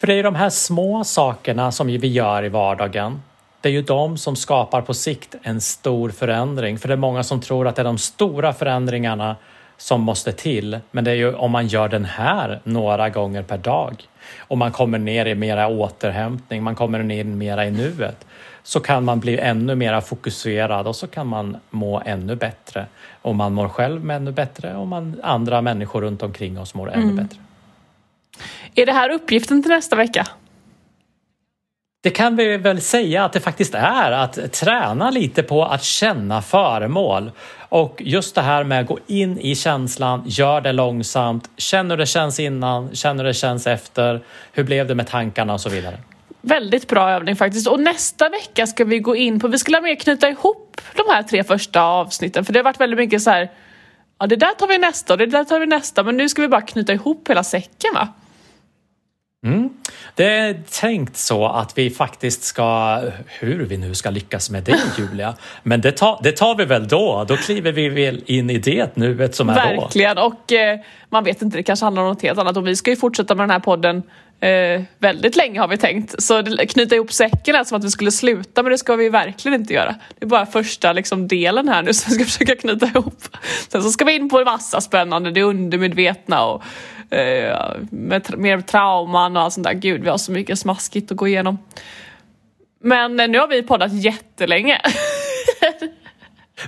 För 0.00 0.06
det 0.06 0.14
är 0.14 0.22
de 0.22 0.34
här 0.34 0.50
små 0.50 1.04
sakerna 1.04 1.72
som 1.72 1.86
vi 1.86 2.08
gör 2.08 2.44
i 2.44 2.48
vardagen. 2.48 3.22
Det 3.60 3.68
är 3.68 3.72
ju 3.72 3.82
de 3.82 4.18
som 4.18 4.36
skapar 4.36 4.80
på 4.80 4.94
sikt 4.94 5.34
en 5.42 5.60
stor 5.60 6.10
förändring. 6.10 6.78
För 6.78 6.88
det 6.88 6.94
är 6.94 6.98
många 6.98 7.22
som 7.22 7.40
tror 7.40 7.66
att 7.68 7.76
det 7.76 7.82
är 7.82 7.84
de 7.84 7.98
stora 7.98 8.52
förändringarna 8.52 9.36
som 9.76 10.00
måste 10.00 10.32
till. 10.32 10.78
Men 10.90 11.04
det 11.04 11.10
är 11.10 11.14
ju 11.14 11.34
om 11.34 11.50
man 11.50 11.66
gör 11.66 11.88
den 11.88 12.04
här 12.04 12.60
några 12.64 13.08
gånger 13.08 13.42
per 13.42 13.58
dag 13.58 14.02
och 14.38 14.58
man 14.58 14.72
kommer 14.72 14.98
ner 14.98 15.26
i 15.26 15.34
mera 15.34 15.68
återhämtning, 15.68 16.62
man 16.62 16.74
kommer 16.74 17.02
ner 17.02 17.24
mera 17.24 17.66
i 17.66 17.70
nuet 17.70 18.26
så 18.62 18.80
kan 18.80 19.04
man 19.04 19.20
bli 19.20 19.38
ännu 19.38 19.74
mera 19.74 20.00
fokuserad 20.00 20.86
och 20.86 20.96
så 20.96 21.06
kan 21.06 21.26
man 21.26 21.56
må 21.70 22.02
ännu 22.04 22.36
bättre. 22.36 22.86
Och 23.22 23.34
man 23.34 23.52
mår 23.52 23.68
själv 23.68 24.10
ännu 24.10 24.32
bättre 24.32 24.76
och 24.76 24.86
man, 24.86 25.20
andra 25.22 25.62
människor 25.62 26.00
runt 26.00 26.22
omkring 26.22 26.60
oss 26.60 26.74
mår 26.74 26.92
ännu 26.92 27.02
mm. 27.02 27.16
bättre. 27.16 27.38
Är 28.74 28.86
det 28.86 28.92
här 28.92 29.10
uppgiften 29.10 29.62
till 29.62 29.70
nästa 29.70 29.96
vecka? 29.96 30.26
Det 32.06 32.10
kan 32.10 32.36
vi 32.36 32.56
väl 32.56 32.80
säga 32.80 33.24
att 33.24 33.32
det 33.32 33.40
faktiskt 33.40 33.74
är, 33.74 34.12
att 34.12 34.52
träna 34.52 35.10
lite 35.10 35.42
på 35.42 35.64
att 35.64 35.82
känna 35.82 36.42
föremål. 36.42 37.30
Och 37.68 38.02
just 38.04 38.34
det 38.34 38.42
här 38.42 38.64
med 38.64 38.80
att 38.80 38.86
gå 38.86 38.98
in 39.06 39.38
i 39.38 39.54
känslan, 39.54 40.22
gör 40.26 40.60
det 40.60 40.72
långsamt, 40.72 41.50
känn 41.56 41.90
hur 41.90 41.98
det 41.98 42.06
känns 42.06 42.40
innan, 42.40 42.94
känn 42.94 43.18
hur 43.18 43.26
det 43.26 43.34
känns 43.34 43.66
efter, 43.66 44.20
hur 44.52 44.64
blev 44.64 44.86
det 44.86 44.94
med 44.94 45.06
tankarna 45.06 45.52
och 45.52 45.60
så 45.60 45.68
vidare. 45.68 45.98
Väldigt 46.40 46.88
bra 46.88 47.10
övning 47.10 47.36
faktiskt. 47.36 47.68
Och 47.68 47.80
nästa 47.80 48.28
vecka 48.28 48.66
ska 48.66 48.84
vi 48.84 48.98
gå 48.98 49.16
in 49.16 49.40
på, 49.40 49.48
vi 49.48 49.58
skulle 49.58 49.80
mer 49.80 49.94
knyta 49.94 50.28
ihop 50.28 50.80
de 50.96 51.02
här 51.12 51.22
tre 51.22 51.44
första 51.44 51.82
avsnitten 51.82 52.44
för 52.44 52.52
det 52.52 52.58
har 52.58 52.64
varit 52.64 52.80
väldigt 52.80 52.98
mycket 52.98 53.22
så 53.22 53.30
här, 53.30 53.50
ja 54.18 54.26
det 54.26 54.36
där 54.36 54.54
tar 54.54 54.66
vi 54.66 54.78
nästa 54.78 55.12
och 55.12 55.18
det 55.18 55.26
där 55.26 55.44
tar 55.44 55.60
vi 55.60 55.66
nästa 55.66 56.02
men 56.02 56.16
nu 56.16 56.28
ska 56.28 56.42
vi 56.42 56.48
bara 56.48 56.62
knyta 56.62 56.92
ihop 56.92 57.30
hela 57.30 57.44
säcken 57.44 57.94
va? 57.94 58.08
Mm. 59.46 59.70
Det 60.14 60.24
är 60.24 60.62
tänkt 60.80 61.16
så 61.16 61.46
att 61.46 61.78
vi 61.78 61.90
faktiskt 61.90 62.42
ska, 62.42 63.00
hur 63.26 63.64
vi 63.64 63.76
nu 63.76 63.94
ska 63.94 64.10
lyckas 64.10 64.50
med 64.50 64.62
det 64.62 64.80
Julia, 64.98 65.34
men 65.62 65.80
det 65.80 65.92
tar, 65.92 66.20
det 66.22 66.32
tar 66.32 66.54
vi 66.54 66.64
väl 66.64 66.88
då. 66.88 67.24
Då 67.28 67.36
kliver 67.36 67.72
vi 67.72 67.88
väl 67.88 68.22
in 68.26 68.50
i 68.50 68.58
det 68.58 68.96
nuet 68.96 69.34
som 69.34 69.48
är 69.48 69.54
Verkligen. 69.54 69.76
då. 69.76 69.82
Verkligen 69.82 70.18
och 70.18 70.52
eh, 70.52 70.80
man 71.10 71.24
vet 71.24 71.42
inte, 71.42 71.56
det 71.56 71.62
kanske 71.62 71.86
handlar 71.86 72.02
om 72.02 72.08
något 72.08 72.22
helt 72.22 72.38
annat 72.38 72.56
och 72.56 72.66
vi 72.66 72.76
ska 72.76 72.90
ju 72.90 72.96
fortsätta 72.96 73.34
med 73.34 73.42
den 73.42 73.50
här 73.50 73.60
podden 73.60 74.02
eh, 74.40 74.82
väldigt 74.98 75.36
länge 75.36 75.60
har 75.60 75.68
vi 75.68 75.76
tänkt. 75.76 76.22
Så 76.22 76.42
knyta 76.68 76.94
ihop 76.94 77.12
säcken 77.12 77.54
är 77.54 77.64
som 77.64 77.78
att 77.78 77.84
vi 77.84 77.90
skulle 77.90 78.10
sluta 78.10 78.62
men 78.62 78.72
det 78.72 78.78
ska 78.78 78.96
vi 78.96 79.08
verkligen 79.08 79.60
inte 79.60 79.74
göra. 79.74 79.94
Det 80.18 80.24
är 80.24 80.28
bara 80.28 80.46
första 80.46 80.92
liksom, 80.92 81.28
delen 81.28 81.68
här 81.68 81.82
nu 81.82 81.94
som 81.94 82.10
vi 82.10 82.14
ska 82.14 82.24
försöka 82.24 82.56
knyta 82.56 82.86
ihop. 82.86 83.22
Sen 83.68 83.82
så 83.82 83.90
ska 83.90 84.04
vi 84.04 84.14
in 84.14 84.28
på 84.28 84.44
massa 84.44 84.80
spännande, 84.80 85.30
det 85.30 85.42
undermedvetna 85.42 86.44
och 86.44 86.62
med 87.90 88.38
mer 88.38 88.60
trauman 88.60 89.36
och 89.36 89.42
allt 89.42 89.54
sånt 89.54 89.66
där. 89.66 89.72
Gud, 89.72 90.02
vi 90.02 90.08
har 90.08 90.18
så 90.18 90.32
mycket 90.32 90.58
smaskigt 90.58 91.10
att 91.10 91.16
gå 91.16 91.28
igenom. 91.28 91.58
Men 92.80 93.20
eh, 93.20 93.28
nu 93.28 93.38
har 93.38 93.48
vi 93.48 93.62
poddat 93.62 93.92
jättelänge. 93.92 94.80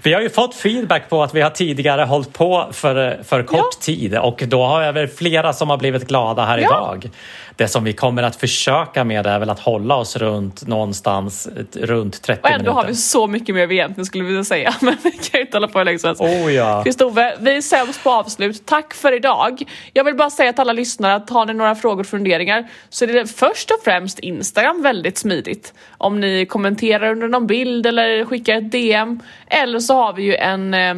Vi 0.03 0.15
har 0.15 0.21
ju 0.21 0.31
fått 0.31 0.55
feedback 0.55 1.09
på 1.09 1.23
att 1.23 1.35
vi 1.35 1.41
har 1.41 1.51
tidigare 1.51 2.03
hållit 2.03 2.33
på 2.33 2.69
för, 2.73 3.23
för 3.23 3.43
kort 3.43 3.59
ja. 3.59 3.81
tid 3.81 4.19
och 4.19 4.43
då 4.47 4.65
har 4.65 4.83
jag 4.83 4.93
väl 4.93 5.09
flera 5.09 5.53
som 5.53 5.71
har 5.71 5.77
blivit 5.77 6.09
glada 6.09 6.45
här 6.45 6.59
ja. 6.59 6.65
idag. 6.65 7.11
Det 7.59 7.69
som 7.69 7.85
vi 7.85 7.93
kommer 7.93 8.23
att 8.23 8.37
försöka 8.37 9.05
med 9.05 9.27
är 9.27 9.39
väl 9.39 9.51
att 9.51 9.61
hålla 9.61 9.95
oss 9.95 10.17
runt 10.17 10.67
någonstans 10.67 11.49
runt 11.73 12.23
30 12.23 12.23
minuter. 12.29 12.39
Och 12.43 12.51
ändå 12.51 12.59
minuter. 12.59 12.73
har 12.73 12.87
vi 12.87 12.95
så 12.95 13.27
mycket 13.27 13.55
mer 13.55 13.67
vi 13.67 13.75
egentligen 13.75 14.07
skulle 14.07 14.25
vilja 14.25 14.45
säga 14.45 14.75
men 14.81 14.97
vi 15.05 15.11
kan 15.11 15.21
ju 15.33 15.41
inte 15.41 15.57
hålla 15.57 15.69
på 15.69 15.79
hur 15.79 15.85
länge 15.85 15.99
som 15.99 16.09
helst. 16.09 16.23
Oh, 16.23 16.53
ja. 16.53 16.85
Kristove, 16.85 17.37
vi 17.41 17.57
är 17.57 17.61
sämst 17.61 18.05
på 18.05 18.11
avslut. 18.11 18.67
Tack 18.67 18.95
för 18.95 19.17
idag. 19.17 19.63
Jag 19.93 20.05
vill 20.05 20.15
bara 20.15 20.31
säga 20.31 20.53
till 20.53 20.61
alla 20.61 20.73
lyssnare 20.73 21.15
att 21.15 21.31
har 21.31 21.47
ni 21.47 21.55
några 21.55 21.75
frågor 21.75 22.01
och 22.01 22.07
funderingar 22.07 22.69
så 22.89 23.05
är 23.05 23.09
det 23.09 23.27
först 23.27 23.71
och 23.71 23.81
främst 23.85 24.19
Instagram 24.19 24.83
väldigt 24.83 25.19
smidigt. 25.19 25.75
Om 25.91 26.21
ni 26.21 26.47
kommenterar 26.47 27.13
under 27.13 27.29
någon 27.29 27.47
bild 27.47 27.87
eller 27.87 28.25
skickar 28.25 28.57
ett 28.57 28.73
DM 28.73 29.21
eller 29.47 29.81
så 29.81 29.95
har 29.95 30.13
vi 30.13 30.23
ju 30.23 30.35
en 30.35 30.75
eh, 30.75 30.95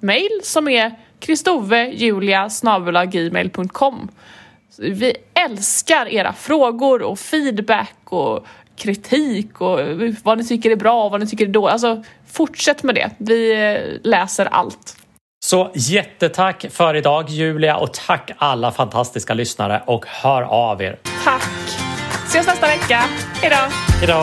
mail 0.00 0.40
som 0.42 0.68
är 0.68 0.92
kristovejulia.gmail.com 1.20 4.08
Vi 4.78 5.16
älskar 5.34 6.08
era 6.08 6.32
frågor 6.32 7.02
och 7.02 7.18
feedback 7.18 7.94
och 8.04 8.46
kritik 8.76 9.60
och 9.60 9.80
vad 10.22 10.38
ni 10.38 10.44
tycker 10.44 10.70
är 10.70 10.76
bra 10.76 11.04
och 11.04 11.10
vad 11.10 11.20
ni 11.20 11.26
tycker 11.26 11.44
är 11.44 11.48
dåligt. 11.48 11.72
Alltså 11.72 12.02
fortsätt 12.32 12.82
med 12.82 12.94
det. 12.94 13.10
Vi 13.18 13.52
eh, 13.52 14.10
läser 14.10 14.46
allt. 14.46 14.96
Så 15.44 15.70
jättetack 15.74 16.66
för 16.70 16.94
idag 16.94 17.30
Julia 17.30 17.76
och 17.76 17.92
tack 17.92 18.30
alla 18.36 18.72
fantastiska 18.72 19.34
lyssnare 19.34 19.82
och 19.86 20.06
hör 20.06 20.42
av 20.42 20.82
er. 20.82 20.98
Tack! 21.24 21.50
Ses 22.26 22.46
nästa 22.46 22.66
vecka. 22.66 23.04
Hejdå! 23.42 23.56
Hejdå! 24.00 24.22